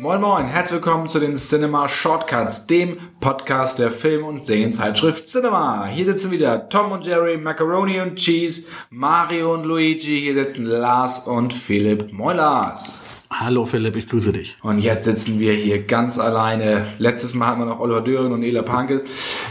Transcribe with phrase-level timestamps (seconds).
[0.00, 5.84] Moin Moin, herzlich willkommen zu den Cinema Shortcuts, dem Podcast der Film- und Serienzeitschrift Cinema.
[5.88, 11.26] Hier sitzen wieder Tom und Jerry, Macaroni und Cheese, Mario und Luigi, hier sitzen Lars
[11.26, 12.14] und Philipp.
[12.14, 13.02] Moin Lars.
[13.32, 14.56] Hallo Philipp, ich grüße dich.
[14.60, 16.84] Und jetzt sitzen wir hier ganz alleine.
[16.98, 19.04] Letztes Mal hatten wir noch Oliver Döring und Ela Panke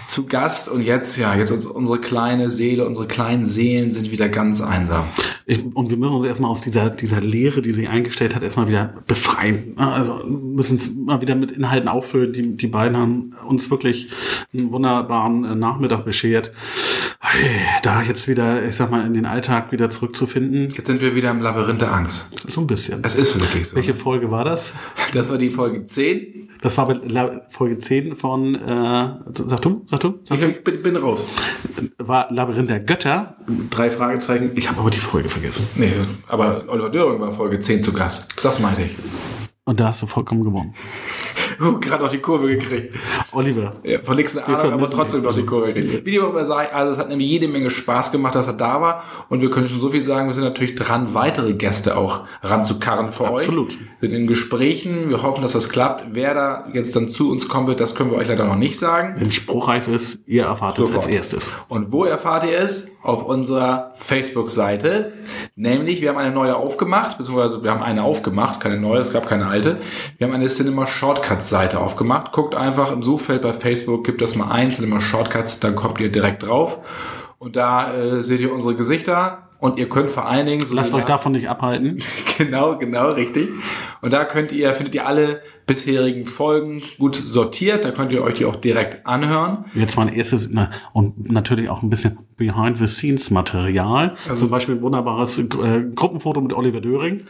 [0.06, 4.28] zu Gast und jetzt, ja, jetzt ist unsere kleine Seele, unsere kleinen Seelen sind wieder
[4.28, 5.06] ganz einsam.
[5.74, 8.96] Und wir müssen uns erstmal aus dieser, dieser Leere, die sie eingestellt hat, erstmal wieder
[9.08, 9.78] befreien.
[9.78, 12.34] Also müssen es mal wieder mit Inhalten auffüllen.
[12.34, 14.10] Die, die beiden haben uns wirklich
[14.54, 16.52] einen wunderbaren äh, Nachmittag beschert.
[17.84, 20.70] Da jetzt wieder, ich sag mal, in den Alltag wieder zurückzufinden.
[20.70, 22.30] Jetzt sind wir wieder im Labyrinth der Angst.
[22.48, 23.02] So ein bisschen.
[23.04, 23.76] Es ist wirklich so.
[23.76, 24.74] Welche Folge war das?
[25.14, 26.50] Das war die Folge 10.
[26.62, 26.94] Das war
[27.50, 28.60] Folge 10 von, äh,
[29.34, 30.20] sag du, sag du?
[30.24, 31.26] Sag Ich bin, bin raus.
[31.98, 33.38] war Labyrinth der Götter.
[33.70, 34.52] Drei Fragezeichen.
[34.56, 35.68] Ich habe aber die Folge vergessen.
[35.76, 35.94] Nee,
[36.28, 38.36] aber Oliver Döring war Folge 10 zu Gast.
[38.44, 38.96] Das meinte ich.
[39.64, 40.74] Und da hast du vollkommen gewonnen.
[41.82, 42.96] Gerade noch die Kurve gekriegt.
[43.32, 43.74] Oliver.
[43.84, 46.06] Ja, von nichts eine Ahnung, aber trotzdem noch die Kurve gekriegt.
[46.06, 48.54] Wie die auch immer sei, also es hat nämlich jede Menge Spaß gemacht, dass er
[48.54, 49.04] da war.
[49.30, 53.12] Und wir können schon so viel sagen, wir sind natürlich dran, weitere Gäste auch ranzukarren
[53.12, 53.72] für Absolut.
[53.72, 53.78] euch.
[54.00, 55.10] Sind in Gesprächen.
[55.10, 56.06] Wir hoffen, dass das klappt.
[56.12, 58.80] Wer da jetzt dann zu uns kommen wird, das können wir euch leider noch nicht
[58.80, 59.16] sagen.
[59.18, 61.06] Wenn spruchreif ist, ihr erfahrt es Sofort.
[61.06, 61.54] als erstes.
[61.68, 62.92] Und wo erfahrt ihr es?
[63.02, 65.14] Auf unserer Facebook-Seite.
[65.56, 69.28] Nämlich, wir haben eine neue aufgemacht, beziehungsweise wir haben eine aufgemacht, keine neue, es gab
[69.28, 69.78] keine alte.
[70.18, 70.86] Wir haben eine Cinema
[71.50, 72.32] Shortcuts-Seite aufgemacht.
[72.32, 76.12] Guckt einfach im Suchfeld bei Facebook, gibt das mal ein, Cinema Shortcuts, dann kommt ihr
[76.12, 76.80] direkt drauf.
[77.40, 79.50] Und da äh, seht ihr unsere Gesichter.
[79.60, 82.00] Und ihr könnt vor allen Dingen so Lasst euch davon nicht abhalten.
[82.38, 83.50] Genau, genau, richtig.
[84.02, 87.86] Und da könnt ihr, findet ihr alle bisherigen Folgen gut sortiert.
[87.86, 89.66] Da könnt ihr euch die auch direkt anhören.
[89.76, 94.16] Jetzt mal ein erstes na, und natürlich auch ein bisschen Behind-the-Scenes-Material.
[94.36, 95.44] Zum Beispiel ein wunderbares äh,
[95.94, 97.26] Gruppenfoto mit Oliver Döring.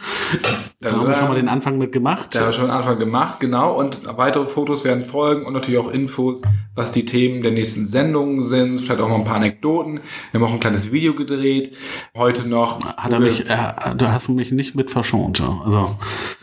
[0.79, 2.33] Da haben wir schon mal den Anfang mit gemacht.
[2.33, 3.77] Da haben wir schon am Anfang gemacht, genau.
[3.77, 6.41] Und weitere Fotos werden folgen und natürlich auch Infos,
[6.75, 8.79] was die Themen der nächsten Sendungen sind.
[8.79, 9.99] Vielleicht auch mal ein paar Anekdoten.
[10.31, 11.75] Wir haben auch ein kleines Video gedreht.
[12.15, 12.85] Heute noch.
[12.95, 15.41] Hat er mich, äh, da hast du mich nicht mit verschont.
[15.41, 15.89] Also,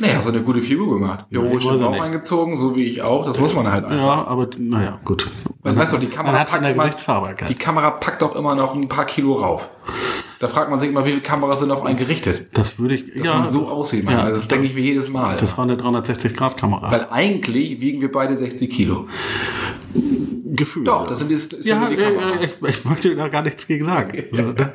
[0.02, 1.24] hast du eine gute Figur gemacht.
[1.30, 2.02] Heroische ja Bauch nicht.
[2.02, 3.24] eingezogen, so wie ich auch.
[3.24, 3.96] Das muss man halt einfach.
[3.96, 5.30] ja, aber naja, gut.
[5.62, 8.88] Man weiß doch, die Kamera Man packt immer, die Kamera packt doch immer noch ein
[8.88, 9.68] paar Kilo rauf.
[10.38, 12.48] Da fragt man sich immer, wie viele Kameras sind auf einen gerichtet?
[12.52, 15.08] Das würde ich, Dass ja, man so aussieht, ja, also das denke ich mir jedes
[15.08, 15.36] Mal.
[15.36, 16.90] das war eine 360-Grad-Kamera.
[16.90, 19.06] Weil eigentlich wiegen wir beide 60 Kilo.
[20.44, 20.84] Gefühl.
[20.84, 22.34] Doch, das sind die, das sind ja, die Kamera.
[22.34, 24.24] ja, ich, ich möchte da gar nichts gegen sagen.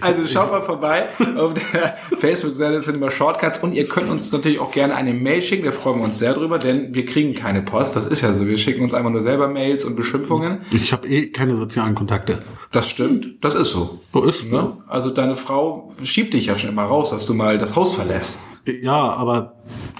[0.00, 4.58] Also schaut mal vorbei auf der Facebook-Seite sind immer Shortcuts und ihr könnt uns natürlich
[4.60, 7.62] auch gerne eine Mail schicken, da freuen wir uns sehr drüber, denn wir kriegen keine
[7.62, 10.60] Post, das ist ja so, wir schicken uns einfach nur selber Mails und Beschimpfungen.
[10.70, 12.42] Ich habe eh keine sozialen Kontakte.
[12.72, 14.00] Das stimmt, das ist so.
[14.12, 14.75] So ist Ne?
[14.86, 18.38] Also deine Frau schiebt dich ja schon immer raus, dass du mal das Haus verlässt.
[18.82, 19.56] Ja, aber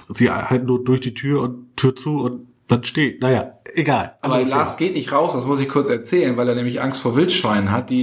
[0.08, 3.22] sie halt nur durch die Tür und Tür zu und dann steht.
[3.22, 4.16] Naja, egal.
[4.22, 7.14] Aber Lars geht nicht raus, das muss ich kurz erzählen, weil er nämlich Angst vor
[7.14, 8.02] Wildschweinen hat, die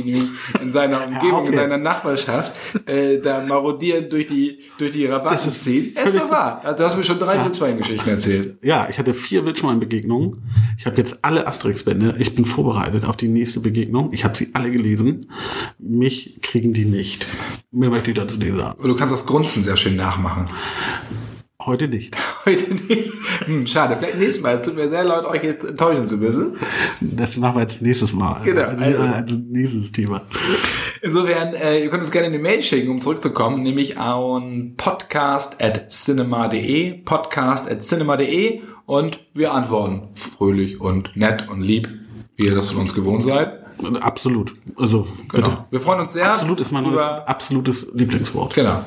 [0.61, 2.53] in seiner Umgebung, in seiner Nachbarschaft
[2.85, 5.91] äh, da marodieren durch die durch die Rabatten Das ist ziehen.
[5.95, 6.61] Es ist wahr.
[6.63, 8.57] Also, du hast mir schon drei Wildschweingeschichten erzählt.
[8.61, 10.43] Ja, ich hatte vier Wildschwein-Begegnungen.
[10.77, 12.15] Ich habe jetzt alle Asterix-Bände.
[12.19, 14.13] Ich bin vorbereitet auf die nächste Begegnung.
[14.13, 15.29] Ich habe sie alle gelesen.
[15.77, 17.27] Mich kriegen die nicht.
[17.71, 18.81] Mehr möchte ich dazu nicht sagen.
[18.81, 20.49] Du kannst das Grunzen sehr schön nachmachen.
[21.65, 22.15] Heute nicht.
[22.45, 23.11] Heute nicht.
[23.45, 23.95] Hm, schade.
[23.97, 24.55] Vielleicht nächstes Mal.
[24.55, 26.57] Es tut mir sehr leid, euch jetzt enttäuschen zu müssen.
[27.01, 28.41] Das machen wir jetzt nächstes Mal.
[28.43, 30.21] Genau, Also, also- also nächstes Thema.
[31.01, 38.61] Insofern, äh, ihr könnt uns gerne eine Mail schicken, um zurückzukommen, nämlich an podcast.cinema.de, podcast.cinema.de
[38.85, 41.87] und wir antworten fröhlich und nett und lieb,
[42.35, 43.62] wie ihr das von uns gewohnt seid.
[44.01, 44.55] Absolut.
[44.77, 45.49] Also Genau.
[45.49, 45.65] bitte.
[45.71, 46.31] Wir freuen uns sehr.
[46.31, 48.53] Absolut ist mein neues absolutes Lieblingswort.
[48.53, 48.83] Genau.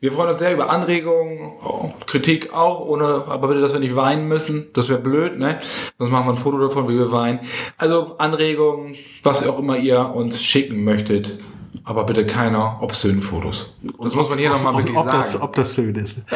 [0.00, 3.96] Wir freuen uns sehr über Anregungen, oh, Kritik auch, ohne, aber bitte, dass wir nicht
[3.96, 4.68] weinen müssen.
[4.72, 5.58] Das wäre blöd, ne?
[5.98, 7.40] Sonst machen wir ein Foto davon, wie wir weinen.
[7.76, 11.38] Also Anregungen, was auch immer ihr uns schicken möchtet.
[11.84, 13.72] Aber bitte keine obszönen Fotos.
[14.02, 15.18] Das muss man hier nochmal wirklich ob sagen.
[15.18, 16.16] das, ob das schön ist.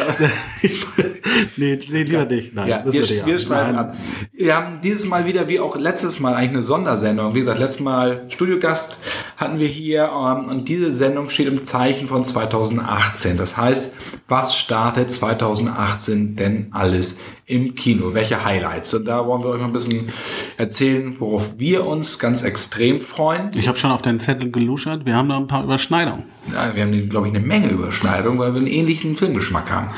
[1.57, 2.55] Nee, nee, lieber nicht.
[2.55, 3.77] Nein, Ja, wir, wir schweifen Nein.
[3.77, 3.97] ab.
[4.33, 7.35] Wir haben dieses Mal wieder, wie auch letztes Mal, eigentlich eine Sondersendung.
[7.35, 8.99] Wie gesagt, letztes Mal Studiogast
[9.37, 13.37] hatten wir hier, ähm, und diese Sendung steht im Zeichen von 2018.
[13.37, 13.95] Das heißt,
[14.29, 17.17] was startet 2018 denn alles
[17.47, 18.15] im Kino?
[18.15, 18.95] Welche Highlights?
[18.95, 20.09] Und da wollen wir euch mal ein bisschen
[20.57, 23.51] erzählen, worauf wir uns ganz extrem freuen.
[23.55, 25.05] Ich habe schon auf den Zettel geluschert.
[25.05, 26.25] Wir haben da ein paar Überschneidungen.
[26.53, 29.89] Ja, wir haben, glaube ich, eine Menge Überschneidungen, weil wir einen ähnlichen Filmgeschmack haben.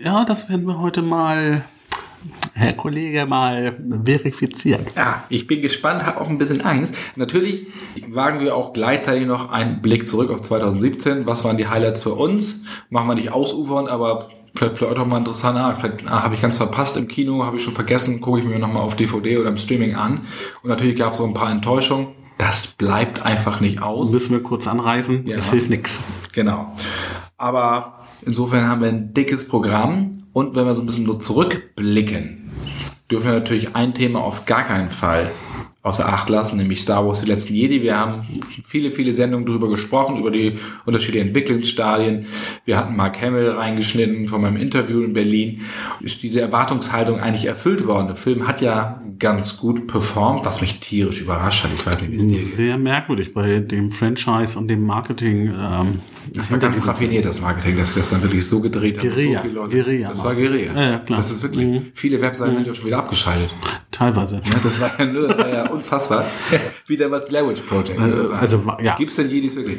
[0.00, 1.64] Ja, das werden wir heute mal
[2.54, 4.86] Herr Kollege mal verifizieren.
[4.94, 6.94] Ja, ich bin gespannt, habe auch ein bisschen Angst.
[7.16, 7.66] Natürlich
[8.08, 11.26] wagen wir auch gleichzeitig noch einen Blick zurück auf 2017.
[11.26, 12.62] Was waren die Highlights für uns?
[12.90, 15.58] Machen wir nicht ausufern, aber vielleicht für euch auch mal interessant.
[15.58, 18.46] Ah, vielleicht ah, habe ich ganz verpasst im Kino, habe ich schon vergessen, gucke ich
[18.46, 20.20] mir nochmal auf DVD oder im Streaming an.
[20.62, 22.08] Und natürlich gab es auch ein paar Enttäuschungen.
[22.38, 24.12] Das bleibt einfach nicht aus.
[24.12, 25.26] Müssen wir kurz anreißen.
[25.26, 25.38] Ja.
[25.38, 26.04] Es hilft nichts.
[26.32, 26.72] Genau.
[27.36, 30.24] Aber insofern haben wir ein dickes Programm.
[30.32, 32.50] Und wenn wir so ein bisschen nur zurückblicken,
[33.10, 35.30] dürfen wir natürlich ein Thema auf gar keinen Fall
[35.88, 37.82] außer Acht lassen, nämlich Star Wars, die letzten Jedi.
[37.82, 38.26] Wir haben
[38.64, 42.26] viele, viele Sendungen darüber gesprochen, über die unterschiedlichen Entwicklungsstadien.
[42.64, 45.62] Wir hatten Mark Hamill reingeschnitten von meinem Interview in Berlin.
[46.00, 48.06] Ist diese Erwartungshaltung eigentlich erfüllt worden?
[48.08, 51.70] Der Film hat ja ganz gut performt, was mich tierisch überrascht hat.
[51.74, 52.54] Ich weiß nicht, wie es dir geht.
[52.56, 55.48] Sehr merkwürdig bei dem Franchise und dem Marketing.
[55.58, 56.00] Ähm,
[56.34, 59.08] Das war ganz raffiniert, das Marketing, dass wir das dann wirklich so gedreht haben.
[59.08, 60.72] Guerilla, So Leute, Guerilla das war Guerilla.
[60.74, 61.18] Ja, ja, klar.
[61.18, 61.86] Das ist wirklich, Mhm.
[61.94, 63.50] viele Webseiten sind ja schon wieder abgeschaltet.
[63.90, 64.36] Teilweise.
[64.44, 66.24] Ja, das war ja nur, das war ja unfassbar.
[66.86, 68.00] Wie der was Blair Witch Project.
[68.00, 68.96] Äh, also, ja.
[68.96, 69.78] Gibt's denn Jedis wirklich?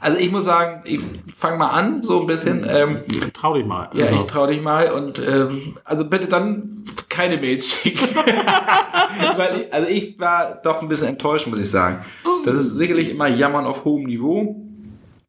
[0.00, 1.00] Also ich muss sagen, ich
[1.34, 2.66] fange mal an, so ein bisschen.
[2.68, 3.00] Ähm,
[3.32, 3.88] Trau dich mal.
[3.94, 8.06] ja, Also, ich trau dich mal und ähm, also bitte dann keine Mails schicken.
[9.36, 12.04] Weil ich, also ich war doch ein bisschen enttäuscht, muss ich sagen.
[12.44, 14.65] Das ist sicherlich immer Jammern auf hohem Niveau.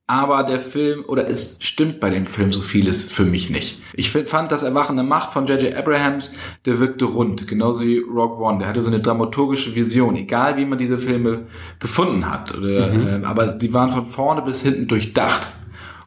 [0.09, 3.81] Aber der Film, oder es stimmt bei dem Film so vieles für mich nicht.
[3.94, 5.75] Ich fand das Erwachende Macht von J.J.
[5.75, 6.31] Abrahams,
[6.65, 8.59] der wirkte rund, genauso wie Rogue One.
[8.59, 11.48] Der hatte so eine dramaturgische Vision, egal wie man diese Filme
[11.80, 12.56] gefunden hat.
[12.57, 15.51] Oder, äh, aber die waren von vorne bis hinten durchdacht.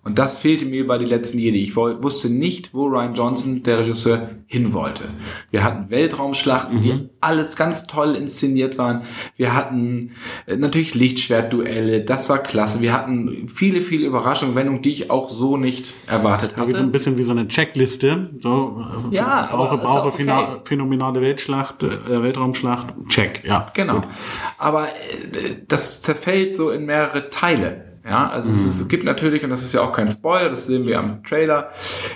[0.03, 1.63] Und das fehlte mir bei die letzten Jedi.
[1.63, 5.11] Ich wusste nicht, wo Ryan Johnson, der Regisseur, hin wollte.
[5.51, 9.03] Wir hatten Weltraumschlachten, die alles ganz toll inszeniert waren.
[9.37, 10.13] Wir hatten
[10.47, 12.81] äh, natürlich Lichtschwertduelle, das war klasse.
[12.81, 16.75] Wir hatten viele, viele Überraschungen, Wendungen, die ich auch so nicht erwartet wie so ein
[16.75, 16.87] hatte.
[16.87, 18.31] bisschen wie so eine Checkliste.
[18.41, 20.61] So, äh, Ja, aber brauche, brauche okay.
[20.65, 23.67] phänomenale Weltschlacht, äh, Weltraumschlacht, check, ja.
[23.75, 23.97] Genau.
[23.97, 24.09] Gut.
[24.59, 24.89] Aber
[25.69, 27.90] das zerfällt so in mehrere Teile.
[28.05, 30.67] Ja, also es, ist, es gibt natürlich, und das ist ja auch kein Spoiler, das
[30.67, 31.71] sehen wir am Trailer,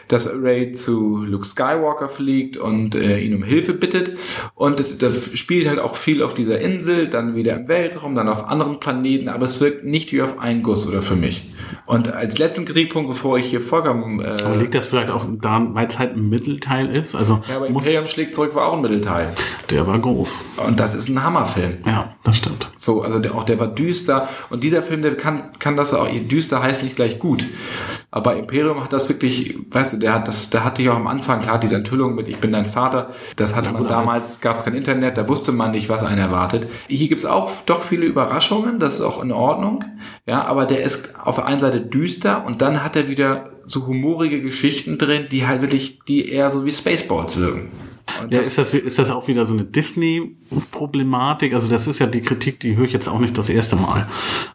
[0.08, 4.18] dass Ray zu Luke Skywalker fliegt und äh, ihn um Hilfe bittet.
[4.54, 8.48] Und das spielt halt auch viel auf dieser Insel, dann wieder im Weltraum, dann auf
[8.48, 11.50] anderen Planeten, aber es wirkt nicht wie auf einen Guss oder für mich.
[11.86, 15.74] Und als letzten Kritikpunkt, bevor ich hier vollkommen Aber äh, liegt das vielleicht auch daran,
[15.74, 17.14] weil es halt ein Mittelteil ist?
[17.14, 19.32] Also ja, aber Imperium schlägt zurück war auch ein Mittelteil.
[19.70, 20.40] der war groß.
[20.66, 21.78] Und das ist ein Hammerfilm.
[21.86, 22.70] Ja, das stimmt.
[22.76, 24.28] So, also der, auch der war düster.
[24.50, 27.44] Und dieser Film, der kann, kann das auch, düster heißt nicht gleich gut.
[28.14, 31.08] Aber Imperium hat das wirklich, weißt du, der hat das, der hatte ich auch am
[31.08, 34.64] Anfang, klar, diese Enthüllung mit Ich bin dein Vater, das hatte man damals, gab es
[34.64, 36.68] kein Internet, da wusste man nicht, was einen erwartet.
[36.86, 39.84] Hier gibt's auch doch viele Überraschungen, das ist auch in Ordnung.
[40.26, 43.84] Ja, aber der ist auf der einen Seite düster und dann hat er wieder so
[43.84, 47.72] humorige Geschichten drin, die halt wirklich, die eher so wie Spaceballs wirken.
[48.30, 51.54] Ja, ist das, ist das auch wieder so eine Disney-Problematik?
[51.54, 54.06] Also das ist ja die Kritik, die höre ich jetzt auch nicht das erste Mal.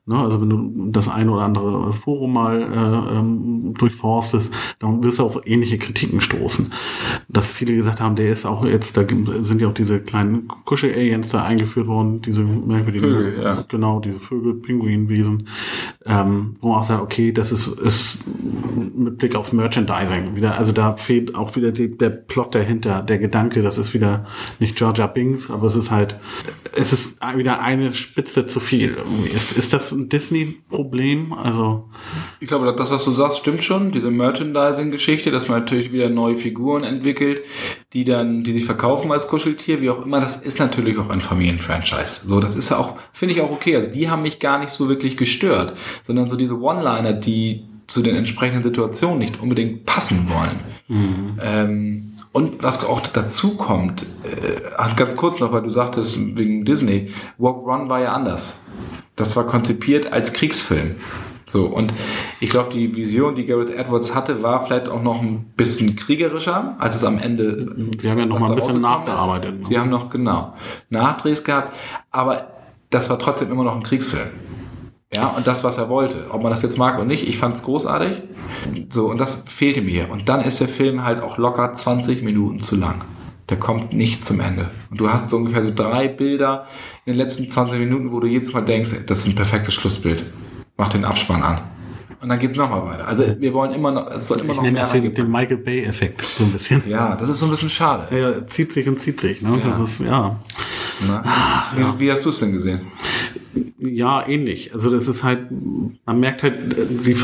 [0.05, 0.17] Ne?
[0.17, 5.23] Also wenn du das eine oder andere Forum mal äh, ähm, durchforstest, dann wirst du
[5.23, 6.71] auf ähnliche Kritiken stoßen.
[7.27, 9.03] Dass viele gesagt haben, der ist auch jetzt, da
[9.41, 13.65] sind ja auch diese kleinen Kuschel-Aliens da eingeführt worden, diese merkwürdigen, Vögel, ja.
[13.67, 15.47] genau, diese Vögel, Pinguinwesen,
[16.05, 18.19] ähm, wo man auch sagt, okay, das ist, ist
[18.95, 23.17] mit Blick aufs Merchandising wieder, also da fehlt auch wieder die, der Plot dahinter, der
[23.17, 24.25] Gedanke, das ist wieder
[24.59, 26.15] nicht Georgia Binks, aber es ist halt,
[26.75, 28.97] es ist wieder eine Spitze zu viel.
[29.33, 31.33] Ist, ist das ein Disney-Problem?
[31.33, 31.89] Also,
[32.39, 33.91] Ich glaube, das, was du sagst, stimmt schon.
[33.91, 37.41] Diese Merchandising-Geschichte, dass man natürlich wieder neue Figuren entwickelt,
[37.93, 41.21] die dann, die sich verkaufen als Kuscheltier, wie auch immer, das ist natürlich auch ein
[41.21, 42.27] Familienfranchise.
[42.27, 43.75] So, das ist ja auch, finde ich auch okay.
[43.75, 48.01] Also die haben mich gar nicht so wirklich gestört, sondern so diese One-Liner, die zu
[48.01, 50.59] den entsprechenden Situationen nicht unbedingt passen wollen.
[51.41, 57.11] Ähm, und was auch dazu kommt, äh, ganz kurz noch, weil du sagtest, wegen Disney,
[57.37, 58.61] Walk Run war ja anders.
[59.17, 60.95] Das war konzipiert als Kriegsfilm.
[61.45, 61.93] So, und
[62.39, 66.77] ich glaube, die Vision, die Gareth Edwards hatte, war vielleicht auch noch ein bisschen kriegerischer,
[66.79, 67.75] als es am Ende.
[67.99, 69.61] Sie haben ja noch mal ein bisschen nachgearbeitet, Ist.
[69.63, 69.65] ne?
[69.67, 70.53] Sie haben noch, genau,
[70.89, 71.75] Nachdrehs gehabt,
[72.09, 72.47] aber
[72.89, 74.29] das war trotzdem immer noch ein Kriegsfilm.
[75.11, 76.27] Ja, und das, was er wollte.
[76.29, 78.21] Ob man das jetzt mag oder nicht, ich fand es großartig.
[78.89, 80.09] So, und das fehlte mir.
[80.11, 83.03] Und dann ist der Film halt auch locker 20 Minuten zu lang.
[83.49, 84.69] der kommt nicht zum Ende.
[84.91, 86.67] Und du hast so ungefähr so drei Bilder
[87.05, 90.23] in den letzten 20 Minuten, wo du jedes Mal denkst, das ist ein perfektes Schlussbild.
[90.77, 91.59] Mach den Abspann an.
[92.21, 93.07] Und dann geht's nochmal weiter.
[93.07, 95.57] Also wir wollen immer noch, es soll immer Ich noch mehr das den, den Michael
[95.57, 96.83] Bay-Effekt so ein bisschen.
[96.85, 98.13] Ja, das ist so ein bisschen schade.
[98.13, 99.41] Er zieht sich und zieht sich.
[99.41, 99.61] Ne?
[99.63, 100.37] Das ist, ja.
[101.07, 101.23] Ne?
[101.75, 102.81] Wie, wie hast du es denn gesehen?
[103.77, 104.73] Ja, ähnlich.
[104.73, 105.47] Also das ist halt,
[106.05, 106.55] man merkt halt,
[106.99, 107.15] sie,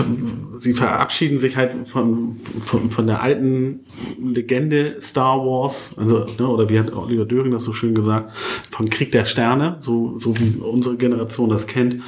[0.55, 3.81] sie verabschieden sich halt von, von, von der alten
[4.17, 8.31] Legende Star Wars, also, ne, oder wie hat Oliver Döring das so schön gesagt,
[8.71, 12.01] von Krieg der Sterne, so, so wie unsere Generation das kennt,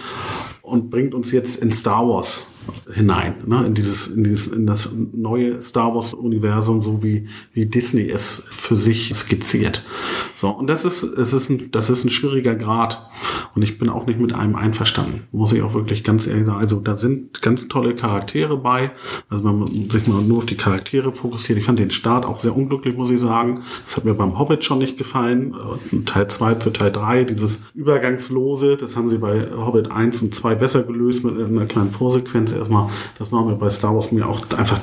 [0.61, 2.47] und bringt uns jetzt in Star Wars
[2.93, 7.65] hinein, ne, in dieses, in dieses, in das neue Star Wars Universum, so wie, wie
[7.65, 9.83] Disney es für sich skizziert.
[10.35, 10.49] So.
[10.49, 13.09] Und das ist, es ist ein, das ist ein schwieriger Grad.
[13.55, 15.23] Und ich bin auch nicht mit einem einverstanden.
[15.31, 16.59] Muss ich auch wirklich ganz ehrlich sagen.
[16.59, 18.91] Also da sind ganz tolle Charaktere bei.
[19.29, 21.57] Also wenn man sich mal nur auf die Charaktere fokussiert.
[21.57, 23.63] Ich fand den Start auch sehr unglücklich, muss ich sagen.
[23.83, 25.55] Das hat mir beim Hobbit schon nicht gefallen.
[26.05, 30.55] Teil 2 zu Teil 3, dieses Übergangslose, das haben sie bei Hobbit 1 und 2
[30.55, 32.89] besser gelöst mit einer kleinen Vorsequenz erstmal.
[33.17, 34.79] Das machen wir bei Star Wars mir auch einfach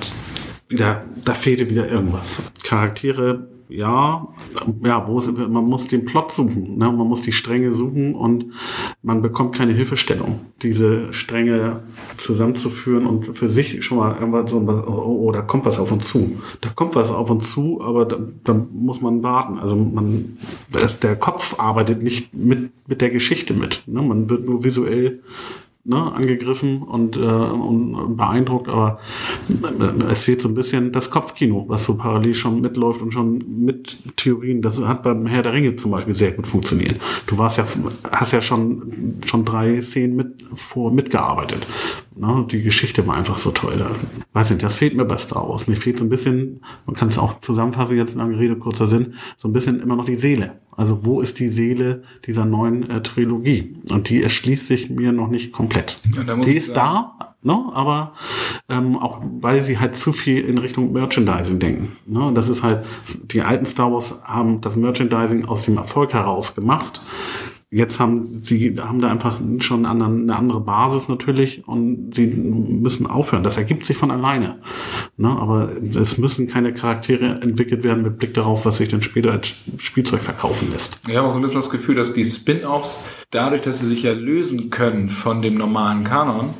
[0.69, 2.51] wieder, da fehlte wieder irgendwas.
[2.63, 4.29] Charaktere, ja,
[4.85, 6.93] ja, wo es, man muss den Plot suchen, ne?
[6.93, 8.53] man muss die Stränge suchen und
[9.03, 11.83] man bekommt keine Hilfestellung, diese Stränge
[12.17, 16.09] zusammenzuführen und für sich schon mal irgendwas so, oh, oh, da kommt was auf uns
[16.09, 16.39] zu.
[16.61, 19.59] Da kommt was auf uns zu, aber da, da muss man warten.
[19.59, 20.37] Also man,
[21.03, 23.83] der Kopf arbeitet nicht mit, mit der Geschichte mit.
[23.87, 24.03] Ne?
[24.03, 25.23] Man wird nur visuell
[25.85, 28.99] ne, angegriffen und, äh, und beeindruckt, aber
[30.11, 33.99] es fehlt so ein bisschen das Kopfkino, was so parallel schon mitläuft und schon mit
[34.17, 34.63] Theorien.
[34.63, 37.01] Das hat beim Herr der Ringe zum Beispiel sehr gut funktioniert.
[37.27, 37.67] Du warst ja,
[38.11, 41.67] hast ja schon, schon drei Szenen mit, vor, mitgearbeitet.
[42.17, 43.75] Ne, die Geschichte war einfach so toll.
[43.77, 43.91] Da,
[44.35, 45.67] weiß nicht, das fehlt mir bei Star Wars.
[45.67, 48.87] Mir fehlt so ein bisschen, man kann es auch zusammenfassen, jetzt in einer Rede, kurzer
[48.87, 50.61] Sinn, so ein bisschen immer noch die Seele.
[50.77, 53.77] Also wo ist die Seele dieser neuen äh, Trilogie?
[53.91, 56.01] Und die erschließt sich mir noch nicht komplett.
[56.15, 57.65] Ja, die ist sagen- da, ne?
[57.75, 58.13] aber
[58.69, 61.97] ähm, auch weil sie halt zu viel in Richtung Merchandising denken.
[62.07, 62.31] Ne?
[62.33, 62.85] Das ist halt,
[63.25, 67.01] die alten Star Wars haben das Merchandising aus dem Erfolg heraus gemacht.
[67.75, 73.43] Jetzt haben sie haben da einfach schon eine andere Basis natürlich und sie müssen aufhören.
[73.43, 74.61] Das ergibt sich von alleine.
[75.17, 75.29] Ne?
[75.29, 79.55] Aber es müssen keine Charaktere entwickelt werden mit Blick darauf, was sich dann später als
[79.79, 81.01] Spielzeug verkaufen lässt.
[81.09, 84.13] Ich habe so ein bisschen das Gefühl, dass die Spin-offs, dadurch, dass sie sich ja
[84.13, 86.55] lösen können von dem normalen Kanon,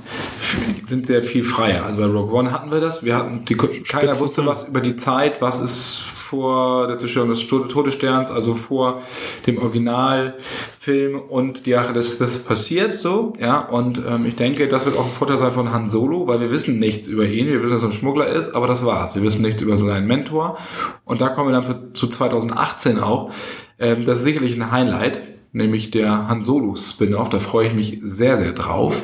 [0.87, 1.85] sind sehr viel freier.
[1.85, 3.05] Also bei Rogue One hatten wir das.
[3.05, 6.05] Wir hatten die, keiner wusste was über die Zeit, was ist
[6.35, 9.03] vor der Zerstörung des Todessterns, also vor
[9.47, 14.85] dem Originalfilm und die Rache des Sith passiert so, ja, und ähm, ich denke, das
[14.85, 17.63] wird auch ein Vorteil sein von Han Solo, weil wir wissen nichts über ihn, wir
[17.63, 19.15] wissen, dass er ein Schmuggler ist, aber das war's.
[19.15, 20.59] Wir wissen nichts über seinen Mentor
[21.05, 23.31] und da kommen wir dann für, zu 2018 auch.
[23.79, 25.21] Ähm, das ist sicherlich ein Highlight,
[25.55, 27.31] nämlich der Han Solo Spin-off.
[27.31, 29.01] Da freue ich mich sehr, sehr drauf.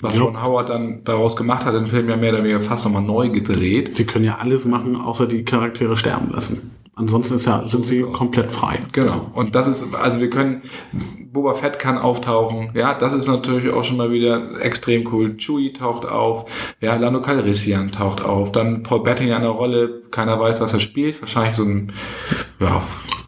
[0.00, 0.20] Was.
[0.20, 3.30] Ron Howard dann daraus gemacht hat, den Film ja mehr oder weniger fast nochmal neu
[3.30, 3.94] gedreht.
[3.94, 6.72] Sie können ja alles machen, außer die Charaktere sterben lassen.
[6.94, 8.78] Ansonsten ist ja, sind sie komplett frei.
[8.92, 9.30] Genau.
[9.32, 10.62] Und das ist, also wir können,
[11.32, 12.70] Boba Fett kann auftauchen.
[12.74, 15.36] Ja, das ist natürlich auch schon mal wieder extrem cool.
[15.38, 16.44] Chewie taucht auf.
[16.80, 18.52] Ja, Lando Calrissian taucht auf.
[18.52, 20.02] Dann Paul Bettany in einer Rolle.
[20.10, 21.18] Keiner weiß, was er spielt.
[21.22, 21.92] Wahrscheinlich so ein,
[22.60, 22.82] ja,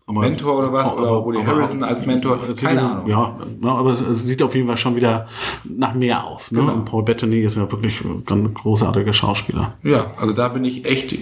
[0.07, 0.93] Aber- Mentor oder was.
[0.93, 2.39] aber- oder Woody aber- Harrison als Mentor.
[2.57, 3.07] Keine Ahnung.
[3.07, 5.27] Ja, aber es, es sieht auf jeden Fall schon wieder
[5.65, 6.53] nach mehr aus.
[6.53, 6.61] Ne?
[6.61, 6.75] Genau.
[6.75, 9.79] Und Paul Bettany ist ja wirklich ein ganz großartiger Schauspieler.
[9.83, 11.17] Ja, also da bin ich echt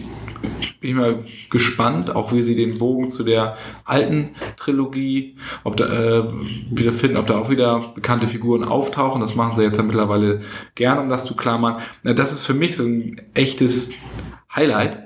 [0.80, 5.86] bin ich mal gespannt, auch wie sie den Bogen zu der alten Trilogie ob da,
[5.86, 6.24] äh,
[6.68, 9.20] wieder finden, ob da auch wieder bekannte Figuren auftauchen.
[9.20, 10.40] Das machen sie jetzt ja mittlerweile
[10.74, 11.76] gern, um das zu klammern.
[12.02, 13.92] Das ist für mich so ein echtes
[14.54, 14.98] Highlight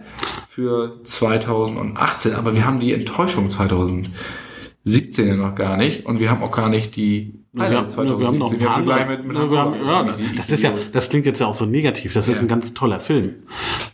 [0.49, 6.07] für 2018, aber wir haben die Enttäuschung 2017 ja noch gar nicht.
[6.07, 8.67] Und wir haben auch gar nicht die Ja, wir, haben- wir haben noch ein Wir
[8.67, 9.17] paar haben gleich andere.
[9.19, 10.29] mit, mit Ja, Hans wir haben, Sommer ja, angefangen.
[10.33, 12.13] Die- das ist ja, das klingt jetzt ja auch so negativ.
[12.13, 12.43] Das ist Ja.
[12.43, 13.35] ein ganz toller Film.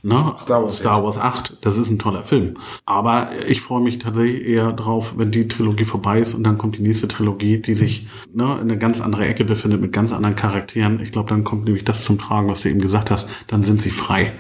[0.03, 0.33] Ne?
[0.37, 2.55] Star Wars Star Wars 8, das ist ein toller Film.
[2.87, 6.77] Aber ich freue mich tatsächlich eher drauf, wenn die Trilogie vorbei ist und dann kommt
[6.79, 10.35] die nächste Trilogie, die sich ne, in eine ganz andere Ecke befindet mit ganz anderen
[10.35, 11.01] Charakteren.
[11.01, 13.29] Ich glaube, dann kommt nämlich das zum Tragen, was du eben gesagt hast.
[13.47, 14.33] Dann sind sie frei.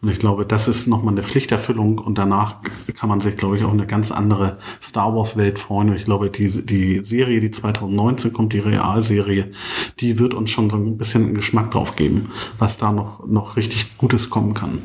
[0.00, 2.56] Und ich glaube, das ist nochmal eine Pflichterfüllung und danach
[2.96, 5.88] kann man sich, glaube ich, auch eine ganz andere Star Wars Welt freuen.
[5.90, 9.52] Und ich glaube, die, die Serie, die 2019 kommt, die Realserie,
[10.00, 13.56] die wird uns schon so ein bisschen einen Geschmack drauf geben, was da noch, noch
[13.56, 14.78] richtig Gutes kommen kann.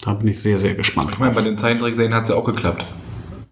[0.00, 2.44] Da bin ich sehr, sehr gespannt Ich meine, bei den Zeichentrickserien hat es ja auch
[2.44, 2.84] geklappt.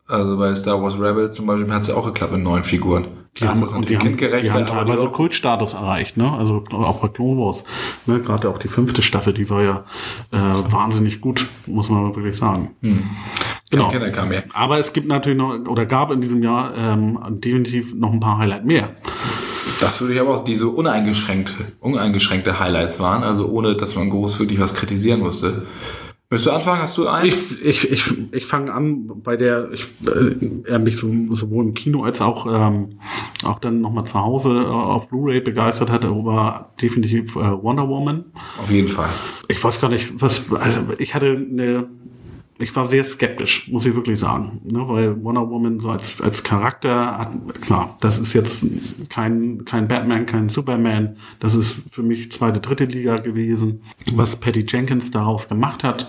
[0.07, 3.07] Also bei Star Wars Rebels zum Beispiel hat es ja auch geklappt mit neuen Figuren.
[3.39, 6.33] Die haben, das und die haben, die haben teilweise Kultstatus erreicht, ne?
[6.33, 7.65] Also auch bei Clone Wars.
[8.07, 8.21] Ne?
[8.21, 9.85] Gerade auch die fünfte Staffel, die war ja
[10.33, 12.73] äh, wahnsinnig gut, muss man wirklich sagen.
[13.71, 13.89] Genau.
[13.89, 14.33] Kein Kenner kam.
[14.53, 18.39] Aber es gibt natürlich noch, oder gab in diesem Jahr ähm, definitiv noch ein paar
[18.39, 18.97] Highlight mehr.
[19.81, 24.11] Das würde ich aber auch, die so uneingeschränkt, uneingeschränkte Highlights waren, also ohne, dass man
[24.11, 25.67] groß wirklich was kritisieren musste.
[26.33, 26.81] Möchtest du anfangen?
[26.81, 27.27] Hast du einen?
[27.27, 29.87] Ich, ich, ich, ich fange an bei der, ich,
[30.69, 33.01] äh, mich so, sowohl im Kino als auch, ähm,
[33.43, 38.27] auch dann nochmal zu Hause äh, auf Blu-ray begeistert hatte, war definitiv äh, Wonder Woman.
[38.63, 39.09] Auf jeden Fall.
[39.49, 41.89] Ich weiß gar nicht, was, also ich hatte eine,
[42.61, 46.45] ich war sehr skeptisch, muss ich wirklich sagen, ne, weil Wonder Woman so als, als
[46.45, 48.65] Charakter hat, klar, das ist jetzt
[49.09, 53.81] kein, kein Batman, kein Superman, das ist für mich zweite, dritte Liga gewesen.
[54.15, 56.07] Was Patty Jenkins daraus gemacht hat,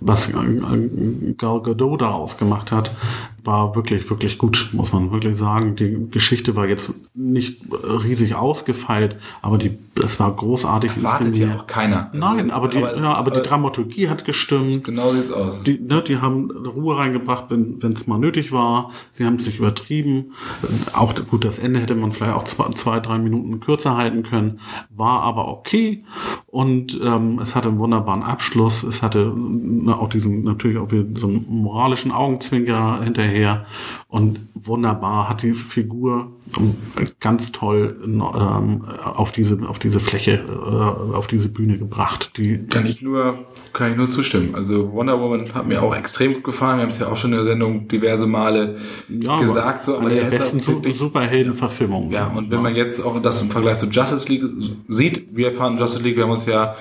[0.00, 2.94] was äh, äh, Gal Gadot daraus gemacht hat,
[3.42, 5.76] war wirklich, wirklich gut, muss man wirklich sagen.
[5.76, 11.66] Die Geschichte war jetzt nicht riesig ausgefeilt, aber die, es war großartig Wartet ja auch
[11.66, 12.10] keiner.
[12.14, 14.84] Nein, aber die, aber es- ja, aber die Dramaturgie hat gestimmt.
[14.84, 15.62] Genau sieht's aus.
[15.62, 18.90] Die, ne, die haben Ruhe reingebracht, wenn es mal nötig war.
[19.10, 20.32] Sie haben es nicht übertrieben.
[20.92, 24.60] Auch gut, das Ende hätte man vielleicht auch zwei, zwei drei Minuten kürzer halten können,
[24.90, 26.04] war aber okay.
[26.54, 28.84] Und ähm, es hatte einen wunderbaren Abschluss.
[28.84, 33.66] Es hatte äh, auch diesen natürlich auch wieder so einen moralischen Augenzwinker hinterher.
[34.06, 36.74] Und wunderbar hat die Figur ähm,
[37.18, 42.30] ganz toll ähm, auf diese auf diese Fläche, äh, auf diese Bühne gebracht.
[42.36, 43.36] Die Kann ich nur,
[43.72, 44.54] kann ich nur zustimmen.
[44.54, 46.76] Also Wonder Woman hat mir auch extrem gut gefallen.
[46.78, 48.76] Wir haben es ja auch schon in der Sendung diverse Male
[49.08, 49.86] Ja, gesagt.
[49.86, 52.12] So, aber eine der hätte besten auch wirklich- Su- Superheldenverfilmungen.
[52.12, 54.44] Ja, und wenn man jetzt auch das im Vergleich zu Justice League
[54.88, 56.76] sieht, wir fanden Justice League, wir haben uns ja,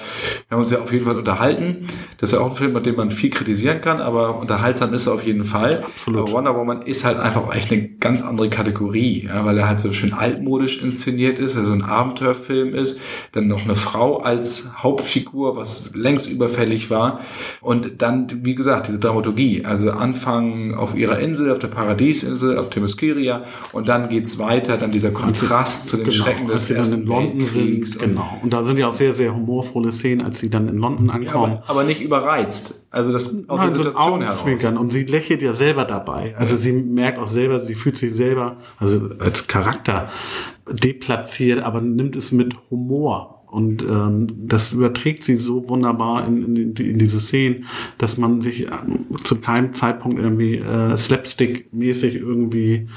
[0.48, 1.88] wir haben uns ja auf jeden Fall unterhalten.
[2.18, 5.08] Das ist ja auch ein Film, mit dem man viel kritisieren kann, aber unterhaltsam ist
[5.08, 5.84] er auf jeden Fall.
[5.84, 6.22] Absolut.
[6.22, 9.80] Aber Wonder Woman ist halt einfach echt eine ganz andere Kategorie, ja, weil er halt
[9.80, 12.98] so schön altmodisch inszeniert ist, also ein Abenteuerfilm ist,
[13.34, 17.20] dann noch eine Frau als Hauptfigur, was längst überfällig war.
[17.62, 22.70] Und dann, wie gesagt, diese Dramaturgie, also Anfang auf ihrer Insel, auf der Paradiesinsel, auf
[22.70, 26.80] Themyscira, und dann geht's weiter, dann dieser Kontrast zu den Schrecken als des dann in
[26.80, 27.92] Ersten London Weltkriegs.
[27.94, 28.02] sind.
[28.04, 28.38] und- Genau.
[28.44, 31.14] Und da sind ja auch sehr, sehr humorvolle Szenen, als sie dann in London Ja,
[31.14, 31.54] ankommen.
[31.54, 32.88] aber, aber nicht überreizt.
[32.92, 34.42] Also das aus Nein, der so Situation heraus.
[34.42, 34.78] Augenzwinkern.
[34.78, 36.36] Und sie lächelt ja selber dabei.
[36.38, 40.10] Also sie merkt auch selber, sie fühlt sich selber, also als Charakter
[40.72, 43.30] deplatziert, aber nimmt es mit Humor.
[43.48, 47.66] Und ähm, das überträgt sie so wunderbar in, in, in diese Szenen,
[48.00, 52.88] dass man sich ähm, zu keinem Zeitpunkt irgendwie äh, Slapstick-mäßig irgendwie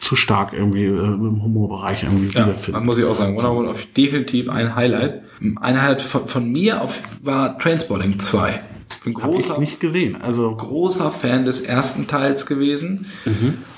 [0.00, 2.72] zu stark irgendwie äh, im Humorbereich irgendwie Ja, wiederfindet.
[2.72, 5.24] man muss ich auch sagen, Wonder Woman definitiv ein Highlight.
[5.40, 8.60] Ein Highlight von, von mir auf, war Trainspotting 2.
[8.90, 10.20] Ich bin Habe ich großer, nicht gesehen.
[10.20, 13.06] Also großer Fan des ersten Teils gewesen.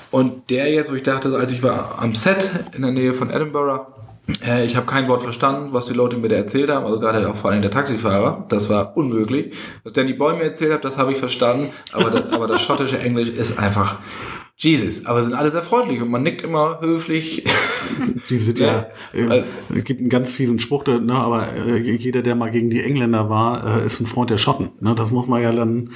[0.09, 3.29] Und der jetzt, wo ich dachte, als ich war am Set in der Nähe von
[3.29, 3.87] Edinburgh,
[4.45, 7.27] äh, ich habe kein Wort verstanden, was die Leute mir da erzählt haben, also gerade
[7.29, 8.45] auch vor allem der Taxifahrer.
[8.49, 9.53] Das war unmöglich.
[9.83, 12.99] Was Danny Boy mir erzählt hat, das habe ich verstanden, aber das, aber das schottische
[12.99, 13.99] Englisch ist einfach
[14.63, 15.05] Jesus.
[15.07, 17.43] Aber sind alle sehr freundlich und man nickt immer höflich.
[18.29, 19.43] Die sind ja, äh,
[19.73, 23.29] es gibt einen ganz fiesen Spruch, ne, aber äh, jeder, der mal gegen die Engländer
[23.29, 24.69] war, äh, ist ein Freund der Schotten.
[24.79, 24.93] Ne?
[24.93, 25.89] Das muss man ja dann,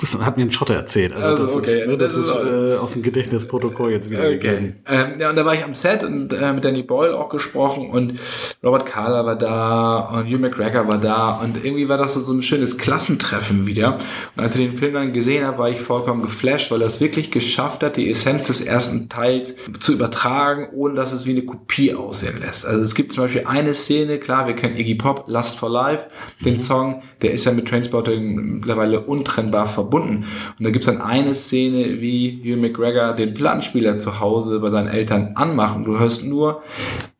[0.00, 1.12] das hat mir ein Schotter erzählt.
[1.12, 4.30] Also, Also, das okay, ist, ne, das das ist äh, aus dem Gedächtnisprotokoll jetzt wieder
[4.30, 4.76] gegeben.
[4.88, 7.90] Ähm, ja, und da war ich am Set und äh, mit Danny Boyle auch gesprochen
[7.90, 8.18] und
[8.64, 12.32] Robert Carler war da und Hugh McGregor war da und irgendwie war das so, so
[12.32, 13.98] ein schönes Klassentreffen wieder.
[14.36, 17.00] Und als ich den Film dann gesehen habe, war ich vollkommen geflasht, weil er es
[17.00, 21.44] wirklich geschafft hat, die Essenz des ersten Teils zu übertragen, ohne dass es wie eine
[21.44, 22.66] Kopie aussehen lässt.
[22.66, 26.06] Also es gibt zum Beispiel eine Szene, klar, wir kennen Iggy Pop, Lust for Life,
[26.44, 29.87] den Song, der ist ja mit Trainspotting mittlerweile untrennbar verbunden.
[29.96, 30.24] Und
[30.58, 34.88] da gibt es dann eine Szene, wie Hugh McGregor den Plattenspieler zu Hause bei seinen
[34.88, 36.62] Eltern anmacht und du hörst nur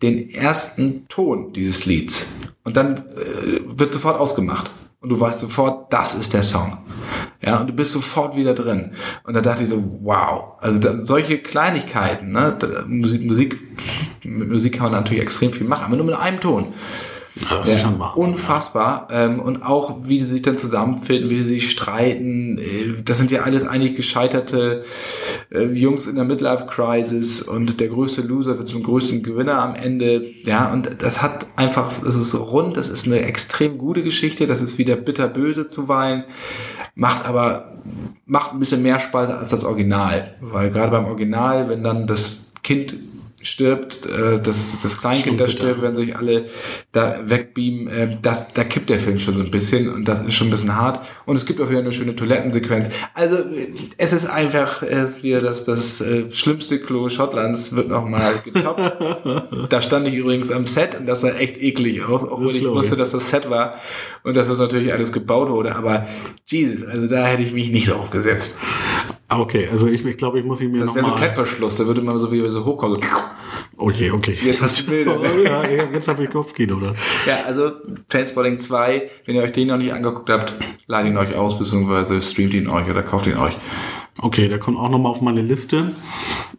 [0.03, 2.27] den ersten Ton dieses Lieds.
[2.65, 4.71] Und dann äh, wird sofort ausgemacht.
[5.01, 6.79] Und du weißt sofort, das ist der Song.
[7.41, 8.93] Ja, und du bist sofort wieder drin.
[9.23, 10.55] Und da dachte ich so, wow.
[10.61, 12.59] Also da, solche Kleinigkeiten, ne?
[12.89, 13.61] Musik, Musik,
[14.25, 16.67] mit Musik kann man natürlich extrem viel machen, aber nur mit einem Ton.
[17.51, 18.23] Ja, das ist schon Wahnsinn.
[18.23, 19.09] Unfassbar.
[19.11, 22.59] Ähm, und auch, wie die sich dann zusammenfinden, wie sie sich streiten.
[22.59, 24.85] Äh, Das sind ja alles eigentlich gescheiterte
[25.51, 30.25] äh, Jungs in der Midlife-Crisis und der größte Loser wird zum größten Gewinner am Ende.
[30.47, 34.61] Ja, und das hat einfach, das ist rund, das ist eine extrem gute Geschichte, das
[34.61, 36.25] ist wieder bitterböse zuweilen,
[36.95, 37.79] macht aber,
[38.27, 40.35] macht ein bisschen mehr Spaß als das Original.
[40.41, 42.95] Weil gerade beim Original, wenn dann das Kind
[43.49, 46.47] stirbt, äh, das, das Kleinkind, das stirbt, wenn sich alle
[46.93, 50.35] da wegbeamen, äh, das, da kippt der Film schon so ein bisschen und das ist
[50.35, 51.05] schon ein bisschen hart.
[51.25, 52.91] Und es gibt auch wieder eine schöne Toilettensequenz.
[53.15, 58.35] Also äh, es ist einfach äh, wieder das, das äh, schlimmste Klo Schottlands wird nochmal
[58.45, 59.69] getoppt.
[59.73, 62.65] da stand ich übrigens am Set und das sah echt eklig aus, obwohl ich.
[62.69, 63.81] wusste, dass das Set war
[64.23, 65.75] und dass das natürlich alles gebaut wurde.
[65.75, 66.07] Aber
[66.47, 68.57] Jesus, also da hätte ich mich nicht drauf gesetzt.
[69.29, 71.17] Ah, Okay, also ich, ich glaube, ich muss ihn mir Das wäre so ein.
[71.19, 73.01] Klettverschluss, da würde man so wie so hochkommen.
[73.77, 74.37] Okay, okay.
[74.43, 75.19] Jetzt hast du Bilder.
[75.19, 75.29] Ne?
[75.45, 75.63] ja,
[75.93, 76.95] jetzt habe ich Kopfkino, oder?
[77.27, 77.71] Ja, also
[78.09, 80.55] Trainspotting 2, wenn ihr euch den noch nicht angeguckt habt,
[80.87, 83.57] ladet ihn euch aus, beziehungsweise streamt ihn euch oder kauft ihn euch.
[84.21, 85.93] Okay, der kommt auch nochmal auf meine Liste.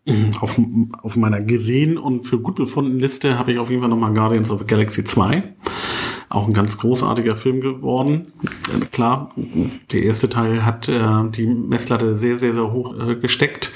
[0.41, 0.57] Auf,
[1.03, 4.49] auf meiner gesehen und für gut befundenen Liste habe ich auf jeden Fall nochmal Guardians
[4.49, 5.43] of the Galaxy 2.
[6.29, 8.27] Auch ein ganz großartiger Film geworden.
[8.73, 9.31] Äh, Klar,
[9.91, 13.71] der erste Teil hat äh, die Messlatte sehr, sehr, sehr hoch äh, gesteckt.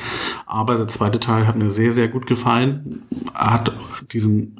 [0.45, 3.03] Aber der zweite Teil hat mir sehr, sehr gut gefallen.
[3.33, 3.73] Er hat
[4.11, 4.57] diesen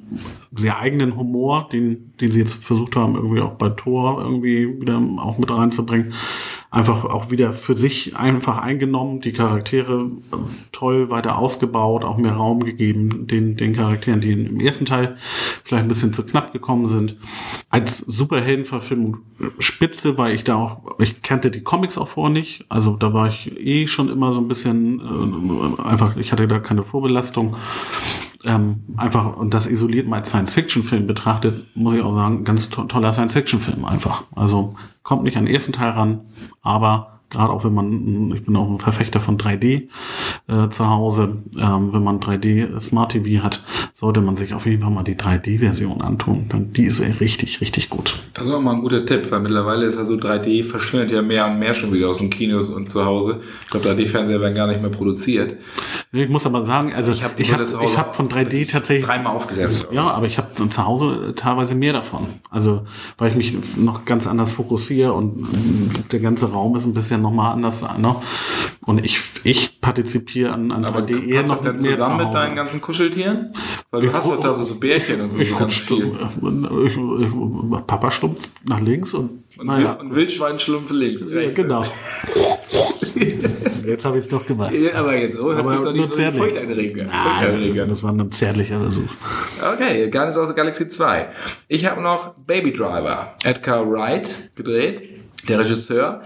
[0.55, 4.97] sehr eigenen Humor, den, den sie jetzt versucht haben, irgendwie auch bei Thor irgendwie wieder
[5.17, 6.13] auch mit reinzubringen
[6.73, 10.35] einfach auch wieder für sich einfach eingenommen, die Charaktere äh,
[10.71, 15.15] toll weiter ausgebaut, auch mehr Raum gegeben, den, den Charakteren, die im ersten Teil
[15.63, 17.15] vielleicht ein bisschen zu knapp gekommen sind.
[17.69, 19.19] Als Superheldenverfilmung
[19.59, 23.29] spitze, weil ich da auch, ich kannte die Comics auch vorher nicht, also da war
[23.29, 27.55] ich eh schon immer so ein bisschen äh, einfach, ich hatte da keine Vorbelastung.
[28.45, 32.83] Ähm, einfach, und das isoliert mal als Science-Fiction-Film betrachtet, muss ich auch sagen, ganz to
[32.83, 34.23] toller Science-Fiction-Film einfach.
[34.35, 36.21] Also kommt nicht an den ersten Teil ran,
[36.61, 39.87] aber gerade auch wenn man, ich bin auch ein Verfechter von 3D
[40.47, 44.83] äh, zu Hause, ähm, wenn man 3D Smart TV hat, sollte man sich auf jeden
[44.83, 46.47] Fall mal die 3D-Version antun.
[46.49, 48.19] Denn die ist richtig, richtig gut.
[48.33, 51.21] Das ist auch mal ein guter Tipp, weil mittlerweile ist ja so 3D verschwindet ja
[51.21, 53.41] mehr und mehr schon wieder aus den Kinos und zu Hause.
[53.63, 55.57] Ich glaube, 3D-Fernseher werden gar nicht mehr produziert.
[56.15, 59.03] Ich muss aber sagen, also ich hab habe ich hab, ich hab von 3D tatsächlich
[59.03, 59.87] Dreimal aufgesetzt.
[59.91, 62.27] Ja, aber ich habe zu Hause teilweise mehr davon.
[62.51, 62.85] Also,
[63.17, 67.23] weil ich mich noch ganz anders fokussiere und mm, der ganze Raum ist ein bisschen
[67.23, 67.83] nochmal anders.
[67.97, 68.15] Ne?
[68.81, 72.25] Und ich, ich partizipiere an, an Aber 3D eher noch das denn mehr zusammen zu
[72.25, 73.51] mit deinen ganzen Kuscheltieren?
[73.89, 76.15] Weil du hast doch da so, so Bärchen und so, Ich ganz viel.
[76.85, 79.93] ich, ich, Papa stumpft nach links und, Und, naja.
[79.93, 81.55] Und Wildschweinschlumpfe links, Ja, rechts.
[81.55, 81.83] genau.
[83.85, 84.73] Jetzt habe ich es doch gemacht.
[84.73, 86.41] Ja, Aber jetzt, oh, Aber sich doch nicht so zärtlich.
[86.41, 87.07] furchteinregend.
[87.07, 87.91] Nein, Furchteinregend.
[87.91, 89.09] das war ein zärtlicher Versuch.
[89.73, 91.27] Okay, Guardians of the Galaxy 2.
[91.67, 95.03] Ich habe noch Baby Driver, Edgar Wright gedreht.
[95.49, 96.21] Der Regisseur.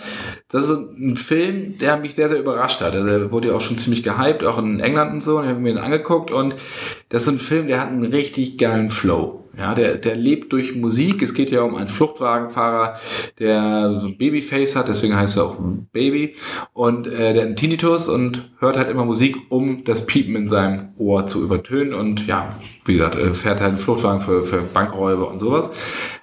[0.47, 2.93] Das ist ein Film, der mich sehr, sehr überrascht hat.
[2.93, 5.39] Also, Der wurde ja auch schon ziemlich gehypt, auch in England und so.
[5.39, 6.53] Und ich habe mir den angeguckt und
[7.09, 9.43] das ist ein Film, der hat einen richtig geilen Flow.
[9.57, 11.23] Ja, der, der lebt durch Musik.
[11.23, 12.99] Es geht ja um einen Fluchtwagenfahrer,
[13.39, 15.55] der so ein Babyface hat, deswegen heißt er auch
[15.91, 16.35] Baby.
[16.73, 20.47] Und äh, der hat einen Tinnitus und hört halt immer Musik, um das Piepen in
[20.47, 21.95] seinem Ohr zu übertönen.
[21.95, 25.71] Und ja, wie gesagt, äh, fährt halt einen Fluchtwagen für, für Bankräuber und sowas.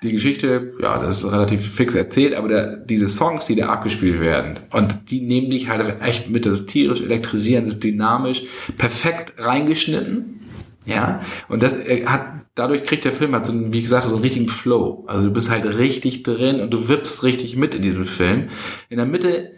[0.05, 4.21] Die Geschichte, ja, das ist relativ fix erzählt, aber der, diese Songs, die da abgespielt
[4.21, 8.45] werden, und die nehmen dich halt echt mit, das tierisch elektrisierend, das dynamisch,
[8.77, 10.41] perfekt reingeschnitten.
[10.87, 14.15] Ja, und das äh, hat, dadurch kriegt der Film halt so einen, wie gesagt, so
[14.15, 15.05] einen richtigen Flow.
[15.07, 18.51] Also du bist halt richtig drin und du wippst richtig mit in diesem Film.
[18.91, 19.53] In der Mitte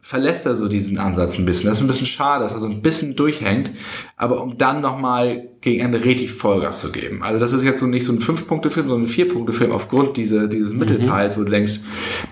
[0.00, 1.68] verlässt er so diesen Ansatz ein bisschen.
[1.68, 3.70] Das ist ein bisschen schade, dass er so ein bisschen durchhängt,
[4.16, 7.22] aber um dann nochmal gegen Ende richtig Vollgas zu geben.
[7.22, 10.72] Also das ist jetzt so nicht so ein Fünf-Punkte-Film, sondern ein Vier-Punkte-Film aufgrund dieser, dieses
[10.72, 11.80] Mittelteils, wo du denkst,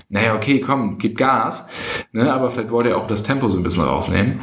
[0.09, 1.67] naja, okay, komm, gib Gas,
[2.13, 4.41] ne, aber vielleicht wollte er auch das Tempo so ein bisschen rausnehmen.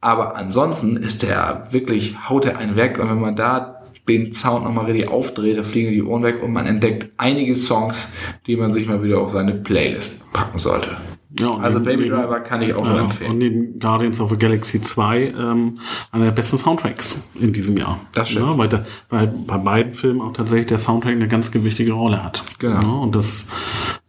[0.00, 4.64] Aber ansonsten ist der wirklich, haut er einen weg und wenn man da den Sound
[4.64, 8.12] nochmal richtig aufdreht, da fliegen die Ohren weg und man entdeckt einige Songs,
[8.46, 10.96] die man sich mal wieder auf seine Playlist packen sollte.
[11.38, 13.30] Ja, Also neben- Baby Driver kann ich auch nur empfehlen.
[13.32, 15.74] Und neben Guardians of the Galaxy 2 ähm,
[16.12, 17.98] einer der besten Soundtracks in diesem Jahr.
[18.12, 18.46] Das stimmt.
[18.46, 22.22] Ja, weil, der, weil bei beiden Filmen auch tatsächlich der Soundtrack eine ganz gewichtige Rolle
[22.22, 22.44] hat.
[22.58, 22.80] Genau.
[22.80, 23.46] Ja, und das,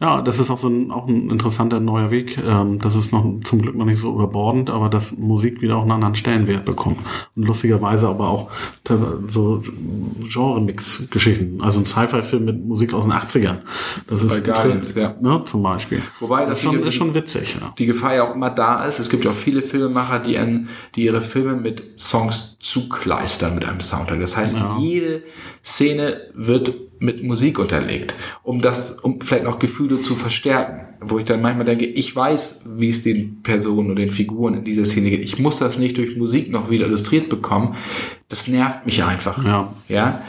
[0.01, 2.37] ja, das ist auch so ein, auch ein interessanter neuer Weg.
[2.45, 5.83] Ähm, das ist noch zum Glück noch nicht so überbordend, aber dass Musik wieder auch
[5.83, 6.97] einen anderen Stellenwert bekommt.
[7.35, 8.49] Und lustigerweise aber auch
[9.27, 9.61] so
[10.21, 11.61] Genre-Mix-Geschichten.
[11.61, 13.59] Also ein Sci-Fi-Film mit Musik aus den 80ern.
[14.07, 15.15] Das ist Bei Guardians, ja.
[15.21, 16.01] ne, zum Beispiel.
[16.19, 17.57] Wobei das ist schon, ist schon witzig.
[17.61, 17.73] Ja.
[17.77, 18.99] die Gefahr ja auch immer da ist.
[18.99, 23.65] Es gibt ja auch viele Filmemacher, die, an, die ihre Filme mit Songs zukleistern mit
[23.65, 24.19] einem Soundtrack.
[24.19, 24.77] Das heißt, Ja.
[24.79, 25.23] jede
[25.63, 30.81] Szene wird mit Musik unterlegt, um das, um vielleicht noch Gefühle zu verstärken.
[31.01, 34.63] Wo ich dann manchmal denke, ich weiß, wie es den Personen und den Figuren in
[34.63, 35.21] dieser Szene geht.
[35.21, 37.75] Ich muss das nicht durch Musik noch wieder illustriert bekommen.
[38.29, 39.43] Das nervt mich einfach.
[39.45, 39.73] Ja.
[39.87, 40.23] Ja.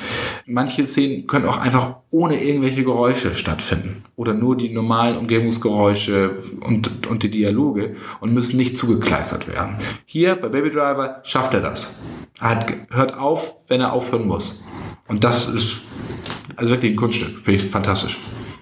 [0.45, 4.05] Manche Szenen können auch einfach ohne irgendwelche Geräusche stattfinden.
[4.17, 9.77] Oder nur die normalen Umgebungsgeräusche und, und die Dialoge und müssen nicht zugekleistert werden.
[10.05, 11.97] Hier bei Baby Driver schafft er das.
[12.41, 14.63] Er hat, hört auf, wenn er aufhören muss.
[15.09, 15.81] Und das ist
[16.57, 17.41] also wirklich ein Kunststück.
[17.45, 18.19] Finde ich fantastisch.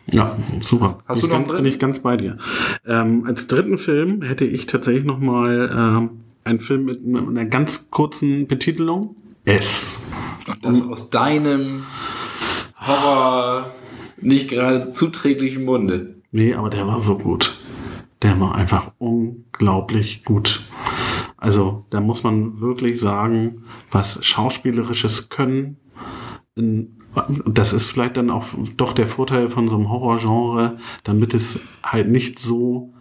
[0.06, 0.98] Ja, super.
[1.06, 2.38] Hast bin du noch ich ganz, einen bin ich ganz bei dir.
[2.86, 6.10] Ähm, als dritten Film hätte ich tatsächlich noch mal ähm,
[6.44, 9.16] einen Film mit, mit einer ganz kurzen Betitelung.
[9.44, 10.00] S.
[10.46, 11.84] Und das aus deinem
[12.78, 13.72] Horror
[14.20, 16.16] nicht gerade zuträglichen Munde.
[16.32, 17.56] Nee, aber der war so gut.
[18.22, 20.62] Der war einfach unglaublich gut.
[21.36, 25.76] Also da muss man wirklich sagen, was schauspielerisches Können
[26.56, 32.08] das ist vielleicht dann auch doch der Vorteil von so einem Horrorgenre, damit es halt
[32.08, 32.94] nicht so,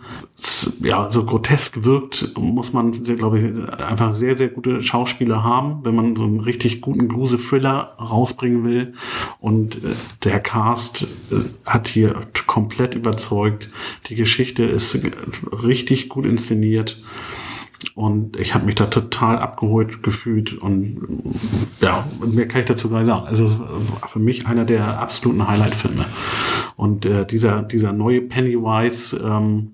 [0.82, 5.94] ja, so grotesk wirkt, muss man, glaube ich, einfach sehr, sehr gute Schauspieler haben, wenn
[5.94, 8.94] man so einen richtig guten Grusel-Thriller rausbringen will.
[9.40, 9.90] Und äh,
[10.24, 11.36] der Cast äh,
[11.66, 13.70] hat hier komplett überzeugt.
[14.08, 14.98] Die Geschichte ist
[15.52, 17.02] richtig gut inszeniert.
[17.96, 21.24] Und ich habe mich da total abgeholt gefühlt und
[21.82, 23.28] ja, mehr kann ich dazu gar nicht sagen.
[23.28, 26.06] Also es war für mich einer der absoluten Highlight-Filme.
[26.76, 29.72] Und äh, dieser, dieser neue Pennywise, ähm,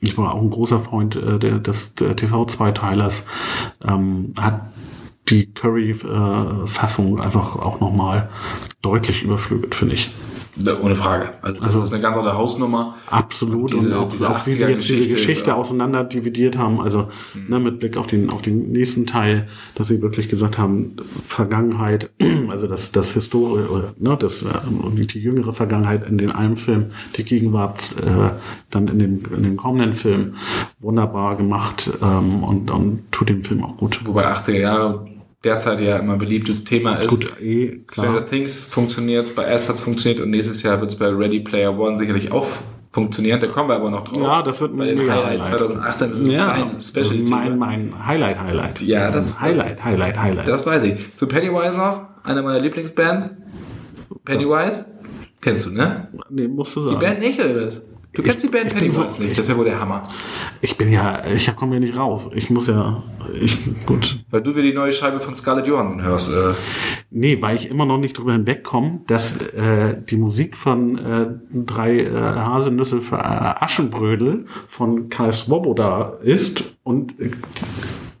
[0.00, 3.26] ich war auch ein großer Freund äh, der, des TV-Zweiteilers,
[3.86, 4.62] ähm, hat
[5.28, 8.30] die Curry-Fassung äh, einfach auch nochmal
[8.80, 10.10] deutlich überflügelt, finde ich.
[10.82, 11.34] Ohne Frage.
[11.42, 12.96] Also das also, ist eine ganz andere Hausnummer.
[13.06, 13.72] Absolut.
[13.72, 17.08] Und, diese, und auch, diese auch wie sie jetzt diese Geschichte auseinander dividiert haben, also
[17.34, 17.48] mhm.
[17.48, 20.96] ne, mit Blick auf den, auf den nächsten Teil, dass sie wirklich gesagt haben,
[21.28, 22.10] Vergangenheit,
[22.48, 24.46] also das, das Historie, oder, ne, das, äh,
[24.94, 28.30] die jüngere Vergangenheit in den einen Film, die Gegenwart äh,
[28.70, 30.34] dann in dem, in dem kommenden Film
[30.80, 34.00] wunderbar gemacht ähm, und, und tut dem Film auch gut.
[34.04, 37.08] Wobei 80er Jahre derzeit ja immer beliebtes Thema ist.
[37.08, 38.06] Gut, eh, klar.
[38.06, 41.40] Stranger Things funktioniert, bei S hat es funktioniert und nächstes Jahr wird es bei Ready
[41.40, 42.46] Player One sicherlich auch
[42.90, 43.40] funktionieren.
[43.40, 44.20] Da kommen wir aber noch drauf.
[44.20, 48.80] Ja, das wird bei den Highlight 2018 ist ja, dein Special mein, mein Highlight, Highlight.
[48.82, 50.48] Ja, das Highlight, Highlight, Highlight.
[50.48, 51.14] Das weiß ich.
[51.14, 53.34] Zu Pennywise noch, einer meiner Lieblingsbands.
[54.24, 54.86] Pennywise.
[55.40, 56.08] Kennst du, ne?
[56.30, 56.98] Nee, musst du sagen.
[56.98, 57.82] Die Band nicht, oder was?
[58.12, 60.02] Du kennst ich, die Band Pennywise so, nicht, das ist ja wohl der Hammer.
[60.60, 62.28] Ich bin ja, ich komme ja nicht raus.
[62.34, 63.02] Ich muss ja,
[63.40, 64.24] ich, gut.
[64.30, 66.30] Weil du wieder die neue Scheibe von Scarlett Johansson hörst.
[66.30, 66.54] Äh.
[67.10, 71.98] Nee, weil ich immer noch nicht drüber hinwegkomme, dass äh, die Musik von äh, drei
[71.98, 77.30] äh, Haselnüsse für äh, Aschenbrödel von Karl Swoboda ist und äh,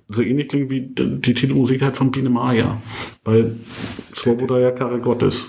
[0.08, 2.80] so ähnlich klingt wie die Titelmusik halt von Biene Maya,
[3.24, 3.56] weil
[4.14, 5.48] Swoboda ja Karre Gott ist.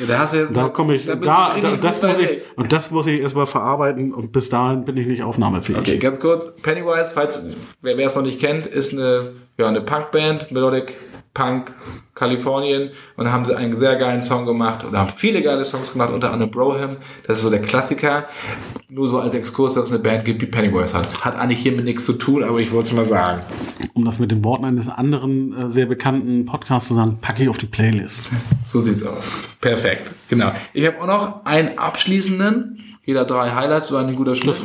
[0.00, 2.72] Ja, da hast du jetzt da komme ich, da, da, da das muss ich, und
[2.72, 5.78] das muss ich erstmal verarbeiten und bis dahin bin ich nicht aufnahmefähig.
[5.78, 6.54] Okay, ganz kurz.
[6.62, 7.42] Pennywise, falls,
[7.82, 10.94] wer es noch nicht kennt, ist eine, ja, eine Punkband, Melodic
[11.34, 11.74] Punk,
[12.14, 16.10] Kalifornien und haben sie einen sehr geilen Song gemacht und haben viele geile Songs gemacht,
[16.10, 18.26] unter anderem Broham, das ist so der Klassiker.
[18.88, 21.24] Nur so als Exkurs, dass es eine Band gibt, die Pennywise hat.
[21.24, 23.40] Hat eigentlich hiermit nichts zu tun, aber ich wollte es mal sagen.
[23.92, 27.48] Um das mit den Worten eines anderen äh, sehr bekannten Podcasts zu sagen, packe ich
[27.48, 28.22] auf die Playlist.
[28.62, 29.28] So sieht's aus.
[29.60, 30.12] Perfekt.
[30.28, 30.52] Genau.
[30.72, 34.62] Ich habe auch noch einen abschließenden, jeder drei Highlights, so ein guter Schluss.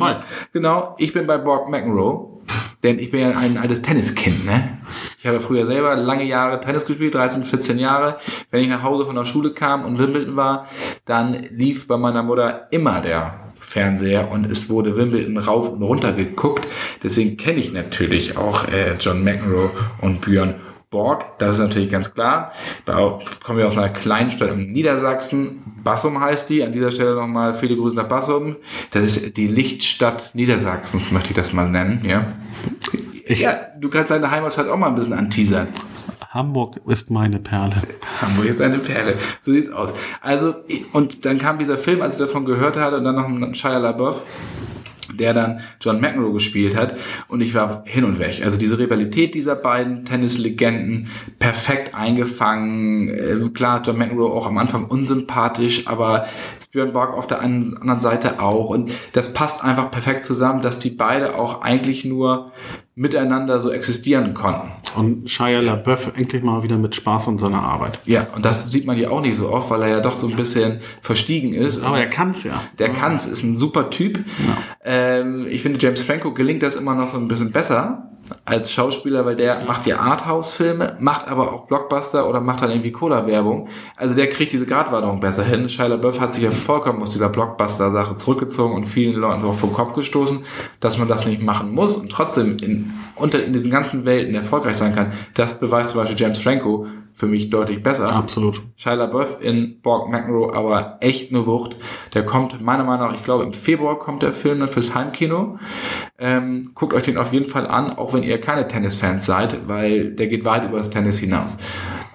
[0.52, 0.94] Genau.
[0.98, 2.39] Ich bin bei Borg McEnroe.
[2.82, 4.78] Denn ich bin ja ein altes Tenniskind, ne?
[5.18, 8.18] Ich habe früher selber lange Jahre Tennis gespielt, 13, 14 Jahre.
[8.50, 10.66] Wenn ich nach Hause von der Schule kam und Wimbledon war,
[11.04, 16.12] dann lief bei meiner Mutter immer der Fernseher und es wurde Wimbledon rauf und runter
[16.12, 16.66] geguckt.
[17.02, 20.54] Deswegen kenne ich natürlich auch äh, John McEnroe und Björn
[20.90, 22.50] Borg, das ist natürlich ganz klar.
[22.84, 25.62] Da kommen wir aus einer kleinen Stadt in Niedersachsen.
[25.84, 26.64] Bassum heißt die.
[26.64, 28.56] An dieser Stelle nochmal viele Grüße nach Bassum.
[28.90, 32.04] Das ist die Lichtstadt Niedersachsens, möchte ich das mal nennen.
[32.04, 32.32] Ja,
[33.24, 35.68] ich, ja du kannst deine Heimatstadt auch mal ein bisschen anteasern.
[36.30, 37.76] Hamburg ist meine Perle.
[38.20, 39.14] Hamburg ist eine Perle.
[39.40, 39.94] So sieht's aus.
[40.20, 40.56] Also,
[40.92, 43.78] und dann kam dieser Film, als ich davon gehört hatte, und dann noch ein Shia
[43.78, 44.22] LaBeouf
[45.20, 46.96] der dann John McEnroe gespielt hat.
[47.28, 48.40] Und ich war hin und weg.
[48.42, 53.08] Also diese Rivalität dieser beiden Tennislegenden perfekt eingefangen.
[53.08, 56.26] Äh, klar, John McEnroe auch am Anfang unsympathisch, aber
[56.72, 58.70] Björn Borg auf der anderen Seite auch.
[58.70, 62.52] Und das passt einfach perfekt zusammen, dass die beide auch eigentlich nur
[62.94, 64.72] miteinander so existieren konnten.
[64.96, 68.00] Und Shia LaBeouf endlich mal wieder mit Spaß an seiner Arbeit.
[68.04, 70.26] Ja, und das sieht man ja auch nicht so oft, weil er ja doch so
[70.26, 71.80] ein bisschen verstiegen ist.
[71.80, 72.60] Aber er kann's ja.
[72.78, 74.18] Der kann's, ist ein super Typ.
[74.18, 74.58] Ja.
[74.84, 78.10] Ähm, ich finde, James Franco gelingt das immer noch so ein bisschen besser
[78.44, 82.92] als Schauspieler, weil der macht ja Arthouse-Filme, macht aber auch Blockbuster oder macht dann irgendwie
[82.92, 83.68] Cola-Werbung.
[83.96, 85.68] Also der kriegt diese Gratwanderung besser hin.
[85.68, 89.72] Shia LaBeouf hat sich ja vollkommen aus dieser Blockbuster-Sache zurückgezogen und vielen Leuten auch vom
[89.72, 90.40] Kopf gestoßen,
[90.80, 94.76] dass man das nicht machen muss und trotzdem in, unter, in diesen ganzen Welten erfolgreich
[94.76, 95.12] sein kann.
[95.34, 96.86] Das beweist zum Beispiel James Franco,
[97.20, 98.10] für mich deutlich besser.
[98.10, 98.62] Absolut.
[98.76, 101.76] Shia LaBeouf in Borg McEnroe aber echt eine Wucht.
[102.14, 105.58] Der kommt meiner Meinung nach, ich glaube im Februar kommt der Film dann fürs Heimkino.
[106.18, 110.12] Ähm, guckt euch den auf jeden Fall an, auch wenn ihr keine Tennisfans seid, weil
[110.12, 111.58] der geht weit über das Tennis hinaus.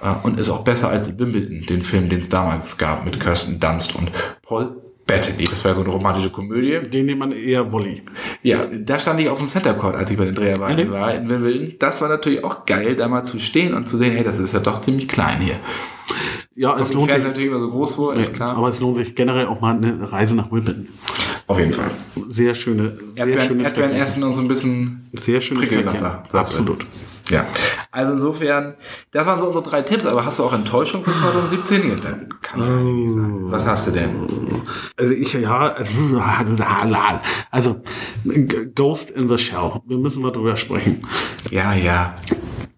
[0.02, 3.60] Äh, und ist auch besser als Wimbledon, den Film, den es damals gab mit Kirsten
[3.60, 6.80] Dunst und Paul Bettany, das war ja so eine romantische Komödie.
[6.90, 8.02] Den nennt man eher Wolli.
[8.42, 11.30] Ja, da stand ich auf dem Center Court, als ich bei den Dreharbeiten war in
[11.30, 11.76] Wimbledon.
[11.78, 14.54] Das war natürlich auch geil, da mal zu stehen und zu sehen, hey, das ist
[14.54, 15.60] ja doch ziemlich klein hier.
[16.56, 18.56] Ja, es lohnt sich natürlich immer so groß vor, ist klar.
[18.56, 20.88] Aber es lohnt sich generell auch mal eine Reise nach Wimbledon.
[21.48, 21.92] Auf jeden Fall.
[22.30, 26.24] Sehr schöne, sehr Erdbeeren, schönes Erdbeeren essen und so ein bisschen Sehr schönes Prickelwasser.
[26.34, 26.86] Absolut.
[27.30, 27.46] Ja,
[27.92, 28.76] also insofern,
[29.12, 31.90] das waren so unsere drei Tipps, aber hast du auch Enttäuschung für 2017?
[31.90, 33.52] Ja, Dann kann ja nicht sein.
[33.52, 34.28] Was hast du denn?
[34.96, 35.92] Also ich, ja, also,
[37.52, 37.82] also
[38.76, 39.82] Ghost in the Shell.
[39.88, 41.02] Wir müssen mal drüber sprechen.
[41.50, 42.14] Ja, ja.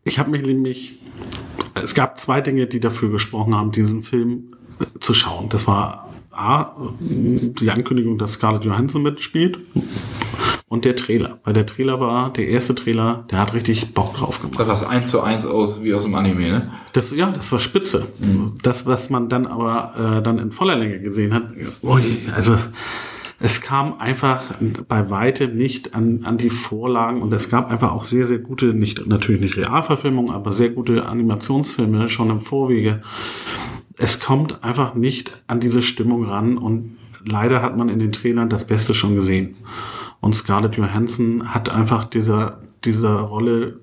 [0.06, 1.00] Ich habe mich nämlich,
[1.76, 5.50] es gab zwei Dinge, die dafür gesprochen haben, diesen Film äh, zu schauen.
[5.50, 6.07] Das war
[6.38, 9.60] A, die Ankündigung, dass Scarlett Johansson mitspielt
[10.70, 11.40] und der Trailer.
[11.44, 14.60] Weil der Trailer war, der erste Trailer, der hat richtig Bock drauf gemacht.
[14.60, 16.72] Das war eins zu eins aus, wie aus dem Anime, ne?
[16.94, 18.08] Das, ja, das war spitze.
[18.64, 21.44] Das, was man dann aber äh, dann in voller Länge gesehen hat,
[21.84, 22.58] ui, also
[23.40, 24.42] es kam einfach
[24.88, 28.74] bei weitem nicht an, an die Vorlagen und es gab einfach auch sehr, sehr gute,
[28.74, 33.04] nicht natürlich nicht Realverfilmungen, aber sehr gute Animationsfilme schon im Vorwege.
[33.98, 38.50] Es kommt einfach nicht an diese Stimmung ran und leider hat man in den Trailern
[38.50, 39.56] das Beste schon gesehen.
[40.20, 43.80] Und Scarlett Johansson hat einfach dieser, dieser Rolle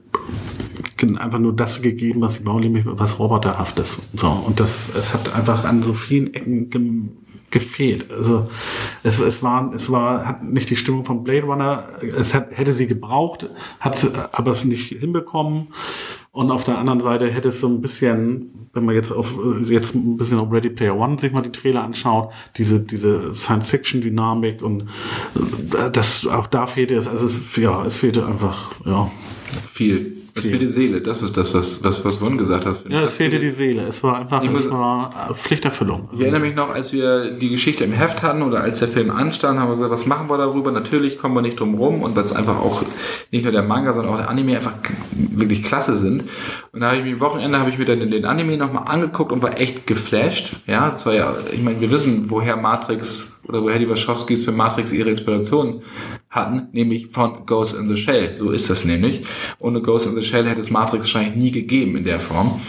[1.18, 4.08] einfach nur das gegeben, was sie bauen, nämlich was roboterhaft ist.
[4.14, 7.08] So, und das, es hat einfach an so vielen Ecken ge
[7.50, 8.10] gefehlt.
[8.10, 8.48] Also
[9.04, 12.72] es, es war, es war, hat nicht die Stimmung von Blade Runner, es hat, hätte
[12.72, 13.48] sie gebraucht,
[13.78, 15.68] hat sie aber es nicht hinbekommen.
[16.34, 19.36] Und auf der anderen Seite hätte es so ein bisschen, wenn man jetzt auf
[19.68, 24.60] jetzt ein bisschen auf Ready Player One sich mal die Trailer anschaut, diese diese Science-Fiction-Dynamik
[24.60, 24.88] und
[25.92, 29.08] das auch da fehlte es, also es, ja, es fehlte einfach, ja.
[29.54, 30.24] Viel.
[30.36, 30.50] Es Viel.
[30.50, 31.00] fehlte Seele.
[31.00, 32.86] Das ist das, was, was, was Won gesagt hast.
[32.88, 33.86] Ja, es fehlte die Seele.
[33.86, 36.08] Es war einfach, es war äh, Pflichterfüllung.
[36.12, 39.10] Ich erinnere mich noch, als wir die Geschichte im Heft hatten oder als der Film
[39.10, 40.72] anstand, haben wir gesagt, was machen wir darüber?
[40.72, 42.82] Natürlich kommen wir nicht drum rum und weil es einfach auch
[43.30, 44.74] nicht nur der Manga, sondern auch der Anime einfach
[45.12, 46.24] wirklich klasse sind.
[46.72, 49.30] Und da habe ich mich am Wochenende habe ich mir dann den Anime nochmal angeguckt
[49.30, 50.56] und war echt geflasht.
[50.66, 54.52] Ja, das war ja, ich meine, wir wissen, woher Matrix oder woher die Wachowskis für
[54.52, 55.82] Matrix ihre Inspiration
[56.34, 58.34] hatten, nämlich von Ghost in the Shell.
[58.34, 59.24] So ist das nämlich.
[59.58, 62.60] Ohne Ghost in the Shell hätte es Matrix wahrscheinlich nie gegeben in der Form.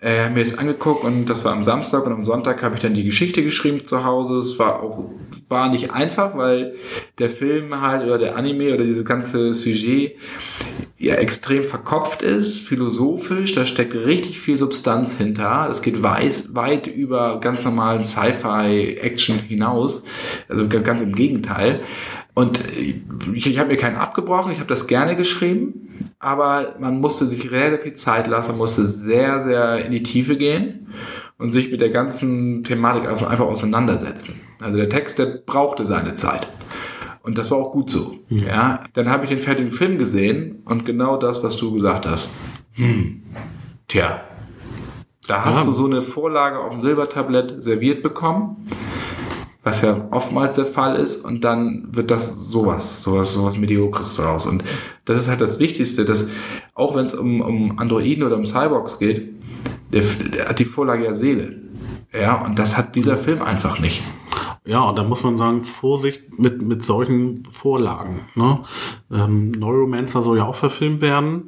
[0.00, 2.92] Äh, mir ist angeguckt und das war am Samstag und am Sonntag habe ich dann
[2.92, 4.34] die Geschichte geschrieben zu Hause.
[4.34, 5.10] Es war auch
[5.48, 6.74] war nicht einfach, weil
[7.18, 10.16] der Film halt oder der Anime oder diese ganze Sujet
[10.98, 15.68] ja extrem verkopft ist, philosophisch, da steckt richtig viel Substanz hinter.
[15.70, 20.04] Es geht weit, weit über ganz normalen Sci-Fi-Action hinaus.
[20.48, 21.80] Also ganz im Gegenteil.
[22.34, 27.26] Und ich, ich habe mir keinen abgebrochen, ich habe das gerne geschrieben, aber man musste
[27.26, 30.88] sich sehr, sehr viel Zeit lassen, musste sehr, sehr in die Tiefe gehen
[31.38, 34.42] und sich mit der ganzen Thematik einfach auseinandersetzen.
[34.60, 36.48] Also der Text, der brauchte seine Zeit.
[37.22, 38.16] Und das war auch gut so.
[38.28, 38.82] Ja.
[38.94, 42.28] Dann habe ich den fertigen Film gesehen und genau das, was du gesagt hast.
[42.72, 43.22] Hm.
[43.88, 44.22] Tja.
[45.26, 45.64] Da hast Ja.
[45.64, 48.66] du so eine Vorlage auf dem Silbertablett serviert bekommen,
[49.64, 54.46] was ja oftmals der Fall ist, und dann wird das sowas, sowas, sowas Mediokres draus.
[54.46, 54.62] Und
[55.06, 56.28] das ist halt das Wichtigste, dass
[56.74, 59.34] auch wenn es um, um Androiden oder um Cyborgs geht,
[59.92, 61.56] der, der hat die Vorlage ja Seele.
[62.12, 64.02] Ja, und das hat dieser Film einfach nicht.
[64.66, 68.22] Ja, und da muss man sagen, Vorsicht mit, mit solchen Vorlagen.
[68.34, 68.60] Ne?
[69.12, 71.44] Ähm, Neuromancer soll ja auch verfilmt werden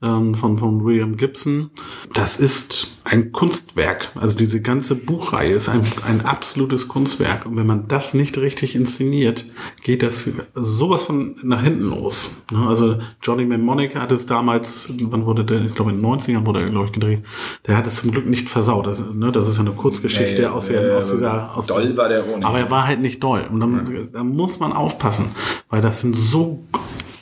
[0.00, 1.70] ähm, von, von William Gibson.
[2.12, 4.12] Das ist ein Kunstwerk.
[4.14, 7.46] Also diese ganze Buchreihe ist ein, ein absolutes Kunstwerk.
[7.46, 9.44] Und wenn man das nicht richtig inszeniert,
[9.82, 12.42] geht das sowas von nach hinten los.
[12.52, 12.64] Ne?
[12.68, 16.60] Also Johnny Mnemonic hat es damals, wann wurde der, ich glaube in den 90ern wurde
[16.60, 17.24] er, glaube ich, gedreht,
[17.66, 18.86] der hat es zum Glück nicht versaut.
[18.86, 19.32] Das, ne?
[19.32, 21.56] das ist ja eine Kurzgeschichte Nee, aus, der, aus dieser...
[21.56, 22.51] Aus doll war der nicht.
[22.52, 23.48] Aber er war halt nicht doll.
[23.50, 25.30] Und dann, da muss man aufpassen,
[25.70, 26.66] weil das sind so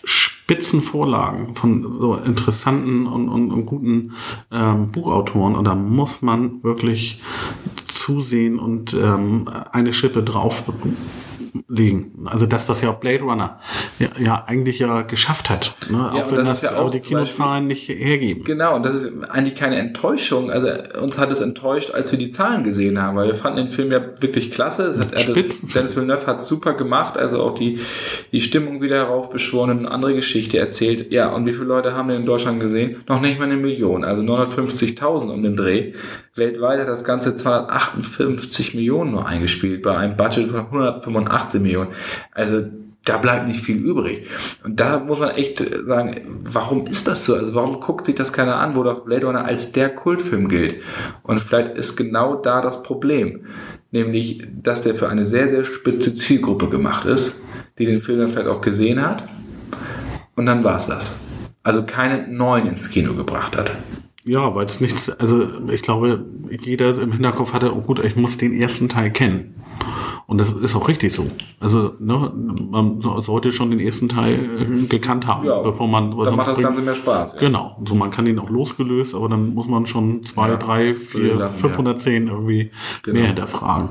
[0.04, 4.14] spitzen Vorlagen von so interessanten und, und, und guten
[4.50, 5.54] ähm, Buchautoren.
[5.54, 7.22] Und da muss man wirklich
[7.86, 10.24] zusehen und ähm, eine Schippe
[11.52, 12.12] drauflegen.
[12.26, 13.58] Also das, was ja auch Blade Runner
[13.98, 15.76] ja, ja eigentlich ja geschafft hat.
[15.90, 15.98] Ne?
[15.98, 18.44] Ja, auch wenn das das, ja auch die zum Beispiel- Kinozahlen nicht hergeben.
[18.44, 20.50] Genau, und das ist eigentlich keine Enttäuschung.
[20.50, 20.68] Also
[21.00, 23.92] uns hat es enttäuscht, als wir die Zahlen gesehen haben, weil wir fanden den Film
[23.92, 24.84] ja wirklich klasse.
[24.84, 25.72] Es hat, Spitzenfilm.
[25.84, 27.80] Dennis Villeneuve hat super gemacht, also auch die,
[28.32, 31.12] die Stimmung wieder heraufbeschworen und eine andere Geschichte erzählt.
[31.12, 32.96] Ja, und wie viele Leute haben den in Deutschland gesehen?
[33.08, 35.92] Noch nicht mal eine Million, also 950.000 um den Dreh.
[36.36, 41.90] Weltweit hat das Ganze 258 Millionen nur eingespielt, bei einem Budget von 185 Millionen.
[42.32, 42.64] Also
[43.04, 44.26] da bleibt nicht viel übrig.
[44.62, 47.34] Und da muss man echt sagen, warum ist das so?
[47.34, 50.82] Also warum guckt sich das keiner an, wo doch Blade Runner als der Kultfilm gilt?
[51.22, 53.46] Und vielleicht ist genau da das Problem.
[53.90, 57.34] Nämlich, dass der für eine sehr, sehr spitze Zielgruppe gemacht ist,
[57.78, 59.26] die den Film dann vielleicht auch gesehen hat.
[60.36, 61.20] Und dann war's das.
[61.62, 63.72] Also keine neuen ins Kino gebracht hat.
[64.24, 66.24] Ja, weil es nichts, also ich glaube,
[66.62, 69.54] jeder im Hinterkopf hatte, oh gut, ich muss den ersten Teil kennen.
[70.26, 71.26] Und das ist auch richtig so.
[71.58, 72.32] Also ne,
[72.70, 76.16] man so- sollte schon den ersten Teil äh, gekannt haben, Ja, bevor man.
[76.16, 77.34] weil Dann macht das bringt- Ganze mehr Spaß.
[77.34, 77.40] Ja.
[77.40, 77.82] Genau.
[77.84, 81.34] So man kann ihn auch losgelöst, aber dann muss man schon zwei, Ja, drei, vier,
[81.34, 82.70] lassen, 510 irgendwie
[83.02, 83.18] Genau.
[83.18, 83.88] mehr hinterfragen.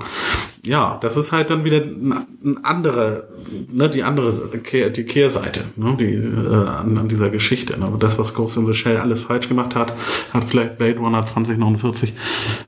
[0.66, 3.30] Ja, das ist halt dann wieder ein, andere,
[3.72, 7.78] ne, die andere, die Kehrseite, ne, die äh, an, an dieser Geschichte.
[7.80, 7.86] Ne?
[7.86, 9.94] Aber das, was Ghost in the Shell alles falsch gemacht hat,
[10.34, 12.14] hat vielleicht Blade Runner 2049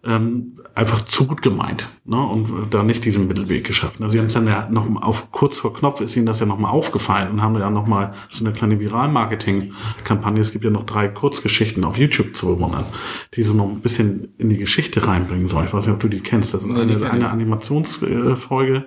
[0.06, 2.18] ähm, einfach zu gut gemeint ne?
[2.18, 4.00] und da nicht diesen Mittelweg geschafft.
[4.00, 4.10] Ne?
[4.10, 6.46] Sie haben es dann ja noch mal auf kurz vor Knopf ist ihnen das ja
[6.46, 10.42] noch mal aufgefallen und haben ja noch mal so eine kleine Viral-Marketing-Kampagne.
[10.42, 12.86] Es gibt ja noch drei Kurzgeschichten auf YouTube zu bewundern,
[13.36, 15.66] die so noch ein bisschen in die Geschichte reinbringen sollen.
[15.66, 16.54] Ich weiß nicht, ob du die kennst.
[16.54, 17.22] Das ist die eine, kenn
[17.88, 18.32] ich.
[18.32, 18.86] Animationsfolge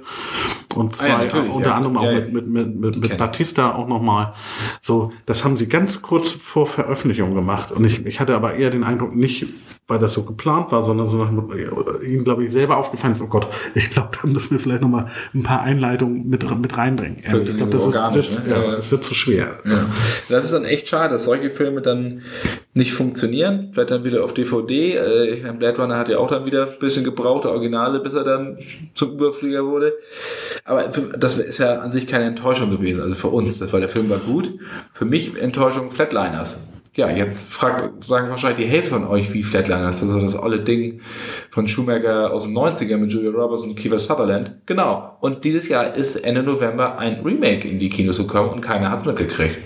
[0.75, 1.75] und Ah ja, unter ja.
[1.75, 2.21] anderem auch Ja, ja.
[2.21, 3.19] mit, mit, mit, mit, mit.
[3.19, 4.35] Batista auch noch mal.
[4.81, 8.71] So, das haben sie ganz kurz vor Veröffentlichung gemacht und ich, ich hatte aber eher
[8.71, 9.47] den Eindruck, nicht
[9.87, 11.31] weil das so geplant war, sondern so nach,
[12.03, 14.89] ihm, glaube ich, selber aufgefallen ist, oh Gott, ich glaube, da müssen wir vielleicht noch
[14.89, 17.19] mal ein paar Einleitungen mit, mit reinbringen.
[17.19, 18.51] Für ich glaube, das ist, wird, ne?
[18.51, 19.59] ja, Ja, es wird zu schwer.
[19.65, 19.87] Ja.
[20.31, 22.23] Das ist dann echt schade, dass solche Filme dann
[22.73, 23.71] nicht funktionieren.
[23.73, 24.95] Vielleicht dann wieder auf DVD.
[24.95, 28.25] Äh, Herr Blade Runner hat ja auch dann wieder ein bisschen gebrauchte Originale, bis er
[28.25, 28.59] dann
[28.95, 29.93] zum Überflieger wurde.
[30.65, 30.85] Aber
[31.19, 33.03] das ist ja an sich keine Enttäuschung gewesen.
[33.03, 34.51] Also für uns, war der Film war gut.
[34.95, 36.69] Für mich Enttäuschung Flatliners.
[36.97, 41.01] Ja, jetzt fragt, sagen wahrscheinlich die Hälfte von euch, wie Flatliners, also das olle Ding
[41.51, 44.53] von Schumacher aus den 90er mit Julia Roberts und Kiefer Sutherland.
[44.67, 45.17] Genau.
[45.21, 49.05] Und dieses Jahr ist Ende November ein Remake in die Kinos gekommen und keiner hat's
[49.05, 49.59] mitgekriegt.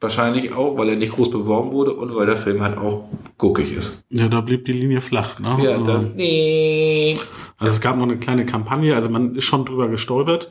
[0.00, 3.72] Wahrscheinlich auch, weil er nicht groß beworben wurde und weil der Film halt auch guckig
[3.72, 4.04] ist.
[4.10, 5.40] Ja, da blieb die Linie flach.
[5.40, 5.58] Ne?
[5.60, 6.12] Ja, Also- dann.
[6.14, 7.16] Nee.
[7.60, 10.48] Also es gab noch eine kleine Kampagne, also man ist schon drüber gestolpert.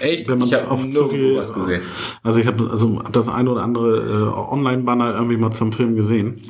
[0.00, 0.26] Echt?
[0.28, 1.82] Wenn man ich habe zu viel, was gesehen.
[2.24, 6.42] also ich habe also das eine oder andere äh, Online-Banner irgendwie mal zum Film gesehen.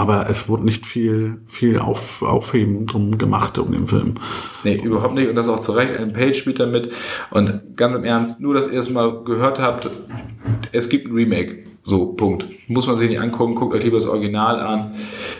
[0.00, 4.14] Aber es wurde nicht viel, viel auf, Aufheben drum gemacht um den Film.
[4.64, 5.28] Nee, überhaupt nicht.
[5.28, 5.94] Und das auch zu Recht.
[5.94, 6.90] Ein Page spielt damit.
[7.30, 9.90] Und ganz im Ernst, nur, dass ihr es mal gehört habt,
[10.72, 11.64] es gibt ein Remake.
[11.90, 12.46] So, Punkt.
[12.68, 13.56] Muss man sich nicht angucken.
[13.56, 14.94] Guckt euch lieber das Original an.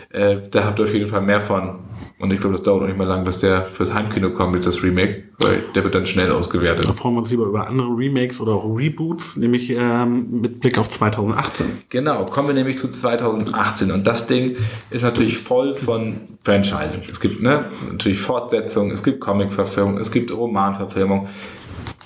[0.09, 1.79] Äh, da habt ihr auf jeden Fall mehr von.
[2.19, 4.65] Und ich glaube, das dauert auch nicht mehr lang, bis der fürs Heimkino kommt mit
[4.65, 5.23] das Remake.
[5.39, 6.89] Weil der wird dann schnell ausgewertet.
[6.89, 10.77] Da freuen wir uns lieber über andere Remakes oder auch Reboots, nämlich ähm, mit Blick
[10.77, 11.67] auf 2018.
[11.87, 14.57] Genau, kommen wir nämlich zu 2018 und das Ding
[14.89, 17.03] ist natürlich voll von Franchising.
[17.09, 21.29] Es gibt ne, natürlich Fortsetzungen, es gibt Comic-Verfilmungen, es gibt Romanverfilmungen.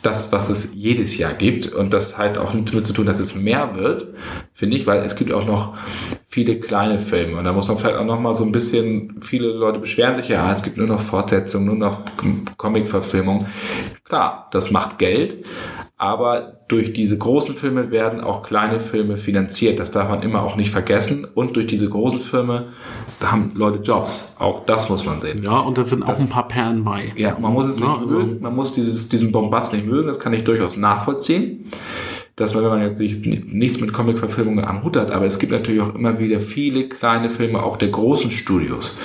[0.05, 3.19] Das, was es jedes Jahr gibt und das hat auch nichts damit zu tun, dass
[3.19, 4.07] es mehr wird,
[4.53, 5.75] finde ich, weil es gibt auch noch
[6.27, 9.47] viele kleine Filme und da muss man vielleicht auch noch mal so ein bisschen, viele
[9.47, 12.01] Leute beschweren sich ja, es gibt nur noch Fortsetzungen, nur noch
[12.57, 13.47] Comic-Verfilmungen.
[14.03, 15.43] Klar, das macht Geld,
[15.97, 19.79] aber durch diese großen Filme werden auch kleine Filme finanziert.
[19.79, 21.25] Das darf man immer auch nicht vergessen.
[21.25, 22.73] Und durch diese großen Filme
[23.23, 24.35] haben Leute Jobs.
[24.39, 25.41] Auch das muss man sehen.
[25.43, 27.13] Ja, und da sind auch ein paar Perlen bei.
[27.15, 28.41] Ja, man muss es nicht Ja, also- mögen.
[28.41, 30.07] Man muss dieses, diesen Bombast nicht mögen.
[30.07, 31.65] Das kann ich durchaus nachvollziehen.
[32.37, 35.53] Dass man, wenn man jetzt sich nichts mit Comic-Verfilmungen am Hut hat, aber es gibt
[35.53, 38.99] natürlich auch immer wieder viele kleine Filme, auch der großen Studios,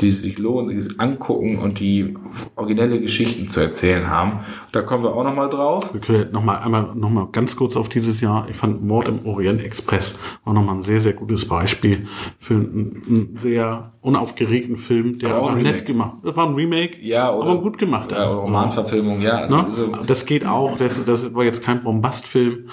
[0.00, 2.14] die sich lohnen, die sich angucken und die
[2.54, 4.40] originelle Geschichten zu erzählen haben.
[4.70, 5.92] Da kommen wir auch nochmal drauf.
[5.92, 8.46] Wir können noch mal einmal noch mal ganz kurz auf dieses Jahr.
[8.48, 12.06] Ich fand Mord im Orient Express war noch mal ein sehr sehr gutes Beispiel
[12.38, 16.18] für einen, einen sehr unaufgeregten Film, der Aber auch nett gemacht.
[16.22, 18.12] Das war ein Remake, Ja, oder- aber gut gemacht.
[18.12, 19.48] Ja, oder Romanverfilmung, ja.
[19.48, 19.66] Ne?
[19.66, 20.76] Also, Das geht auch.
[20.76, 22.68] Das, das war jetzt kein Bombastfilm,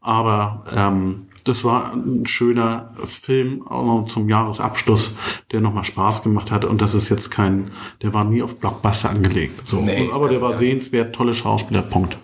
[0.00, 5.16] aber ähm, das war ein schöner Film auch noch zum Jahresabschluss,
[5.52, 6.64] der nochmal Spaß gemacht hat.
[6.64, 7.70] Und das ist jetzt kein,
[8.02, 9.68] der war nie auf Blockbuster angelegt.
[9.68, 10.56] So, Nee, aber der war ja.
[10.56, 11.82] sehenswert, tolle Schauspieler.
[11.82, 12.16] Punkt.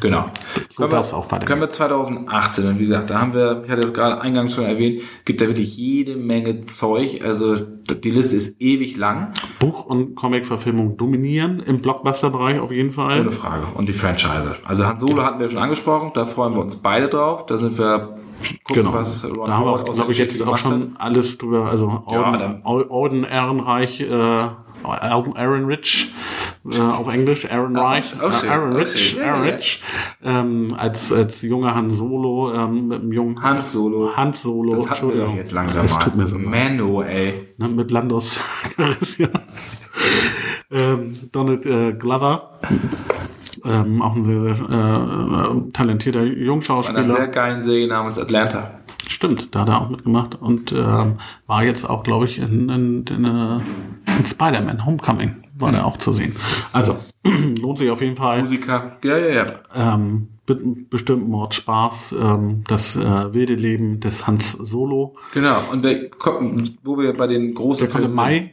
[0.00, 0.26] Genau.
[0.68, 1.48] So Können wir- auch weitergehen.
[1.48, 4.64] Können wir 2018, und wie gesagt, da haben wir, ich hatte es gerade eingangs schon
[4.64, 7.20] erwähnt, gibt da wirklich jede Menge Zeug.
[7.24, 13.20] Also die Liste ist ewig lang, Buch- und Comic-Verfilmung dominieren im Blockbuster-Bereich auf jeden Fall.
[13.22, 13.64] ohne Frage.
[13.74, 14.56] Und die Franchise.
[14.64, 17.46] Also Han Solo hatten wir schon angesprochen, da freuen wir uns beide drauf.
[17.46, 18.18] Da sind wir
[18.64, 18.92] gucken, Genau.
[18.94, 21.68] was Ron da haben wir auch, glaube ich, jetzt auch schon alles drüber.
[21.68, 22.22] Also Ja,
[22.64, 24.48] Orden, Orden Ehrenreich, äh,
[24.84, 26.12] Aaron Aaron Rich,
[26.70, 29.14] äh, auf Englisch, Aaron Reich, oh, schön, Aaron Rich.
[29.14, 29.54] Ja, Aaron ja.
[29.56, 29.82] Rich,
[30.22, 34.12] ähm, als, als junger Han Solo, ähm, mit einem jungen Han Solo.
[34.16, 36.00] Hans Solo, Das doch jetzt langsam das mal.
[36.04, 36.38] tut mir so.
[36.38, 37.48] Menno, ey.
[37.58, 38.38] Ne, mit Landos
[40.70, 42.60] ähm, Donald äh, Glover,
[43.68, 47.08] ähm, auch ein sehr, sehr äh, talentierter Bei einer Jungschauspieler.
[47.08, 48.70] sehr geilen Serie namens Atlanta.
[49.08, 53.06] Stimmt, da hat er auch mitgemacht und ähm, war jetzt auch, glaube ich, in, in,
[53.06, 53.60] in, äh,
[54.18, 56.36] in Spider-Man Homecoming war der auch zu sehen.
[56.72, 58.40] Also, lohnt sich auf jeden Fall.
[58.40, 58.96] Musiker.
[59.02, 59.94] Ja, ja, ja.
[59.94, 60.56] Ähm, be
[60.88, 65.16] bestimmt Mord Spaß, ähm, das äh, wilde Leben des Hans Solo.
[65.34, 65.58] Genau.
[65.72, 65.86] Und
[66.18, 68.50] gucken, wo wir bei den großen Der kommt im Mai.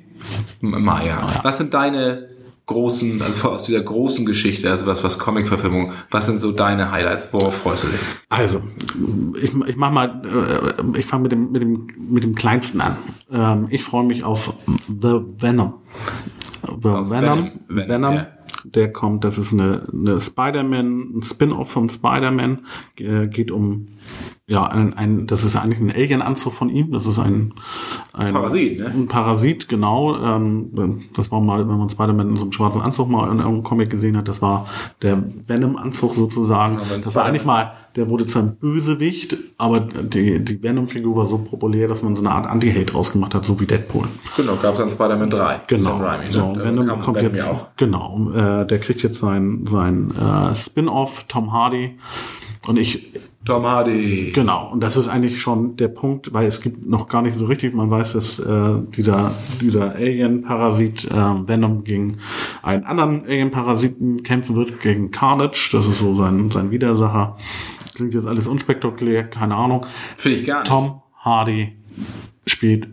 [0.61, 0.73] sind.
[0.73, 1.39] Im Mai, ja.
[1.43, 2.34] Was sind deine
[2.65, 7.29] großen, also aus dieser großen Geschichte, also was, was Comic-Verfilmung, was sind so deine Highlights?
[7.31, 7.99] Worauf freust du dich?
[8.29, 8.61] Also,
[9.41, 12.97] ich, ich mach mal, äh, ich fange mit dem, mit dem, mit dem kleinsten an.
[13.31, 14.53] Ähm, ich freue mich auf
[14.87, 15.75] The Venom.
[16.81, 18.27] The Aus Venom, Venom, Venom, ja.
[18.63, 22.65] der kommt, das ist eine, eine Spider-Man, ein Spin-off von Spider-Man,
[22.97, 23.89] äh, geht um,
[24.47, 27.53] ja, ein, ein, das ist eigentlich ein Alien-Anzug von ihm, das ist ein,
[28.13, 28.85] ein Parasit, ne?
[28.85, 30.15] Ein Parasit, genau.
[30.17, 33.63] Ähm, das war mal, wenn man Spider-Man in so einem schwarzen Anzug mal in irgendeinem
[33.63, 34.67] Comic gesehen hat, das war
[35.01, 36.79] der Venom-Anzug sozusagen.
[36.93, 41.25] In das war eigentlich mal, der wurde zu einem Bösewicht, aber die, die Venom-Figur war
[41.25, 44.07] so populär, dass man so eine Art Anti-Hate rausgemacht hat, so wie Deadpool.
[44.37, 45.61] Genau, gab es dann Spider-Man 3.
[45.65, 45.97] Genau.
[45.97, 46.31] Raimi, ne?
[46.31, 47.67] so, Da Venom kam kommt Batman jetzt, auch.
[47.77, 51.97] genau, äh, der kriegt jetzt sein, sein äh, Spin-off, Tom Hardy.
[52.67, 53.11] Und ich,
[53.45, 54.31] Tom Hardy.
[54.33, 57.45] Genau, und das ist eigentlich schon der Punkt, weil es gibt noch gar nicht so
[57.45, 59.31] richtig, man weiß, dass äh, dieser,
[59.61, 62.17] dieser Alien-Parasit äh, Venom gegen
[62.63, 67.37] einen anderen Alien-Parasiten kämpfen wird, gegen Carnage, das ist so sein, sein Widersacher.
[67.93, 69.85] Klingt jetzt alles unspektakulär, keine Ahnung.
[70.17, 70.67] Finde ich gar nicht.
[70.67, 71.73] Tom Hardy
[72.47, 72.87] spielt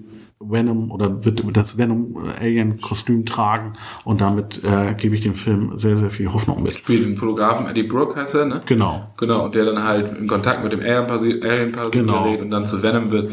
[0.51, 3.75] Venom oder wird das Venom-Alien-Kostüm tragen
[4.05, 6.79] und damit äh, gebe ich dem Film sehr, sehr viel Hoffnung mit.
[6.79, 8.61] Spielt den Fotografen Eddie Brooke, heißt er, ne?
[8.67, 9.13] Genau.
[9.19, 12.25] Genau, und der dann halt in Kontakt mit dem Alien Genau.
[12.25, 13.33] gerät und dann zu Venom wird.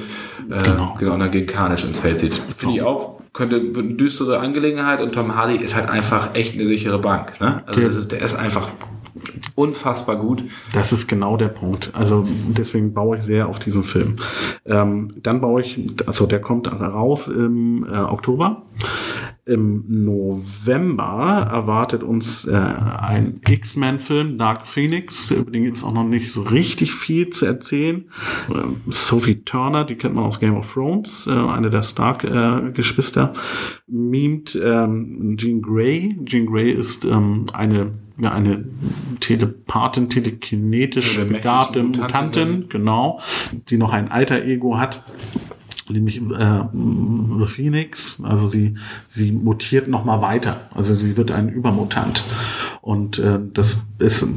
[0.49, 0.95] Äh, Genau.
[0.97, 1.14] genau.
[1.14, 2.34] und dann gegen Carnage ins Feld zieht.
[2.36, 6.55] Finde ich auch, könnte wird eine düstere Angelegenheit und Tom Hardy ist halt einfach echt
[6.55, 7.39] eine sichere Bank.
[7.39, 7.64] Ne?
[7.66, 8.70] Also ist, der ist einfach
[9.55, 10.43] unfassbar gut.
[10.74, 11.91] Das ist genau der Punkt.
[11.93, 14.18] Also deswegen baue ich sehr auf diesen Film.
[14.66, 18.64] Ähm, dann baue ich, also der kommt raus im äh, Oktober.
[19.49, 25.32] Im November erwartet uns äh, ein X-Men-Film, Dark Phoenix.
[25.32, 28.05] Über den gibt es auch noch nicht so richtig viel zu erzählen.
[28.49, 33.34] Ähm, Sophie Turner, die kennt man aus Game of Thrones, äh, eine der Stark-Geschwister,
[33.88, 36.16] mimt ähm, Jean Grey.
[36.26, 38.65] Jean Grey ist ähm, eine ja, eine
[39.20, 43.20] Telepathin, telekinetisch begabte Mutantin, genau,
[43.70, 45.03] die noch ein alter Ego hat
[45.91, 48.76] nämlich äh, Phoenix, also sie
[49.07, 52.24] sie mutiert noch mal weiter, also sie wird ein Übermutant
[52.90, 54.28] und äh, das ist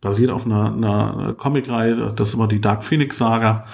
[0.00, 3.66] basiert auf einer, einer Comicreihe, das ist immer die Dark Phoenix Saga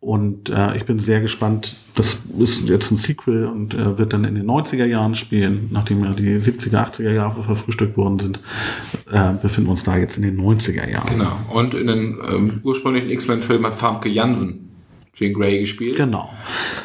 [0.00, 1.76] und äh, ich bin sehr gespannt.
[1.94, 6.02] Das ist jetzt ein Sequel und äh, wird dann in den 90er Jahren spielen, nachdem
[6.04, 8.40] ja die 70er, 80er Jahre verfrühstückt worden sind,
[9.10, 11.10] äh, befinden wir uns da jetzt in den 90er Jahren.
[11.10, 11.36] Genau.
[11.52, 14.70] Und in den ähm, ursprünglichen X-Men-Film hat Famke Jansen
[15.14, 15.96] Jean Grey gespielt.
[15.96, 16.30] Genau.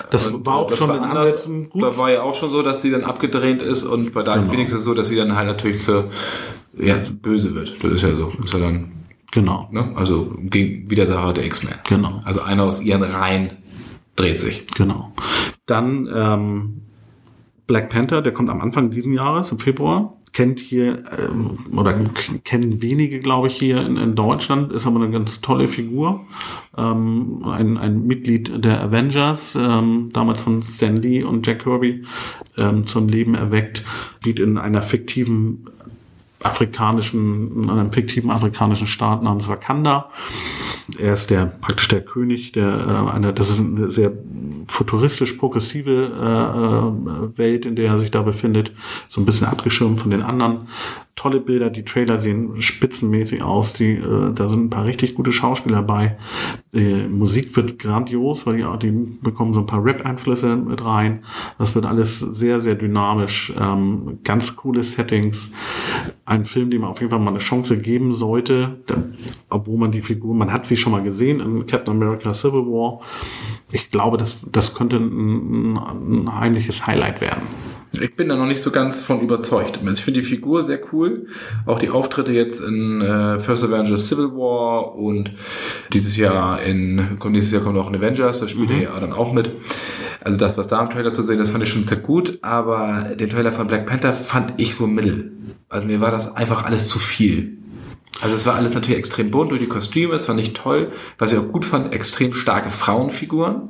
[0.10, 1.49] Das Und, war auch das schon war anders.
[1.74, 4.51] Da war ja auch schon so, dass sie dann abgedreht ist und bei Dark Genau.
[4.51, 6.12] Phoenix ist es so, dass sie dann halt natürlich zur
[6.80, 7.75] ja, böse wird.
[7.84, 8.32] Das ist ja so.
[8.38, 8.91] Das ist ja dann,
[9.32, 9.67] Genau.
[9.71, 9.91] ne?
[9.95, 11.75] Also gegen Widersacher der X-Men.
[11.88, 12.21] Genau.
[12.23, 13.51] Also einer aus ihren Reihen
[14.15, 14.65] dreht sich.
[14.75, 15.11] Genau.
[15.65, 16.82] Dann ähm,
[17.67, 20.13] Black Panther, der kommt am Anfang diesen Jahres, im Februar.
[20.34, 21.93] Kennt hier, ähm, oder
[22.43, 26.25] kennen wenige, glaube ich, hier in, in Deutschland, ist aber eine ganz tolle Figur.
[26.78, 32.05] Ähm, ein, ein Mitglied der Avengers, ähm, damals von Stan Lee und Jack Kirby,
[32.57, 33.84] ähm, zum Leben erweckt,
[34.19, 35.65] spielt in einer fiktiven
[36.43, 40.09] afrikanischen, in einem fiktiven afrikanischen Staat namens Wakanda.
[40.99, 44.13] Er ist der praktisch der König der äh, eine, das ist eine sehr
[44.67, 48.71] futuristisch progressive äh, äh, Welt, in der er sich da befindet,
[49.09, 50.67] so ein bisschen abgeschirmt von den anderen.
[51.18, 55.32] Tolle Bilder, die Trailer sehen spitzenmäßig aus, die äh, da sind ein paar richtig gute
[55.32, 56.15] Schauspieler bei.
[56.74, 58.91] Die Musik wird grandios, weil die, die
[59.22, 61.24] bekommen so ein paar Rap-Einflüsse mit rein.
[61.57, 65.53] Das wird alles sehr, sehr dynamisch, ähm, ganz coole Settings.
[66.26, 69.03] Ein Film, dem man auf jeden Fall mal eine Chance geben sollte, da,
[69.49, 73.01] obwohl man die Figur, man hat sie schon mal gesehen in Captain America Civil War.
[73.72, 77.41] Ich glaube, das, das könnte ein, ein heimliches Highlight werden.
[77.99, 79.77] Ich bin da noch nicht so ganz von überzeugt.
[79.79, 81.27] Also ich finde die Figur sehr cool.
[81.65, 85.31] Auch die Auftritte jetzt in äh, First Avengers Civil War und
[85.93, 89.13] dieses Jahr in, kommt nächstes Jahr kommt auch in Avengers, da spielt er ja dann
[89.13, 89.51] auch mit.
[90.21, 93.07] Also das, was da im Trailer zu sehen ist, fand ich schon sehr gut, aber
[93.17, 95.31] den Trailer von Black Panther fand ich so mittel.
[95.69, 97.57] Also mir war das einfach alles zu viel.
[98.21, 100.91] Also es war alles natürlich extrem bunt durch die Kostüme, es war nicht toll.
[101.17, 103.69] Was ich auch gut fand, extrem starke Frauenfiguren.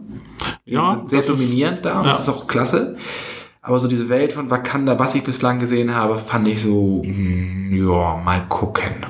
[0.66, 2.12] Ja, sind sehr das ist- dominierend da und ja.
[2.12, 2.98] das ist auch klasse.
[3.68, 7.74] Aber so diese Welt von Wakanda, was ich bislang gesehen habe, fand ich so, mm,
[7.74, 9.06] ja, mal gucken.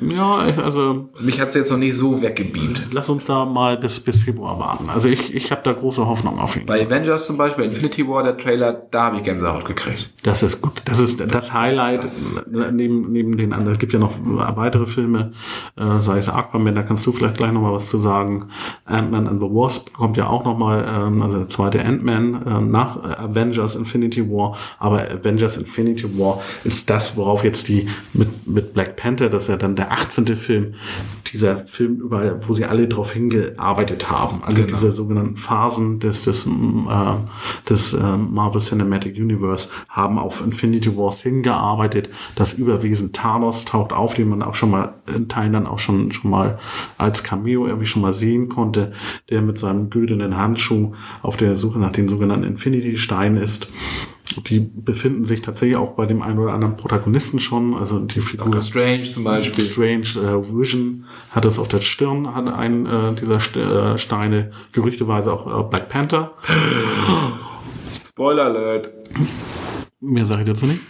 [0.00, 2.88] Ja, also Mich hat's jetzt noch nicht so weggebeamt.
[2.92, 4.88] lass uns da mal bis, bis Februar warten.
[4.88, 6.66] Also ich, ich habe da große Hoffnung auf ihn.
[6.66, 10.10] Bei Avengers zum Beispiel, Infinity War, der Trailer, da habe ich Gänsehaut gekriegt.
[10.22, 10.82] Das ist gut.
[10.86, 12.00] Das ist das Highlight
[12.50, 13.72] neben, neben den anderen.
[13.72, 15.32] Es gibt ja noch weitere Filme,
[15.76, 18.48] äh, sei es Aquaman, da kannst du vielleicht gleich noch mal was zu sagen.
[18.84, 22.70] Ant-Man and the Wasp kommt ja auch noch mal, ähm, also der zweite Ant-Man ähm,
[22.70, 24.56] nach äh, Avengers Infinity War.
[24.78, 29.48] Aber Avengers Infinity War ist das, worauf jetzt die mit, mit Black Panther, das ist
[29.48, 30.26] ja dann der 18.
[30.36, 30.74] Film,
[31.32, 34.42] dieser Film, über, wo sie alle drauf hingearbeitet haben.
[34.44, 40.96] Also diese sogenannten Phasen des, des, äh, des äh, Marvel Cinematic Universe haben auf Infinity
[40.96, 42.10] Wars hingearbeitet.
[42.36, 46.12] Das Überwesen Thanos taucht auf, den man auch schon mal in Teilen dann auch schon,
[46.12, 46.58] schon mal
[46.96, 48.92] als Cameo irgendwie schon mal sehen konnte,
[49.28, 53.68] der mit seinem güldenen Handschuh auf der Suche nach den sogenannten Infinity Steinen ist.
[54.36, 57.74] Die befinden sich tatsächlich auch bei dem einen oder anderen Protagonisten schon.
[57.74, 59.64] Also die Figur Doctor Strange zum Beispiel.
[59.64, 64.52] Strange äh, Vision hat es auf der Stirn, hat einen äh, dieser St äh, Steine,
[64.72, 66.32] gerüchteweise auch äh, Black Panther.
[68.06, 68.90] Spoiler Alert.
[70.00, 70.80] Mehr sage ich dazu nicht.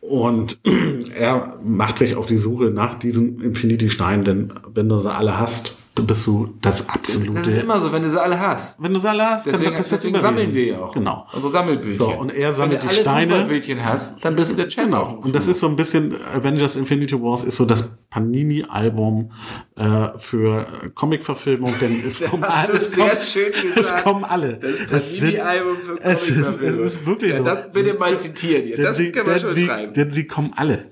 [0.00, 0.60] Und
[1.16, 5.78] er macht sich auf die Suche nach diesen Infinity-Steinen, denn wenn du sie alle hast,
[5.96, 7.32] dann bist du das absolute...
[7.32, 8.82] Das ist immer so, wenn du sie alle hast.
[8.82, 10.92] wenn du sie alle hast, Deswegen, dann bist du das deswegen sammeln wir ja auch.
[10.92, 11.26] Genau.
[11.32, 12.06] Unsere Sammelbildchen.
[12.06, 13.32] So, und er sammelt wenn die du alle Steine.
[13.32, 14.90] Fußballbildchen hast, dann bist du der Champ.
[14.90, 15.18] Genau.
[15.22, 19.32] Und das ist so ein bisschen, Avengers Infinity Wars ist so das Panini-Album
[19.76, 22.80] äh, für Comic-Verfilmung, denn es kommen hast du alle.
[22.80, 24.04] Es sehr kommen, schön es gesagt.
[24.04, 24.58] kommen alle.
[24.90, 26.84] Das Es Panini-Album für es ist, es Comicverfilmung.
[26.84, 27.44] ist wirklich ja, so.
[27.44, 28.76] Das bitte mal zitieren hier.
[28.76, 29.94] Das sie, wir denn, schon sie, schreiben.
[29.94, 30.84] denn sie kommen alle.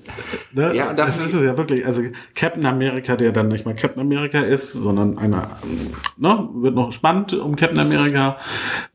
[0.53, 0.75] Ne?
[0.75, 1.85] Ja, und das ist es ja wirklich.
[1.87, 2.03] Also
[2.35, 5.57] Captain America, der dann nicht mal Captain America ist, sondern einer,
[6.17, 8.37] ne, wird noch spannend um Captain America.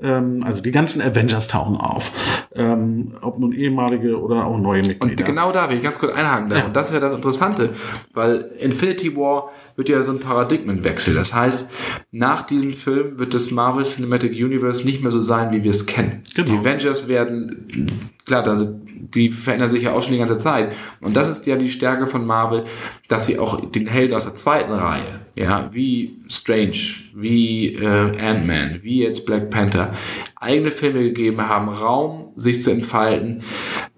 [0.02, 2.12] Ähm, also die ganzen Avengers tauchen auf.
[2.56, 5.24] Ähm, ob nun ehemalige oder auch neue Und Mitglieder.
[5.24, 6.50] genau da will ich ganz kurz einhaken.
[6.50, 6.66] Da.
[6.66, 7.72] Und das wäre das Interessante,
[8.14, 9.50] weil Infinity War
[9.80, 11.16] wird ja so ein Paradigmenwechsel.
[11.16, 11.72] Das heißt,
[12.12, 15.86] nach diesem Film wird das Marvel Cinematic Universe nicht mehr so sein, wie wir es
[15.86, 16.22] kennen.
[16.36, 16.52] Genau.
[16.52, 17.90] Die Avengers werden,
[18.26, 18.78] klar, also
[19.16, 20.76] die verändern sich ja auch schon die ganze Zeit.
[21.00, 22.66] Und das ist ja die Stärke von Marvel,
[23.08, 26.78] dass sie auch den Helden aus der zweiten Reihe, ja, wie Strange,
[27.16, 29.94] wie äh, Ant-Man, wie jetzt Black Panther,
[30.36, 33.44] eigene Filme gegeben haben, Raum, sich zu entfalten,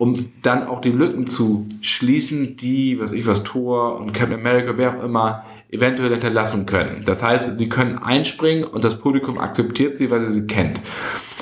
[0.02, 4.74] um dann auch die Lücken zu schließen, die, was ich was, Thor und Captain America,
[4.76, 7.04] wer auch immer, eventuell hinterlassen können.
[7.06, 10.82] Das heißt, sie können einspringen und das Publikum akzeptiert sie, weil sie sie kennt.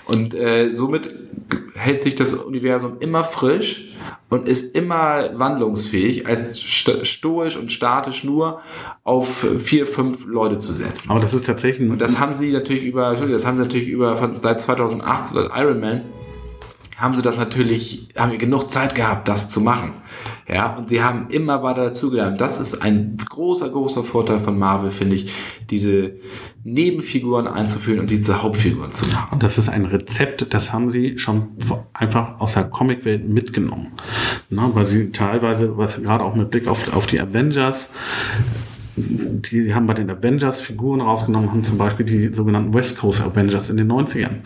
[0.08, 1.16] Und äh, somit
[1.74, 3.94] hält sich das Universum immer frisch
[4.28, 8.60] und ist immer wandlungsfähig, als st stoisch und statisch nur
[9.06, 11.12] auf vier, fünf Leute zu setzen.
[11.12, 13.88] Aber das ist tatsächlich Und das haben sie natürlich über, Entschuldigung, das haben sie natürlich
[13.88, 16.02] über von, seit 2008 seit Iron Man
[17.00, 19.94] haben sie das natürlich, haben wir genug Zeit gehabt, das zu machen.
[20.48, 22.42] Ja, und sie haben immer weiter dazugelernt.
[22.42, 25.32] Das ist ein großer, großer Vorteil von Marvel, finde ich,
[25.70, 26.16] diese
[26.64, 29.30] Nebenfiguren einzuführen und die zu Hauptfiguren zu machen.
[29.32, 31.50] Und das ist ein Rezept, das haben sie schon
[31.94, 33.94] einfach aus der Comicwelt mitgenommen.
[34.50, 37.92] Na, weil sie teilweise, was gerade auch mit Blick auf, auf die Avengers,
[39.52, 43.70] die haben bei den Avengers Figuren rausgenommen, haben zum Beispiel die sogenannten West Coast Avengers
[43.70, 44.40] in den 90ern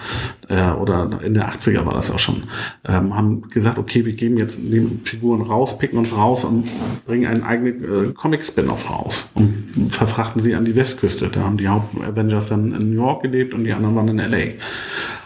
[0.50, 2.44] äh, oder in den 80er war das auch schon,
[2.88, 6.70] ähm, haben gesagt, okay, wir geben jetzt die Figuren raus, picken uns raus und
[7.06, 11.30] bringen einen eigenen äh, Comic-Spin-Off raus und verfrachten sie an die Westküste.
[11.30, 14.54] Da haben die Haupt-Avengers dann in New York gelebt und die anderen waren in L.A.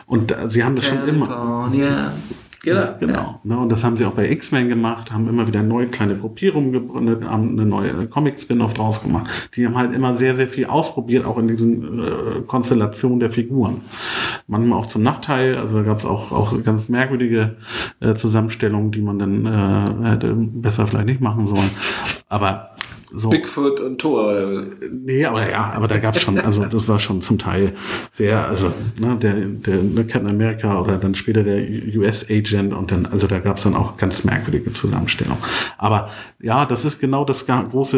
[0.06, 1.28] Und äh, sie haben das schon immer...
[1.28, 2.14] California.
[2.64, 2.96] Genau.
[3.00, 3.40] Genau.
[3.44, 6.72] Ne, und das haben sie auch bei X-Men gemacht, haben immer wieder neue kleine Gruppierungen
[6.72, 9.50] gegründet, haben eine neue Comic-Spin-Off draus gemacht.
[9.56, 13.82] Die haben halt immer sehr, sehr viel ausprobiert, auch in diesen äh, Konstellationen der Figuren.
[14.48, 17.58] Manchmal auch zum Nachteil, also da gab es auch, auch ganz merkwürdige
[18.00, 21.70] äh, Zusammenstellungen, die man dann äh, hätte besser vielleicht nicht machen sollen.
[22.30, 22.72] Aber
[23.12, 23.30] so.
[23.30, 24.26] Bigfoot und Thor.
[24.26, 24.64] oder?
[24.92, 27.74] Nee, aber ja, aber da gab's schon, also das war schon zum Teil
[28.12, 31.58] sehr, also ne, der, der ne, Captain America oder dann später der
[31.96, 35.42] US-Agent und dann, also da gab's dann auch ganz merkwürdige Zusammenstellungen.
[35.78, 37.98] Aber ja, das ist genau das große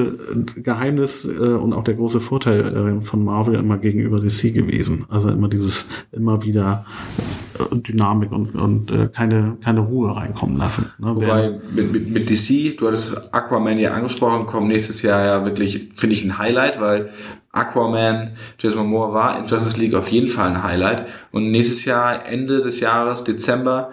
[0.56, 5.06] äh, Geheimnis äh, und auch der große Vorteil äh, von Marvel immer gegenüber DC gewesen.
[5.10, 6.86] Also immer dieses, immer wieder
[7.72, 10.92] Dynamik und, und äh, keine, keine Ruhe reinkommen lassen.
[10.98, 15.46] Ne, Wobei mit, mit, mit DC, du hattest Aquaman ja angesprochen, kommt nächstes Jahr ja
[15.46, 17.10] wirklich, finde ich, ein Highlight, weil
[17.52, 21.06] Aquaman, Jason Momoa war in Justice League auf jeden Fall ein Highlight.
[21.32, 23.92] Und nächstes Jahr, Ende des Jahres, Dezember,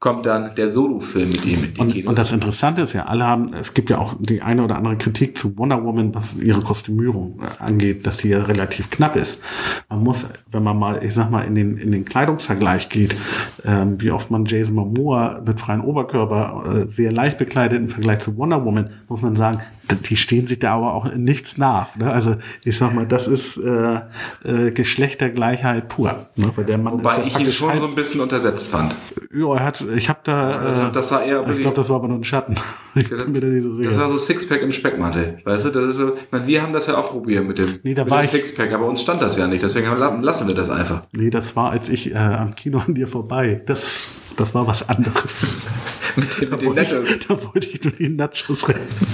[0.00, 2.08] kommt dann der Solo-Film mit ihm in die Und, Kinos.
[2.08, 4.96] und das Interessante ist ja, alle haben, es gibt ja auch die eine oder andere
[4.96, 9.42] Kritik zu Wonder Woman, was ihre Kostümierung äh, angeht, dass die ja relativ knapp ist.
[9.88, 13.16] Man muss, wenn man mal, ich sag mal, in den, in den Kleidungsvergleich geht,
[13.64, 18.20] ähm, wie oft man Jason Momoa mit freiem Oberkörper äh, sehr leicht bekleidet im Vergleich
[18.20, 21.96] zu Wonder Woman, muss man sagen, die stehen sich da aber auch nichts nach.
[21.96, 22.10] Ne?
[22.12, 24.00] Also ich sag mal, das ist äh,
[24.44, 26.26] äh, Geschlechtergleichheit pur.
[26.36, 26.50] Ne?
[26.56, 28.94] Weil der Mann Wobei ist ja ich ihn schon so ein bisschen untersetzt fand.
[29.32, 31.88] ja, er hat, ich habe da, das- äh, das war eher ich wirklich- glaube, das
[31.90, 32.54] war aber nur ein Schatten.
[32.94, 33.90] Ich bin mir da nicht so sicher.
[33.90, 35.38] Das war so Sixpack im Speckmantel.
[35.44, 37.78] Weißt du, das ist so, ich meine, wir haben das ja auch probiert mit dem,
[37.84, 39.86] Nee, mit dem ich- Sixpack, aber uns stand das ja nicht, deswegen
[40.22, 41.00] lassen wir das einfach.
[41.12, 43.62] nee, das war, als ich äh, am Kino an dir vorbei.
[43.66, 44.08] Das,
[44.38, 45.58] das war was anderes.
[46.16, 47.26] mit den, mit da, den wollte ich, Nachos.
[47.28, 49.06] da wollte ich nur die Nachos retten.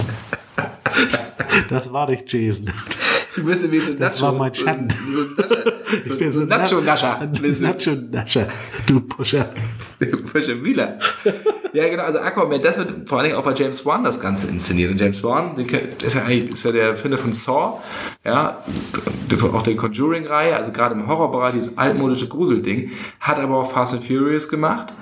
[1.69, 2.69] Das war nicht Jason.
[3.35, 4.25] Du bist wie so Das Nacho.
[4.27, 4.87] war mein Schatten.
[4.87, 5.73] Nascher.
[6.05, 7.19] Ich bin So ein Nacho-Nascher.
[7.21, 7.31] ein
[7.61, 8.47] Nacho-Nascher.
[8.87, 9.49] Du Pusher.
[10.25, 10.99] Frische Wieler.
[11.73, 14.47] Ja, genau, also Aquaman, das wird vor allen Dingen auch bei James Wan das Ganze
[14.49, 14.91] inszeniert.
[14.91, 17.81] Und James Wan, ist ja eigentlich ist ja der Erfinder von Saw,
[18.23, 18.63] ja,
[19.53, 24.05] auch der Conjuring-Reihe, also gerade im Horrorbereich, dieses altmodische Gruselding, hat aber auch Fast and
[24.05, 24.93] Furious gemacht.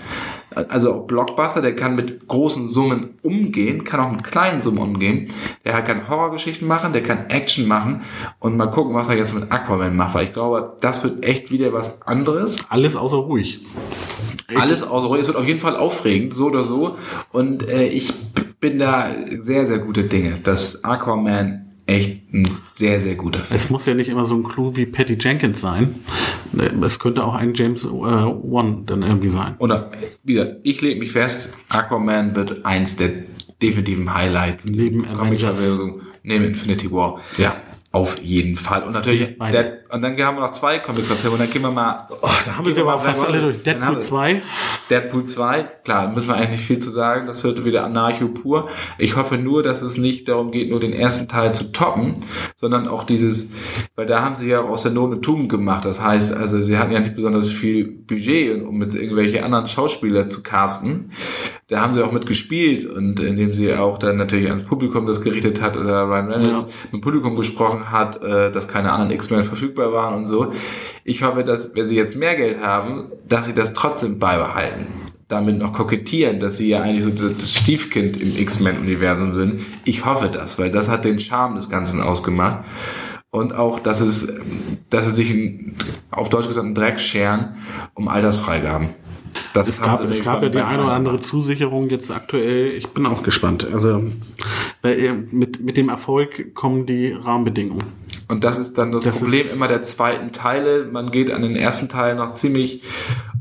[0.55, 5.27] Also auch Blockbuster, der kann mit großen Summen umgehen, kann auch mit kleinen Summen umgehen.
[5.65, 8.01] Der kann Horrorgeschichten machen, der kann Action machen
[8.39, 11.51] und mal gucken, was er jetzt mit Aquaman macht, weil ich glaube, das wird echt
[11.51, 12.65] wieder was anderes.
[12.69, 13.61] Alles außer ruhig.
[14.55, 15.19] Alles außer Ruhe.
[15.19, 16.97] Es wird auf jeden Fall aufregend, so oder so.
[17.31, 18.13] Und äh, ich
[18.59, 23.69] bin da sehr, sehr gute Dinge, dass Aquaman echt ein sehr, sehr guter Film Es
[23.69, 25.95] muss ja nicht immer so ein Clou wie Patty Jenkins sein.
[26.81, 29.55] Es könnte auch ein James äh, Wan dann irgendwie sein.
[29.59, 29.91] Oder
[30.23, 33.09] wieder, ich lege mich fest, Aquaman wird eins der
[33.61, 35.79] definitiven Highlights Neben Avengers.
[36.23, 37.19] Neben Infinity War.
[37.37, 37.55] Ja.
[37.93, 38.81] Auf jeden Fall.
[38.81, 39.37] Und natürlich.
[39.37, 41.41] Dead, und dann haben wir noch zwei Comic-Verfilmungen.
[41.41, 42.07] Und dann gehen wir mal.
[42.09, 43.61] Oh, Da haben wir sie aber fast alle durch.
[43.61, 44.41] Deadpool 2.
[44.89, 47.27] Deadpool 2, klar, müssen wir eigentlich nicht viel zu sagen.
[47.27, 48.67] Das wird wieder Anarcho pur.
[48.97, 52.15] Ich hoffe nur, dass es nicht darum geht, nur den ersten Teil zu toppen,
[52.55, 53.51] sondern auch dieses,
[53.95, 55.85] weil da haben sie ja auch aus der Not eine Tugend gemacht.
[55.85, 60.27] Das heißt, also sie hatten ja nicht besonders viel Budget, um mit irgendwelche anderen Schauspieler
[60.27, 61.11] zu casten.
[61.73, 65.21] Da haben sie auch mit gespielt und indem sie auch dann natürlich ans Publikum das
[65.21, 66.67] gerichtet hat oder Ryan Reynolds Ja.
[66.83, 70.53] mit dem Publikum besprochen hat, äh, dass keine anderen X-Men verfügbar waren und so.
[71.03, 74.85] Ich hoffe, dass, wenn sie jetzt mehr Geld haben, dass sie das trotzdem beibehalten.
[75.27, 79.61] Damit noch kokettieren, dass sie ja eigentlich so das Stiefkind im X-Men-Universum sind.
[79.83, 82.65] Ich hoffe das, weil das hat den Charme des Ganzen ausgemacht.
[83.31, 84.31] Und auch, dass es,
[84.91, 85.59] dass sie sich
[86.11, 87.55] auf Deutsch gesagt einen Dreck scheren
[87.95, 88.89] um Altersfreigaben.
[89.53, 91.19] Das Es gab, es gab ja die eine oder andere.
[91.19, 92.71] Zusicherung jetzt aktuell.
[92.71, 93.67] Ich bin auch gespannt.
[93.71, 94.03] Also
[94.83, 97.83] äh, mit, mit dem Erfolg kommen die Rahmenbedingungen.
[98.29, 100.87] Und das ist dann das, Das Problem immer der zweiten Teile.
[100.91, 102.81] Man geht an den ersten Teil noch ziemlich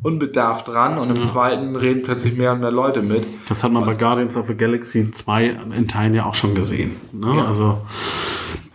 [0.02, 3.26] unbedarft ran und im zweiten reden plötzlich mehr und mehr Leute mit.
[3.48, 6.96] Das hat man bei Guardians of the Galaxy 2 in Teilen ja auch schon gesehen.
[7.12, 7.36] Ne?
[7.36, 7.44] Ja.
[7.44, 7.78] Also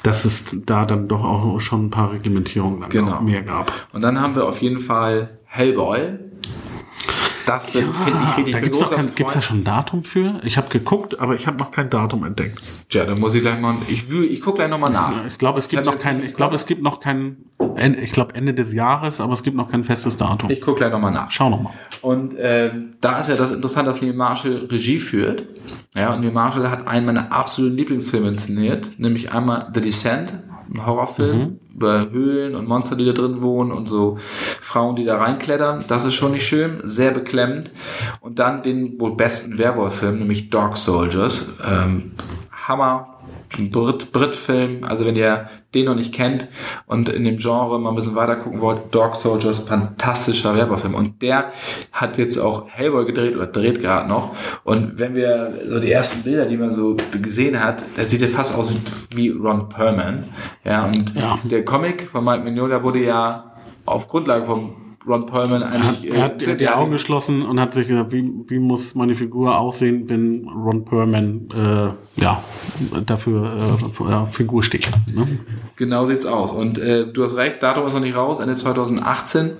[0.04, 3.22] dass es da dann doch auch schon ein paar Reglementierungen dann Genau.
[3.22, 3.72] mehr gab.
[3.92, 6.00] Und dann haben wir auf jeden Fall Hellboy.
[7.48, 10.42] Das wird, finde ich, richtig da kein, gibt's da schon ein Datum für?
[10.44, 12.62] Ich habe geguckt, aber ich habe noch kein Datum entdeckt.
[12.90, 15.14] Tja, dann muss ich gleich mal, ich, ich gucke gleich nochmal nach.
[15.28, 17.38] Ich glaube, es gibt noch kein, ich glaube, es gibt noch kein,
[18.02, 20.50] ich glaube Ende des Jahres, aber es gibt noch kein festes Datum.
[20.50, 21.32] Ich gucke gleich nochmal nach.
[21.32, 21.72] Schau noch mal.
[22.02, 25.46] Und ähm, da ist ja das Interessante, dass Neil Marshall Regie führt.
[25.96, 30.34] Ja, und Neil Marshall hat einen meiner absoluten Lieblingsfilme inszeniert, nämlich einmal The Descent,
[30.74, 35.18] ein Horrorfilm über Höhlen und Monster, die da drin wohnen und so Frauen, die da
[35.18, 35.86] reinklettern.
[35.88, 37.72] Das ist schon nicht schön, sehr beklemmend.
[38.20, 41.46] Und dann den wohl besten Werwolf-Film, nämlich Dog Soldiers.
[41.66, 42.12] Ähm,
[42.68, 43.17] Hammer.
[43.58, 46.48] Ein Brit, Brit-Film, also wenn ihr den noch nicht kennt
[46.86, 50.94] und in dem Genre mal ein bisschen weiter gucken wollt, Dog Soldiers, fantastischer Werwolf-Film.
[50.96, 51.52] Und der
[51.92, 54.36] hat jetzt auch Hellboy gedreht oder dreht gerade noch.
[54.64, 58.30] Und wenn wir so die ersten Bilder, die man so gesehen hat, da sieht er
[58.30, 58.72] fast aus
[59.14, 60.26] wie Ron Perlman.
[60.64, 61.40] Ja, und Ja.
[61.44, 63.54] der Comic von Mike Mignola wurde ja
[63.86, 64.76] auf Grundlage von
[65.08, 66.14] Ron Perlman Er hat, eigentlich.
[66.14, 69.58] er hat äh, die Augen geschlossen und hat sich gedacht, wie, wie muss meine Figur
[69.58, 72.44] aussehen, wenn Ron Perlman äh, ja,
[73.06, 74.90] dafür äh, äh, Figur steht.
[75.14, 75.40] Ne?
[75.76, 76.52] Genau sieht's aus.
[76.52, 79.52] Und äh, du hast recht, Datum ist noch nicht raus, Ende 2018.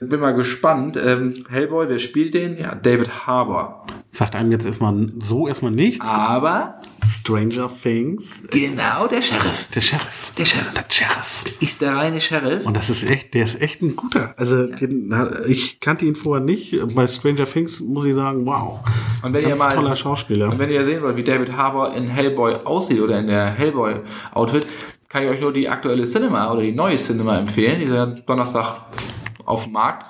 [0.00, 0.98] Bin mal gespannt.
[1.02, 2.58] Ähm, Hellboy, wer spielt den?
[2.58, 3.86] Ja, David Harbour.
[4.10, 6.08] Sagt einem jetzt erstmal so erstmal nichts.
[6.08, 8.42] Aber Stranger Things.
[8.50, 9.68] genau der Sheriff.
[9.74, 10.32] Der Sheriff.
[10.36, 10.72] Der Sheriff.
[10.74, 11.44] Der Sheriff.
[11.60, 12.66] Ist der reine Sheriff.
[12.66, 14.34] Und das ist echt, der ist echt ein guter.
[14.36, 15.14] Also den,
[15.48, 16.74] ich kannte ihn vorher nicht.
[16.94, 18.82] Bei Stranger Things muss ich sagen, wow.
[19.22, 20.50] Und wenn Ganz ihr mal toller Schauspieler.
[20.50, 24.66] Und wenn ihr sehen wollt, wie David Harbour in Hellboy aussieht oder in der Hellboy-Outfit,
[25.08, 27.78] kann ich euch nur die aktuelle Cinema oder die neue Cinema empfehlen.
[27.78, 28.82] Die ist ja Donnerstag
[29.46, 30.04] auf dem Markt,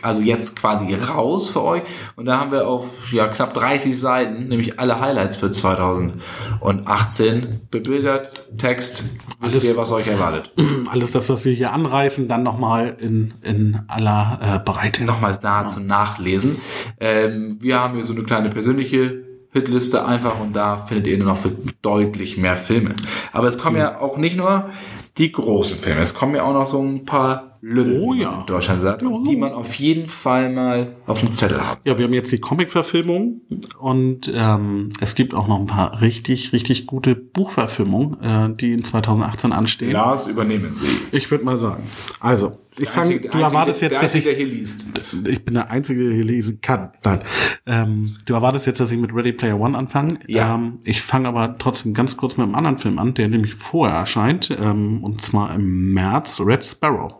[0.00, 1.82] also jetzt quasi raus für euch.
[2.16, 8.46] Und da haben wir auf ja, knapp 30 Seiten, nämlich alle Highlights für 2018 bebildert,
[8.58, 9.04] Text,
[9.40, 10.52] wisst Alles- ihr, was euch erwartet.
[10.90, 15.04] Alles das, was wir hier anreißen, dann nochmal in, in aller äh, Breite.
[15.04, 16.56] nochmal nahe zum Nachlesen.
[16.98, 21.26] Ähm, wir haben hier so eine kleine persönliche Hitliste einfach und da findet ihr nur
[21.26, 21.38] noch
[21.82, 22.94] deutlich mehr Filme.
[23.32, 24.70] Aber es kommen ja auch nicht nur
[25.18, 28.40] die großen Filme, es kommen ja auch noch so ein paar Lümmel, Oh ja.
[28.40, 31.78] in Deutschland sagt, und die man auf jeden Fall mal auf dem Zettel hat.
[31.84, 33.42] Ja, wir haben jetzt die Comic-Verfilmung
[33.78, 38.84] und ähm, es gibt auch noch ein paar richtig, richtig gute Buchverfilmungen, äh, die in
[38.84, 39.92] 2018 anstehen.
[39.92, 40.86] Lars, übernehmen Sie.
[41.12, 41.84] Ich würde mal sagen.
[42.18, 44.86] Also, ich fange, du erwartest jetzt, der dass ich, Einzige, der hier liest.
[45.28, 46.90] ich bin der Einzige, der hier lesen kann.
[47.04, 47.20] Nein.
[47.66, 50.18] Ähm, du erwartest jetzt, dass ich mit Ready Player One anfange.
[50.26, 50.54] Ja.
[50.54, 53.94] Ähm, ich fange aber trotzdem ganz kurz mit einem anderen Film an, der nämlich vorher
[53.98, 57.14] erscheint, ähm, und zwar im März, Red Sparrow.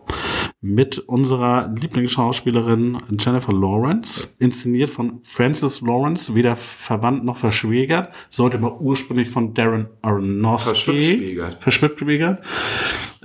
[0.61, 8.79] Mit unserer Lieblingsschauspielerin Jennifer Lawrence, inszeniert von Francis Lawrence, weder verwandt noch verschwägert, sollte aber
[8.79, 11.61] ursprünglich von Darren Aronofsky Verschwipschwägert.
[11.61, 12.41] verschwipschwägert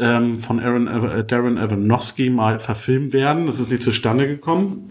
[0.01, 3.47] ähm, von Aaron, äh, Darren Aronofsky mal verfilmt werden.
[3.47, 4.91] Das ist nicht zustande gekommen.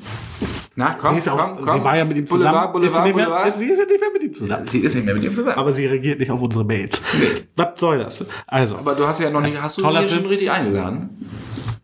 [0.75, 1.79] Na, komm, sie, ist auch, komm, komm.
[1.79, 2.71] sie war ja mit ihm zusammen.
[2.71, 3.47] Boulevard, ist sie, Boulevard, mehr, Boulevard.
[3.47, 4.67] ist, sie ist ja nicht mehr mit ihm zusammen.
[4.67, 5.57] Sie ist nicht mehr mit ihm zusammen.
[5.57, 7.01] Aber sie reagiert nicht auf unsere Mails.
[7.55, 8.25] Was soll das?
[8.45, 10.21] Also, Aber du hast ja noch nicht, hast du Toller hier Film.
[10.21, 11.09] schon richtig eingeladen?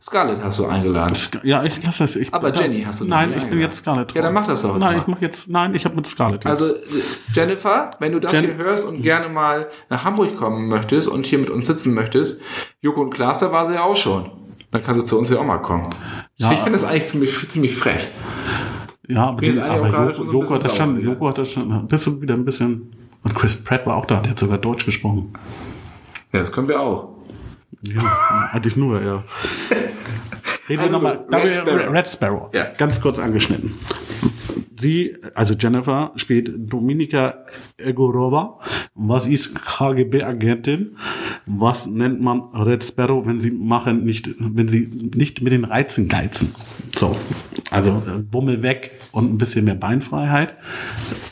[0.03, 1.15] Scarlett hast du eingeladen.
[1.43, 2.17] ja, ich lasse das.
[2.17, 4.11] Ich, Aber Jenny hast du noch Nein, ich bin jetzt Scarlett.
[4.13, 5.01] Ja, dann mach das doch Nein, mal.
[5.01, 5.47] ich mach jetzt.
[5.47, 6.43] Nein, ich habe mit Scarlett.
[6.43, 6.61] Jetzt.
[6.61, 6.75] Also,
[7.33, 11.25] Jennifer, wenn du das Jen- hier hörst und gerne mal nach Hamburg kommen möchtest und
[11.25, 12.41] hier mit uns sitzen möchtest,
[12.81, 14.29] Joko und Klaas, da war sie ja auch schon.
[14.71, 15.83] Dann kannst du zu uns ja auch mal kommen.
[16.35, 16.51] Ja.
[16.51, 18.09] Ich finde das eigentlich ziemlich, ziemlich frech.
[19.07, 20.97] ja, aber, eigentlich aber Joko, so Joko hat das schon.
[20.97, 21.11] wieder.
[21.11, 21.87] Joko hat das schon.
[21.87, 22.91] Bist du wieder ein bisschen.
[23.23, 24.19] Und Chris Pratt war auch da.
[24.19, 25.31] Der hat sogar Deutsch gesprochen.
[26.33, 27.12] Ja, das können wir auch.
[27.87, 29.23] Ja, eigentlich nur, ja.
[30.69, 31.25] Reden wir Also, nochmal.
[31.31, 31.93] Red Sparrow.
[31.93, 32.49] Red Sparrow.
[32.53, 32.65] Ja.
[32.77, 33.73] Ganz kurz angeschnitten.
[34.77, 37.45] Sie, also Jennifer, spielt Dominika
[37.77, 38.59] Egorova.
[38.95, 40.97] Was ist KGB-Agentin?
[41.45, 46.07] Was nennt man Red Sparrow, wenn sie machen nicht, wenn sie nicht mit den Reizen
[46.09, 46.53] geizen?
[46.95, 47.15] So.
[47.71, 50.55] Also äh, Wummel weg und ein bisschen mehr Beinfreiheit.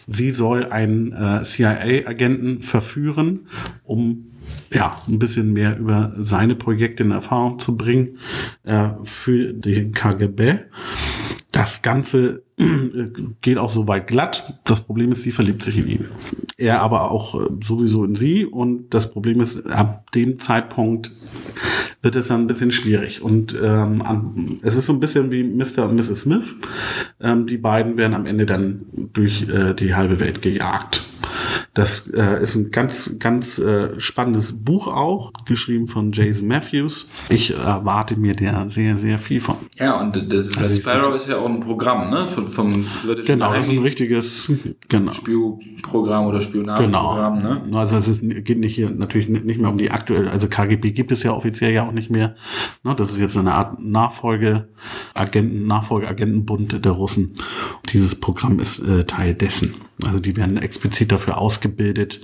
[0.07, 3.47] Sie soll einen äh, CIA-Agenten verführen,
[3.83, 4.30] um
[4.73, 8.19] ja, ein bisschen mehr über seine Projekte in Erfahrung zu bringen
[8.63, 10.59] äh, für den KGB.
[11.51, 13.09] Das Ganze äh,
[13.41, 14.59] geht auch soweit glatt.
[14.63, 16.05] Das Problem ist, sie verliebt sich in ihn.
[16.57, 18.45] Er aber auch äh, sowieso in sie.
[18.45, 21.11] Und das Problem ist, ab dem Zeitpunkt
[22.01, 23.21] wird es dann ein bisschen schwierig.
[23.21, 25.89] Und ähm, es ist so ein bisschen wie Mr.
[25.89, 26.21] und Mrs.
[26.21, 26.55] Smith.
[27.19, 31.10] Ähm, die beiden werden am Ende dann durch äh, die halbe Welt gejagt.
[31.73, 37.09] Das äh, ist ein ganz, ganz äh, spannendes Buch auch, geschrieben von Jason Matthews.
[37.29, 39.55] Ich erwarte mir da sehr, sehr viel von.
[39.77, 42.27] Ja, und das, das Also Sparrow ist ja auch ein Programm, ne?
[42.27, 42.85] Vom, vom
[43.25, 44.51] Genau, das ist ein richtiges,
[44.89, 45.13] genau.
[45.13, 47.53] Spielprogramm oder Spionageprogramm, Genau.
[47.65, 47.77] ne?
[47.79, 51.13] Also es ist, geht nicht hier natürlich nicht mehr um die aktuelle, also KGB gibt
[51.13, 52.35] es ja offiziell ja auch nicht mehr.
[52.83, 54.67] Ne, das ist jetzt eine Art Nachfolge,
[55.13, 57.35] Agenten, Nachfolgeagentenbund der Russen.
[57.93, 59.75] Dieses Programm ist äh, Teil dessen.
[60.05, 62.21] Also die werden explizit dafür ausgebildet,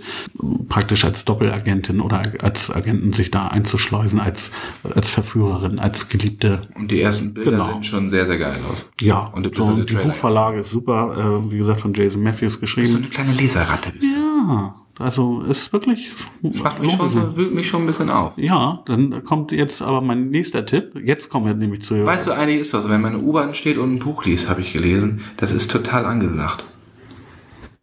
[0.69, 4.51] praktisch als Doppelagentin oder als Agenten sich da einzuschleusen, als,
[4.83, 7.73] als Verführerin, als Geliebte Und die ersten Bilder Genau.
[7.73, 8.85] sehen schon sehr, sehr geil aus.
[8.99, 9.95] ja, Und so, Trailer- die.
[9.95, 12.95] Buchverlage ist super, äh, wie gesagt, von Jason Matthews So geschrieben.
[12.97, 14.17] eine kleine Leserratte bist du.
[14.17, 16.09] Ja, also ist wirklich.
[16.41, 18.33] Das macht mich schon, so, wühlt mich schon ein bisschen auf.
[18.37, 20.93] Ja, dann kommt jetzt aber mein nächster Tipp.
[21.03, 22.03] Jetzt kommen wir nämlich zu.
[22.05, 24.25] Weißt du, eigentlich ist das so, wenn man in der U-Bahn steht und ein Buch
[24.25, 26.65] liest, habe ich gelesen, das ist total angesagt.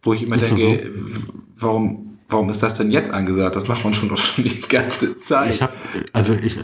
[0.05, 0.93] Wo ich immer Ist denke,
[1.57, 3.57] warum, warum ist das denn jetzt angesagt?
[3.57, 5.55] Das macht man schon, doch schon die ganze Zeit.
[5.55, 5.73] ich habe,
[6.13, 6.61] also ich, äh,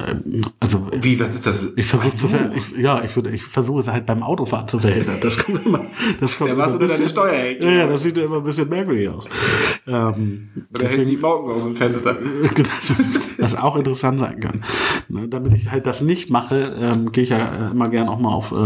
[0.60, 1.72] also Wie, was ist das?
[1.76, 5.16] ich versuche zu, ich, ja, ich würde, ich versuche es halt beim Autofahren zu verhindern.
[5.22, 5.84] Das kommt immer,
[6.20, 7.64] das kommt Ja, immer bisschen- Steuerhecke?
[7.64, 9.28] Ja, ja, das sieht immer ein bisschen merkwürdig aus.
[9.86, 12.16] Ähm, Oder hält die Morgen aus dem Fenster?
[13.38, 14.64] was auch interessant sein kann.
[15.08, 17.38] Ne, damit ich halt das nicht mache, ähm, gehe ich ja
[17.68, 18.56] äh, immer gern auch mal auf, äh,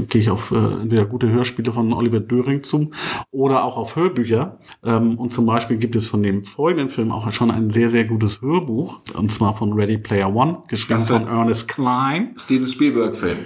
[0.00, 2.90] äh, gehe ich auf äh, entweder gute Hörspiele von Oliver Döring zu
[3.30, 4.58] oder auch auf Hörbücher.
[4.84, 8.04] Ähm, und zum Beispiel gibt es von dem folgenden Film auch schon ein sehr, sehr
[8.04, 12.34] gutes Hörbuch, und zwar von Ready Player One, geschrieben von Ernest Klein.
[12.36, 13.38] Steven Spielberg-Film.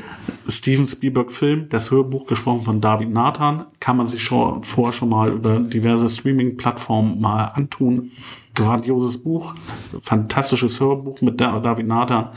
[0.48, 5.30] Steven Spielberg-Film, das Hörbuch gesprochen von David Nathan, kann man sich schon vorher schon mal
[5.32, 8.12] über diverse Streaming-Plattformen mal antun.
[8.56, 9.52] Grandioses Buch,
[10.00, 12.28] fantastisches Hörbuch mit Da- David Nathan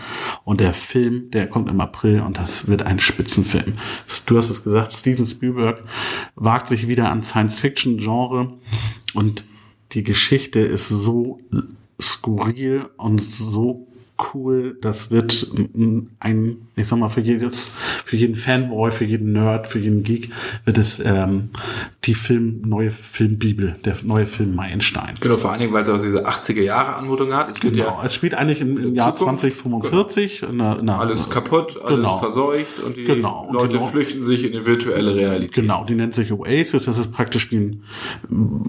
[0.46, 3.74] und der Film, der kommt im April und das wird ein Spitzenfilm.
[4.26, 5.84] Du hast es gesagt, Steven Spielberg
[6.34, 8.54] wagt sich wieder an Science-Fiction-Genre
[9.14, 9.44] und
[9.92, 11.40] die Geschichte ist so
[12.02, 13.87] skurril und so
[14.34, 14.78] cool.
[14.82, 15.48] Das wird
[16.20, 17.72] ein, ich sag mal, für jedes,
[18.06, 20.30] für jeden Fanboy, für jeden Nerd, für jeden Geek
[20.66, 21.50] wird es ähm,
[22.04, 25.14] die Film, neue Filmbibel, der neue Film Meilenstein.
[25.20, 27.52] Genau, vor allen Dingen, weil es auch diese 80er Jahre Anmutung hat.
[27.52, 29.42] Es, genau, ja es spielt eigentlich im, im Jahr Zukunft.
[29.42, 30.42] 2045.
[30.42, 30.52] Genau.
[30.52, 32.18] In einer, in alles kaputt, alles genau.
[32.18, 33.46] verseucht und die genau.
[33.48, 35.54] und Leute die flüchten sich in die virtuelle Realität.
[35.54, 36.86] Genau, die nennt sich Oasis.
[36.86, 37.84] Das ist praktisch wie ein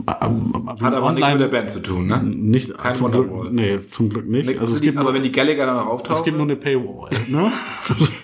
[0.06, 2.22] Hat aber nichts mit der Band zu tun, ne?
[2.22, 4.46] Nicht, Kein zum Glück, nee, zum Glück nicht.
[4.46, 6.16] Nee, also es gibt, aber wenn die Gallagher dann noch auftauchen.
[6.16, 7.52] Es gibt nur eine Paywall, ne?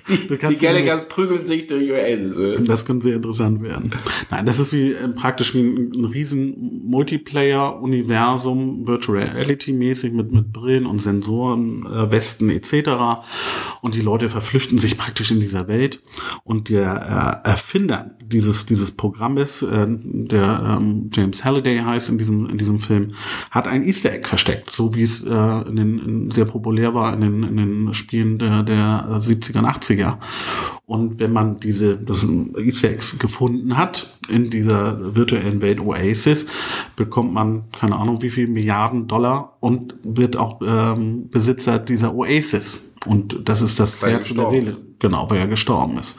[0.08, 2.64] die, die Gallagher prügeln sich durch Oasis.
[2.66, 3.90] Das könnte sehr interessant werden.
[4.30, 10.52] Nein, das ist wie äh, praktisch wie ein, ein riesen Multiplayer-Universum, Virtual Reality-mäßig mit, mit
[10.52, 13.22] Brillen und Sensoren, äh, Westen etc.
[13.80, 16.02] Und die Leute verflüchten sich praktisch in dieser Welt.
[16.42, 22.48] Und der äh, Erfinder dieses, dieses Programmes, äh, der ähm, James Halliday heißt in diesem,
[22.48, 23.08] in diesem Film,
[23.50, 27.03] hat ein Easter Egg versteckt, so wie es äh, in den, in, sehr populär war
[27.12, 30.16] in den, in den Spielen der, der 70er und 80er.
[30.86, 31.98] Und wenn man diese
[32.58, 36.46] Easter Eggs gefunden hat in dieser virtuellen Welt Oasis,
[36.96, 42.90] bekommt man keine Ahnung wie viel Milliarden Dollar und wird auch ähm, Besitzer dieser Oasis.
[43.06, 44.70] Und das ist das Herz der Seele.
[44.70, 44.86] Ist.
[44.98, 46.16] Genau, weil er gestorben ist.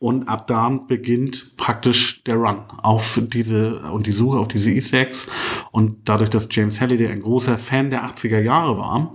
[0.00, 5.28] Und ab da beginnt praktisch der Run auf diese und die Suche auf diese Eggs.
[5.72, 9.14] Und dadurch, dass James Halliday ein großer Fan der 80er Jahre war,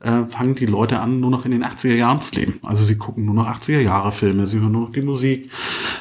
[0.00, 2.60] äh, fangen die Leute an, nur noch in den 80er Jahren zu leben.
[2.62, 5.50] Also sie gucken nur noch 80er Jahre Filme, sie hören nur noch die Musik,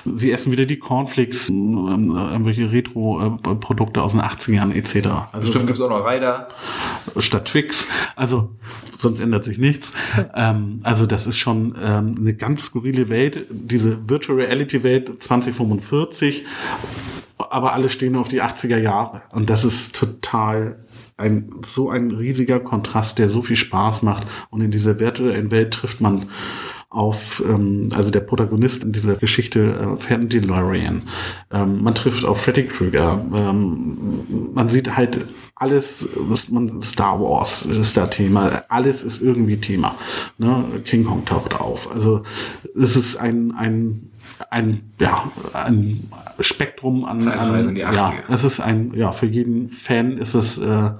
[0.03, 5.07] sie essen wieder die Cornflakes, äh, irgendwelche Retro-Produkte aus den 80er Jahren etc.
[5.31, 6.49] Also Bestimmt gibt es auch noch Rider.
[7.17, 7.87] Statt Twix.
[8.17, 8.49] Also
[8.97, 9.93] sonst ändert sich nichts.
[10.35, 16.43] ähm, also das ist schon ähm, eine ganz skurrile Welt, diese Virtual Reality Welt 2045,
[17.37, 19.21] aber alle stehen auf die 80er Jahre.
[19.31, 20.79] Und das ist total
[21.17, 24.25] ein so ein riesiger Kontrast, der so viel Spaß macht.
[24.49, 26.29] Und in dieser virtuellen Welt trifft man
[26.97, 31.03] auf, ähm, also der Protagonist in dieser Geschichte äh, fährt einen DeLorean.
[31.51, 33.23] Ähm, man trifft auf Freddy Krueger.
[33.33, 35.25] Ähm, man sieht halt
[35.55, 38.63] alles, was man Star Wars ist da Thema.
[38.69, 39.95] Alles ist irgendwie Thema.
[40.37, 40.81] Ne?
[40.83, 41.91] King Kong taucht auf.
[41.91, 42.23] Also
[42.75, 44.11] es ist ein ein
[44.49, 50.35] ein ja ein Spektrum an, an ja es ist ein ja für jeden Fan ist
[50.35, 50.91] es äh,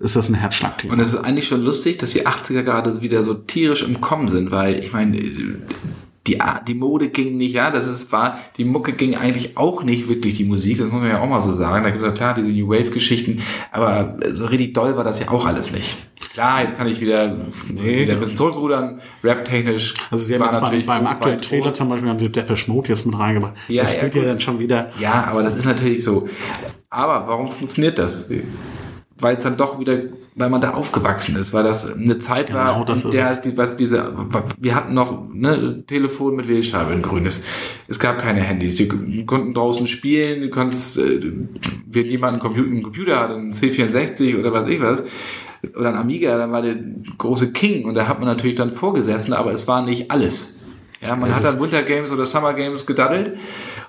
[0.00, 0.94] ist das ein Herzschlagthema.
[0.94, 4.28] Und es ist eigentlich schon lustig, dass die 80er gerade wieder so tierisch im Kommen
[4.28, 5.18] sind, weil ich meine,
[6.28, 10.08] die, die Mode ging nicht, ja, das ist war, die Mucke ging eigentlich auch nicht
[10.08, 11.84] wirklich, die Musik, das muss man ja auch mal so sagen.
[11.84, 13.42] Da gibt es ja klar diese New Wave-Geschichten,
[13.72, 15.96] aber so richtig doll war das ja auch alles nicht.
[16.32, 17.36] Klar, jetzt kann ich wieder,
[17.68, 18.02] nee.
[18.02, 19.94] wieder ein bisschen zurückrudern, rap-technisch.
[20.10, 22.90] Also sie haben jetzt natürlich beim, beim aktuellen Trailer zum Beispiel haben sie Depeche Mode
[22.90, 23.54] jetzt mit reingebracht.
[23.68, 24.22] Ja, das ja, geht gut.
[24.22, 24.92] ja dann schon wieder.
[24.98, 26.28] Ja, aber das ist natürlich so.
[26.90, 28.30] Aber warum funktioniert das?
[29.20, 29.98] Weil es dann doch wieder,
[30.36, 33.56] weil man da aufgewachsen ist, weil das eine Zeit genau, war, das in der die,
[33.56, 34.12] was diese,
[34.58, 37.42] wir hatten noch ne, Telefon mit Wählscheibe in grünes.
[37.88, 38.88] Es gab keine Handys, die
[39.26, 41.20] konnten draußen spielen, du konntest, äh,
[41.86, 45.02] wenn jemand einen Computer, hat, einen C64 oder was ich was,
[45.76, 46.76] oder ein Amiga, dann war der
[47.18, 50.54] große King und da hat man natürlich dann vorgesessen, aber es war nicht alles.
[51.00, 53.38] Ja, man es hat dann Winter Games oder Summer Games gedaddelt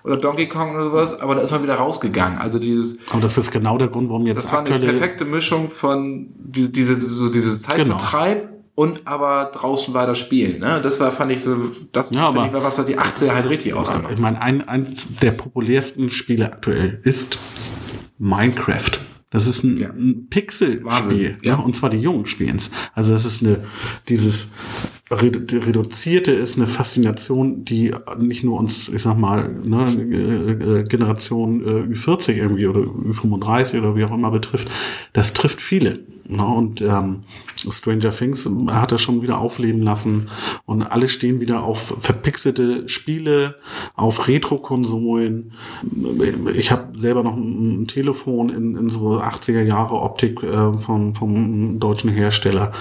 [0.04, 2.38] oder Donkey Kong oder sowas, aber da ist man wieder rausgegangen.
[2.38, 2.98] Also dieses.
[3.12, 4.38] Aber das ist genau der Grund, warum jetzt.
[4.38, 8.54] Das war eine perfekte Mischung von diese, diese, so diese Zeitvertreib genau.
[8.76, 10.60] und aber draußen weiter spielen.
[10.60, 10.80] Ne?
[10.82, 11.56] Das war, fand ich so,
[11.92, 14.68] das ja, aber, ich, war was, was die 80er halt richtig ausgemacht Ich meine, ein,
[14.68, 17.40] ein der populärsten Spiele aktuell ist
[18.18, 19.00] Minecraft.
[19.32, 19.90] Das ist ein, ja.
[19.90, 21.58] ein Pixel-Spiel, ja.
[21.58, 21.64] Ne?
[21.64, 22.72] und zwar die Jungen spielen es.
[22.96, 23.64] Also das ist eine,
[24.08, 24.52] dieses
[25.12, 31.62] Reduzierte ist eine Faszination, die nicht nur uns, ich sag mal, ne, äh, äh, Generation
[31.62, 34.70] äh, Ü40 irgendwie oder Ü35 oder wie auch immer betrifft.
[35.14, 36.02] Das trifft viele.
[36.28, 36.46] Ne?
[36.46, 37.24] Und ähm,
[37.72, 40.30] Stranger Things hat er schon wieder aufleben lassen
[40.66, 43.56] und alle stehen wieder auf verpixelte Spiele,
[43.96, 45.54] auf Retro-Konsolen.
[46.54, 51.16] Ich habe selber noch ein, ein Telefon in, in so 80er Jahre Optik äh, vom,
[51.16, 52.74] vom deutschen Hersteller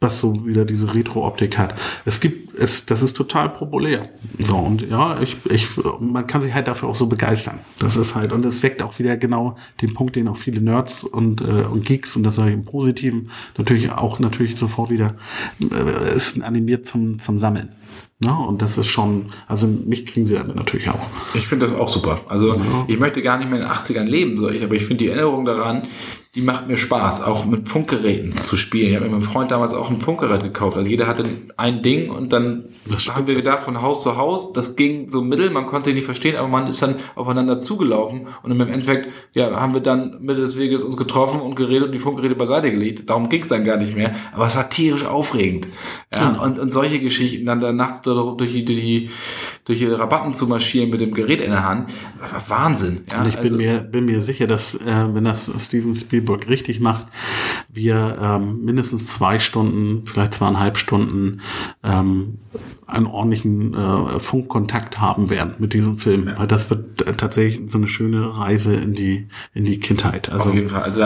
[0.00, 1.74] was so wieder diese Retro-Optik hat.
[2.04, 4.08] Es gibt, es, das ist total populär.
[4.38, 5.66] So, und ja, ich, ich,
[5.98, 7.58] man kann sich halt dafür auch so begeistern.
[7.80, 11.02] Das ist halt, und es weckt auch wieder genau den Punkt, den auch viele Nerds
[11.02, 15.16] und, äh, und Geeks, und das sage ich im Positiven, natürlich auch natürlich sofort wieder,
[15.60, 17.70] äh, ist animiert zum, zum Sammeln.
[18.20, 21.06] Ja, und das ist schon, also mich kriegen sie damit natürlich auch.
[21.34, 22.22] Ich finde das auch super.
[22.28, 22.84] Also ja.
[22.88, 25.10] ich möchte gar nicht mehr in den 80ern leben, so ich, aber ich finde die
[25.10, 25.82] Erinnerung daran,
[26.34, 28.90] die macht mir Spaß, auch mit Funkgeräten zu spielen.
[28.90, 30.76] Ich habe mir mit meinem Freund damals auch ein Funkgerät gekauft.
[30.76, 31.24] Also jeder hatte
[31.56, 32.64] ein Ding und dann
[33.14, 36.04] haben wir gedacht, von Haus zu Haus, das ging so mittel, man konnte ihn nicht
[36.04, 40.40] verstehen, aber man ist dann aufeinander zugelaufen und im Endeffekt, ja, haben wir dann Mitte
[40.42, 43.10] des Weges uns getroffen und geredet und die Funkgeräte beiseite gelegt.
[43.10, 44.14] Darum ging es dann gar nicht mehr.
[44.32, 45.68] Aber es war tierisch aufregend.
[46.14, 46.38] Ja, mhm.
[46.40, 49.10] und, und solche Geschichten, dann da nachts durch die, durch die,
[49.64, 51.90] durch die Rabatten zu marschieren mit dem Gerät in der Hand,
[52.46, 53.00] Wahnsinn.
[53.10, 53.22] Ja?
[53.22, 56.48] Und ich bin also, mir, bin mir sicher, dass, äh, wenn das Steven Spielberg Spielberg
[56.48, 57.06] richtig macht,
[57.72, 61.40] wir ähm, mindestens zwei Stunden, vielleicht zweieinhalb Stunden
[61.82, 62.38] ähm,
[62.86, 66.28] einen ordentlichen äh, Funkkontakt haben werden mit diesem Film.
[66.28, 66.38] Ja.
[66.38, 70.30] Weil das wird tatsächlich so eine schöne Reise in die in die Kindheit.
[70.30, 70.82] Also, Auf jeden Fall.
[70.82, 71.02] Also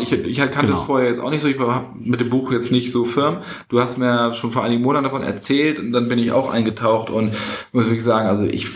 [0.00, 0.72] ich, ich kannte genau.
[0.72, 3.38] das vorher jetzt auch nicht so, ich war mit dem Buch jetzt nicht so firm.
[3.68, 7.10] Du hast mir schon vor einigen Monaten davon erzählt und dann bin ich auch eingetaucht
[7.10, 7.32] und
[7.72, 8.68] muss wirklich sagen, also ich,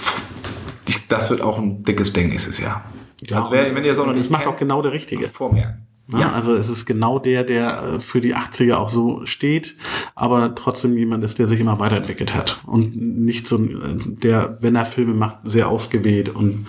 [0.87, 2.85] ich das wird auch ein dickes Ding nächstes Jahr.
[3.23, 5.29] Ja, also wer, wenn ihr es auch noch nicht Das macht auch genau der Richtige.
[5.29, 5.87] Vormerken.
[6.11, 9.77] Ja, ja, also es ist genau der, der äh, für die 80er auch so steht,
[10.15, 14.87] aber trotzdem jemand ist, der sich immer weiterentwickelt hat und nicht so der, wenn er
[14.87, 16.67] Filme macht, sehr ausgewählt und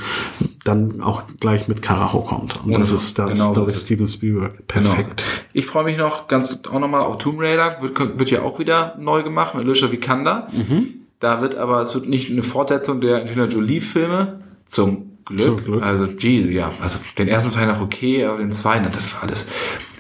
[0.66, 2.60] dann auch gleich mit Karacho kommt.
[2.66, 4.68] Und das ist das, genau glaube ich, Steven Spielberg.
[4.68, 5.24] Perfekt.
[5.26, 5.50] Genau.
[5.54, 8.96] Ich freue mich noch ganz auch nochmal auf Tomb Raider, wird, wird ja auch wieder
[9.00, 10.50] neu gemacht mit Alicia Vikander.
[10.52, 10.96] Mhm.
[11.22, 15.66] Da wird aber, es wird nicht eine Fortsetzung der Angelina Jolie-Filme zum Glück.
[15.66, 15.84] Glück.
[15.84, 19.48] Also, gee, ja, also den ersten Fall noch okay, aber den zweiten, das war alles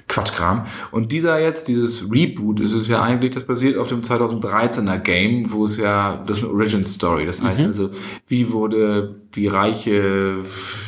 [0.09, 0.65] Quatschkram.
[0.91, 5.51] Und dieser jetzt, dieses Reboot, ist es ja eigentlich, das basiert auf dem 2013er Game,
[5.51, 7.25] wo es ja, das ist eine Origin Story.
[7.25, 7.67] Das heißt mhm.
[7.67, 7.91] also,
[8.27, 10.39] wie wurde die reiche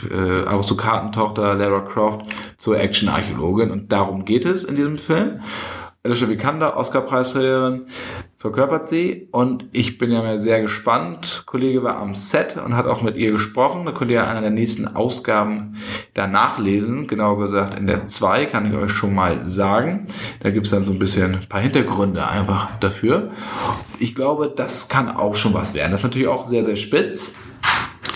[0.09, 3.71] äh, Aristokratentochter Lara Croft zur Action-Archäologin?
[3.71, 5.39] Und darum geht es in diesem Film.
[6.03, 7.85] Alicia Vikander, Oscar-Preisträgerin,
[8.41, 11.43] verkörpert sie und ich bin ja mal sehr gespannt.
[11.45, 13.85] Kollege war am Set und hat auch mit ihr gesprochen.
[13.85, 15.75] Da könnt ihr einer der nächsten Ausgaben
[16.15, 17.05] danach lesen.
[17.05, 20.07] Genauer gesagt in der 2 kann ich euch schon mal sagen.
[20.39, 23.29] Da gibt's dann so ein bisschen ein paar Hintergründe einfach dafür.
[23.99, 25.91] Ich glaube, das kann auch schon was werden.
[25.91, 27.35] Das ist natürlich auch sehr, sehr spitz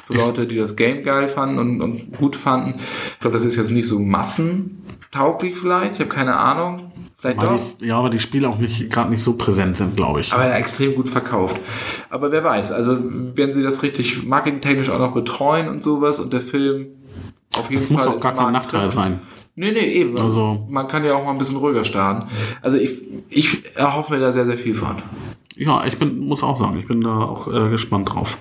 [0.07, 2.79] für Leute, die das Game geil fanden und, und gut fanden.
[3.13, 5.93] Ich glaube, das ist jetzt nicht so massentauglich vielleicht.
[5.93, 6.93] Ich habe keine Ahnung.
[7.25, 7.77] Vielleicht doch.
[7.79, 10.31] Die, ja, aber die Spiele auch nicht gerade nicht so präsent sind, glaube ich.
[10.33, 11.57] Aber extrem gut verkauft.
[12.09, 12.97] Aber wer weiß, also
[13.35, 16.87] wenn sie das richtig marketingtechnisch auch noch betreuen und sowas und der Film
[17.57, 17.97] auf jeden das Fall.
[17.97, 18.95] Das muss auch gar kein Nachteil treffen.
[18.95, 19.19] sein.
[19.57, 20.19] Nee, nee, eben.
[20.19, 22.29] Also, man kann ja auch mal ein bisschen ruhiger starten.
[22.61, 24.97] Also ich, ich erhoffe mir da sehr, sehr viel von.
[25.57, 28.37] Ja, ich bin, muss auch sagen, ich bin da auch äh, gespannt drauf.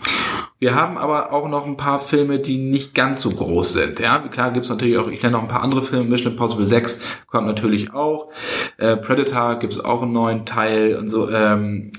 [0.58, 4.00] Wir haben aber auch noch ein paar Filme, die nicht ganz so groß sind.
[4.00, 6.08] Ja, klar gibt's natürlich auch, ich nenne noch ein paar andere Filme.
[6.08, 8.30] Mission Impossible 6 kommt natürlich auch.
[8.78, 11.28] Äh, Predator gibt's auch einen neuen Teil und so.
[11.30, 11.92] Ähm,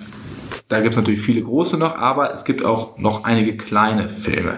[0.68, 4.58] da gibt es natürlich viele große noch, aber es gibt auch noch einige kleine Filme.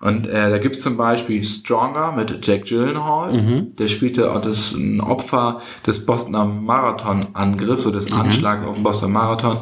[0.00, 3.32] Und äh, da gibt es zum Beispiel Stronger mit Jack Gyllenhaal.
[3.32, 3.76] Mhm.
[3.76, 8.20] Der spielte auch das ein Opfer des Bostoner Marathon-Angriffs oder des mhm.
[8.20, 9.58] Anschlags auf den Bostoner Marathon,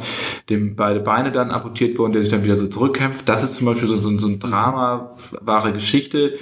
[0.50, 3.26] dem beide Beine dann amputiert wurden, der sich dann wieder so zurückkämpft.
[3.26, 6.34] Das ist zum Beispiel so, so, so ein Drama, wahre Geschichte.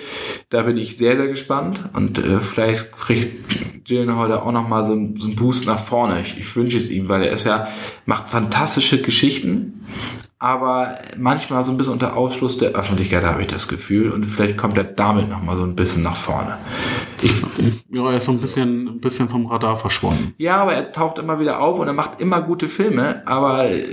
[0.50, 1.84] Da bin ich sehr, sehr gespannt.
[1.92, 6.22] Und äh, vielleicht kriegt Gyllenhaal da auch nochmal so, so einen Boost nach vorne.
[6.22, 7.68] Ich, ich wünsche es ihm, weil er ist ja,
[8.04, 9.80] macht fantastische Geschichten Geschichten,
[10.38, 14.58] aber manchmal so ein bisschen unter Ausschluss der Öffentlichkeit habe ich das Gefühl und vielleicht
[14.58, 16.58] kommt er damit noch mal so ein bisschen nach vorne.
[17.22, 17.32] Ich,
[17.90, 20.34] ja, er ist so ein bisschen, ein bisschen vom Radar verschwunden.
[20.36, 23.84] Ja, aber er taucht immer wieder auf und er macht immer gute Filme, aber äh,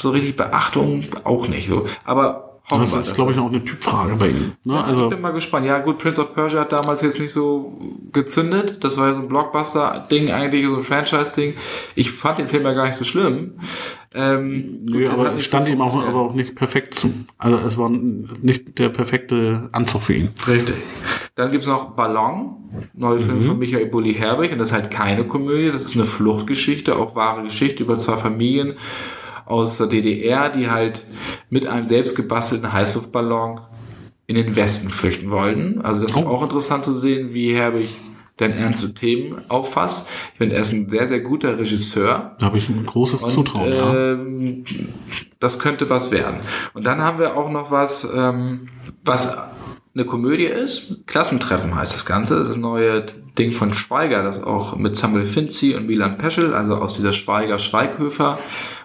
[0.00, 1.68] so richtig Beachtung auch nicht.
[1.68, 1.86] So.
[2.04, 4.52] Aber Hoffen das ist, glaube ich, auch eine Typfrage bei ihm.
[4.64, 4.74] Ne?
[4.74, 5.66] Ja, also, ich bin mal gespannt.
[5.66, 7.78] Ja, gut, Prince of Persia hat damals jetzt nicht so
[8.12, 8.84] gezündet.
[8.84, 11.54] Das war ja so ein Blockbuster-Ding eigentlich, so ein Franchise-Ding.
[11.94, 13.54] Ich fand den Film ja gar nicht so schlimm.
[14.14, 17.12] Ähm, Nö, gut, aber es stand so ihm auch, aber auch nicht perfekt zu.
[17.38, 20.28] Also es war nicht der perfekte Anzug für ihn.
[20.46, 20.76] Richtig.
[21.36, 22.56] Dann gibt's noch Ballon,
[22.94, 23.42] neue Film mhm.
[23.42, 24.52] von Michael Bulli Herbig.
[24.52, 28.16] Und das ist halt keine Komödie, das ist eine Fluchtgeschichte, auch wahre Geschichte über zwei
[28.16, 28.74] Familien
[29.48, 31.04] aus der DDR, die halt
[31.50, 33.60] mit einem selbst gebastelten Heißluftballon
[34.26, 35.80] in den Westen flüchten wollten.
[35.80, 36.28] Also das ist oh.
[36.28, 37.96] auch interessant zu sehen, wie Herbig
[38.38, 40.08] denn ernste Themen auffasst.
[40.32, 42.36] Ich finde, er ist ein sehr, sehr guter Regisseur.
[42.38, 44.76] Da habe ich ein großes und, Zutrauen, ähm, ja.
[45.40, 46.40] Das könnte was werden.
[46.74, 48.68] Und dann haben wir auch noch was, ähm,
[49.04, 49.36] was
[49.94, 51.06] eine Komödie ist.
[51.06, 52.38] Klassentreffen heißt das Ganze.
[52.38, 56.54] Das ist ein neues Ding von Schweiger, das auch mit Samuel Finzi und Milan Peschel,
[56.54, 58.38] also aus dieser Schweiger-Schweighöfer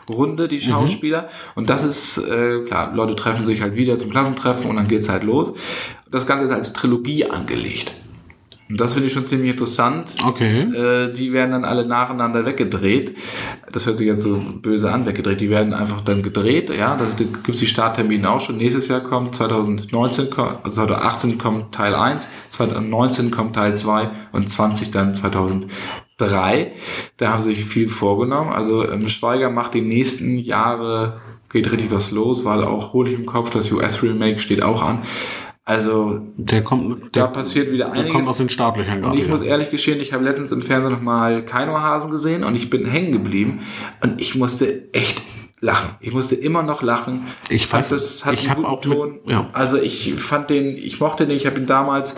[0.09, 0.61] Runde, die mhm.
[0.61, 1.23] Schauspieler.
[1.23, 1.27] Mhm.
[1.55, 5.09] Und das ist, äh, klar, Leute treffen sich halt wieder zum Klassentreffen und dann geht's
[5.09, 5.53] halt los.
[6.11, 7.93] Das Ganze ist als Trilogie angelegt.
[8.69, 10.15] Und das finde ich schon ziemlich interessant.
[10.25, 10.61] Okay.
[10.61, 13.15] Äh, die werden dann alle nacheinander weggedreht.
[13.71, 15.41] Das hört sich jetzt so böse an, weggedreht.
[15.41, 16.95] Die werden einfach dann gedreht, ja.
[16.95, 18.57] Da gibt es die Starttermine auch schon.
[18.57, 24.49] Nächstes Jahr kommt 2019, kommt, also 2018 kommt Teil 1, 2019 kommt Teil 2 und
[24.49, 25.13] 20 dann
[26.17, 26.71] 2003.
[27.17, 28.51] Da haben sie sich viel vorgenommen.
[28.51, 31.21] Also ähm, Schweiger macht die nächsten Jahre,
[31.51, 35.03] geht richtig was los, weil auch hol ich im Kopf, das US-Remake steht auch an.
[35.65, 38.11] Also Der kommt, da der, passiert wieder der einiges.
[38.13, 39.19] kommt aus den staatlichen Und gerade.
[39.21, 39.51] ich muss wieder.
[39.51, 43.61] ehrlich gestehen, ich habe letztens im Fernsehen nochmal Kainohasen gesehen und ich bin hängen geblieben
[44.01, 45.21] und ich musste echt
[45.61, 45.91] lachen.
[46.01, 47.25] Ich musste immer noch lachen.
[47.49, 49.19] Ich fand, das hat ich einen guten auch mit- Ton.
[49.25, 49.49] ja.
[49.53, 52.15] Also ich fand den, ich mochte den, ich habe ihn damals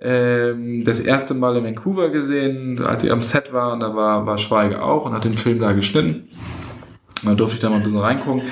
[0.00, 4.26] ähm, das erste Mal in Vancouver gesehen, als ich am Set war und da war,
[4.26, 6.28] war Schweiger auch und hat den Film da geschnitten.
[7.22, 8.42] Dann durfte ich da mal ein bisschen reingucken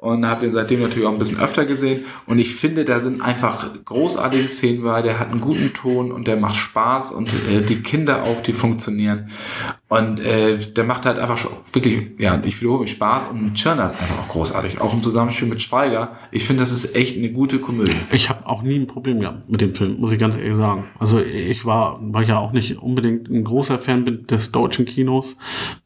[0.00, 2.06] und habe den seitdem natürlich auch ein bisschen öfter gesehen.
[2.26, 5.02] Und ich finde, da sind einfach großartige Szenen bei.
[5.02, 8.54] Der hat einen guten Ton und der macht Spaß und äh, die Kinder auch, die
[8.54, 9.30] funktionieren.
[9.90, 13.26] Und äh, der macht halt einfach schon wirklich, ja, ich wiederhole mich, Spaß.
[13.26, 14.80] Und Tschirner ist einfach auch großartig.
[14.80, 16.12] Auch im Zusammenspiel mit Schweiger.
[16.30, 17.96] Ich finde, das ist echt eine gute Komödie.
[18.12, 20.84] Ich habe auch nie ein Problem gehabt mit dem Film, muss ich ganz ehrlich sagen.
[21.00, 24.86] Also ich war, weil ich ja auch nicht unbedingt ein großer Fan bin des deutschen
[24.86, 25.38] Kinos,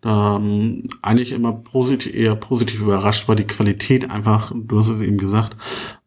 [0.04, 5.18] ähm, eigentlich immer positiv, eher positiv überrascht, weil die Qualität einfach, du hast es eben
[5.18, 5.56] gesagt,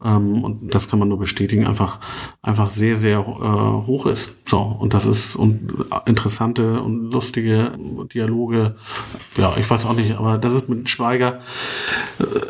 [0.04, 2.00] ähm, und das kann man nur bestätigen, einfach
[2.42, 4.48] einfach sehr sehr äh, hoch ist.
[4.50, 5.74] So und das ist und
[6.06, 7.72] interessante und lustige
[8.14, 8.76] Dialoge.
[9.38, 11.40] Ja, ich weiß auch nicht, aber das ist mit Schweiger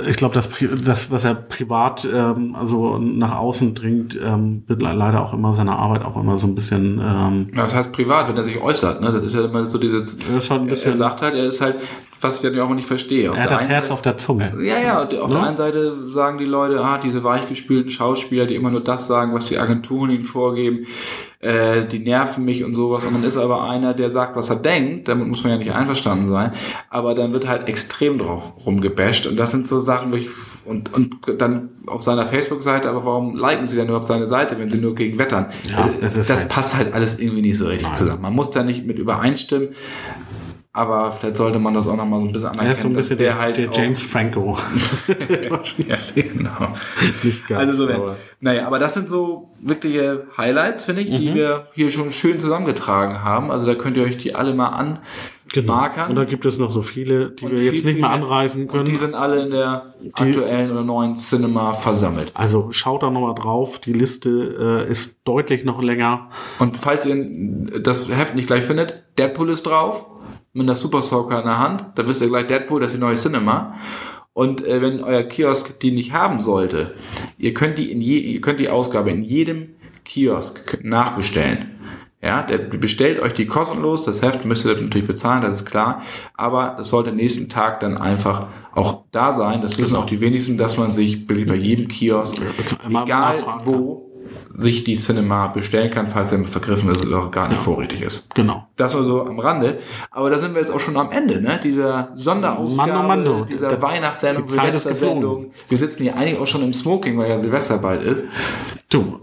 [0.09, 0.49] ich glaube, das,
[0.83, 5.53] das, was er privat ähm, also nach außen dringt, ähm, wird le- leider auch immer
[5.53, 6.99] seine Arbeit auch immer so ein bisschen.
[7.03, 9.01] Ähm, Ja, Das heißt privat, wenn er sich äußert.
[9.01, 9.11] Ne?
[9.11, 11.75] Das ist ja immer so ein bisschen- er sagt halt, er ist halt,
[12.21, 13.31] was ich dann auch nicht verstehe.
[13.31, 14.53] Auf er hat das Herz Seite- auf der Zunge.
[14.61, 15.35] Ja, ja, auf Ne?
[15.35, 19.33] der einen Seite sagen die Leute, ah, diese weichgespülten Schauspieler, die immer nur das sagen,
[19.33, 20.87] was die Agenturen ihnen vorgeben,
[21.39, 23.05] äh, die nerven mich und sowas.
[23.05, 25.71] Und dann ist aber einer, der sagt, was er denkt, damit muss man ja nicht
[25.71, 26.51] einverstanden sein,
[26.89, 29.27] aber dann wird halt extrem drauf rumgebasht.
[29.27, 30.29] Und das sind so Sachen, wo ich,
[30.65, 34.71] und, und dann auf seiner Facebook-Seite, aber warum liken sie denn überhaupt seine Seite, wenn
[34.71, 35.45] sie nur gegen wettern?
[35.69, 38.23] Ja, Also, das ist das halt- passt halt alles irgendwie nicht so richtig zusammen.
[38.23, 39.69] Man muss da nicht mit übereinstimmen.
[40.77, 42.69] Aber vielleicht sollte man das auch noch mal so ein bisschen anerkennen.
[42.69, 44.57] Er ist so ein bisschen der, halt der James Franco.
[45.77, 46.73] ja, genau.
[47.23, 51.15] Nicht ganz, also so, aber- naja, aber das sind so wirkliche Highlights, finde ich, Mhm.
[51.15, 53.51] die wir hier schon schön zusammengetragen haben.
[53.51, 54.99] Also da könnt ihr euch die alle mal an
[55.65, 56.09] markern.
[56.09, 58.63] Und da gibt es noch so viele, die Und wir jetzt viel, nicht mehr anreißen
[58.63, 58.85] Und können.
[58.85, 62.31] die sind alle in der aktuellen oder neuen Cinema versammelt.
[62.33, 63.79] Also schaut da nochmal drauf.
[63.79, 66.29] Die Liste äh, ist deutlich noch länger.
[66.59, 67.15] Und falls ihr
[67.81, 70.05] das Heft nicht gleich findet, Deadpool ist drauf,
[70.57, 71.85] mit einer Super Soaker in der Hand.
[71.95, 73.75] Da wisst ihr gleich Deadpool, das ist die neue Cinema.
[74.33, 76.95] Und äh, wenn euer Kiosk die nicht haben sollte,
[77.37, 81.71] ihr könnt die in je, ihr könnt die Ausgabe in jedem Kiosk nachbestellen.
[82.21, 84.05] Ja, der bestellt euch die kostenlos.
[84.05, 86.01] Das Heft müsst ihr natürlich bezahlen, das ist klar.
[86.33, 89.61] Aber es sollte nächsten Tag dann einfach auch da sein.
[89.61, 92.37] Das wissen auch die wenigsten, dass man sich bei jedem Kiosk,
[92.83, 94.07] immer egal wo,
[94.57, 98.33] sich die Cinema bestellen kann, falls er vergriffen ist oder gar nicht vorrätig ist.
[98.33, 98.67] Genau.
[98.75, 99.79] Das nur so am Rande.
[100.11, 101.59] Aber da sind wir jetzt auch schon am Ende, ne?
[101.63, 103.45] Dieser Sonderausgabe, Mando, Mando.
[103.45, 105.51] dieser Da- Weihnachtssendung, Silvestersendung.
[105.69, 108.25] Wir sitzen hier eigentlich auch schon im Smoking, weil ja Silvester bald ist.
[108.89, 109.19] Du,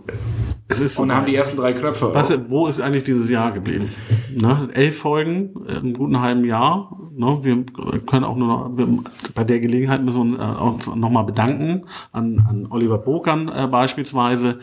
[0.69, 2.11] es ist Und haben die ersten drei Knöpfe.
[2.15, 3.91] Was, wo ist eigentlich dieses Jahr geblieben?
[4.35, 4.69] Ne?
[4.73, 5.51] Elf Folgen
[5.83, 6.97] im guten halben Jahr.
[7.17, 7.39] Ne?
[7.43, 7.65] Wir
[8.07, 8.89] können auch nur noch, wir,
[9.35, 14.59] bei der Gelegenheit müssen wir uns auch nochmal bedanken an, an Oliver Bokern äh, beispielsweise,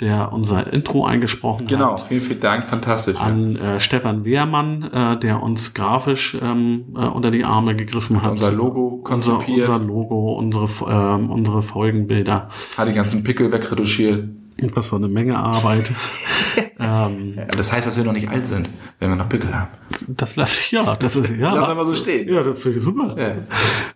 [0.00, 2.02] der unser Intro eingesprochen Genau, hat.
[2.02, 3.18] vielen, vielen Dank, fantastisch.
[3.20, 8.32] An äh, Stefan Wehrmann, äh, der uns grafisch ähm, äh, unter die Arme gegriffen hat.
[8.32, 12.48] unser Logo unser, konzipiert, unser Logo, unsere, ähm, unsere Folgenbilder.
[12.76, 14.28] hat die ganzen Pickel wegretuschiert.
[14.74, 15.90] Das war eine Menge Arbeit.
[16.82, 18.68] ähm, Das heißt, dass wir noch nicht alt sind,
[18.98, 19.70] wenn wir noch Pickel haben.
[20.08, 21.54] Das lasse ich, ja, das ist, ja.
[21.54, 22.28] Lass einfach so stehen.
[22.28, 23.16] Ja, das finde ich super.
[23.18, 23.36] Ja.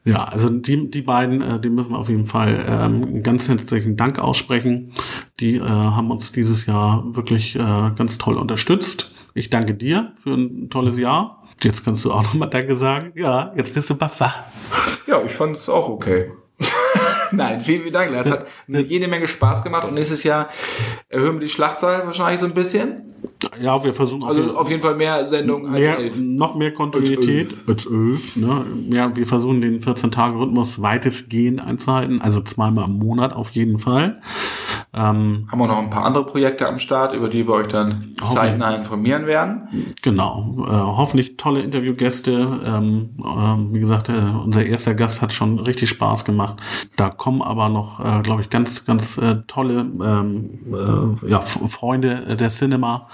[0.05, 3.49] Ja, also die, die beiden, äh, die müssen wir auf jeden Fall ähm, einen ganz
[3.49, 4.93] herzlichen Dank aussprechen.
[5.41, 9.13] Die äh, haben uns dieses Jahr wirklich äh, ganz toll unterstützt.
[9.35, 11.43] Ich danke dir für ein tolles Jahr.
[11.63, 13.13] Jetzt kannst du auch nochmal Danke sagen.
[13.17, 14.33] Ja, jetzt bist du Buffer.
[15.07, 16.31] Ja, ich fand es auch okay.
[17.33, 18.13] Nein, vielen, vielen Dank.
[18.13, 20.49] Das hat eine jede Menge Spaß gemacht und nächstes Jahr
[21.09, 23.03] erhöhen wir die Schlachtzahl wahrscheinlich so ein bisschen.
[23.61, 26.21] Ja, wir versuchen auf jeden Also auf jeden Fall mehr Sendungen als mehr, elf.
[26.21, 28.37] noch mehr Kontinuität als elf.
[28.37, 28.65] ne?
[28.91, 34.23] Ja, wir versuchen den 14-Tage-Rhythmus weitestgehend einzuhalten, also zweimal im Monat auf jeden Fall.
[34.95, 38.15] Ähm, Haben wir noch ein paar andere Projekte am Start, über die wir euch dann
[38.23, 39.87] zeitnah informieren werden.
[40.03, 42.61] genau, äh, hoffentlich tolle Interviewgäste.
[42.65, 46.57] Ähm, ähm, wie gesagt, äh, unser erster Gast hat schon richtig Spaß gemacht.
[46.97, 50.61] Da kommen aber noch, äh, glaube ich, ganz, ganz äh, tolle ähm,
[51.25, 53.09] äh, ja, Freunde der Cinema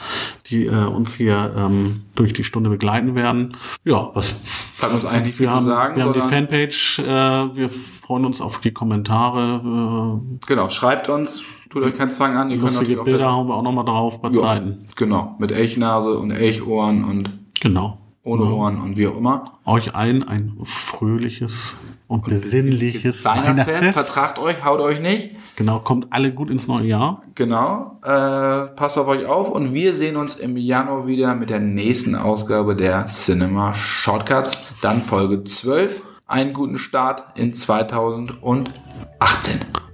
[0.52, 3.56] die äh, uns hier ähm, durch die Stunde begleiten werden.
[3.84, 4.34] Ja, was
[4.78, 5.96] Bleibt uns eigentlich wir zu haben, sagen.
[5.96, 11.82] wir haben die Fanpage, äh, wir freuen uns auf die Kommentare, Genau, schreibt uns, tut
[11.84, 12.50] euch keinen Zwang an.
[12.50, 14.86] äh, Ihr könnt lustige auch Bilder haben wir auch nochmal drauf bei ja, Zeiten.
[14.96, 17.30] Genau, mit Elchnase und Elchohren und
[17.60, 18.01] Genau.
[18.24, 19.44] Ohne Ohren und wie auch immer.
[19.64, 21.76] Euch allen ein fröhliches
[22.06, 23.94] und besinnliches Weihnachtsfest, Weihnachtsfest.
[23.94, 25.30] vertragt euch, haut euch nicht.
[25.56, 27.22] Genau, kommt alle gut ins neue Jahr.
[27.34, 31.60] Genau, äh, passt auf euch auf und wir sehen uns im Januar wieder mit der
[31.60, 36.02] nächsten Ausgabe der Cinema Shortcuts, dann Folge 12.
[36.26, 38.70] Einen guten Start in 2018.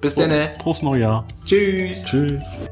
[0.00, 0.30] Bis dann.
[0.58, 1.24] Prost Neujahr.
[1.44, 2.04] Tschüss.
[2.04, 2.68] Tschüss.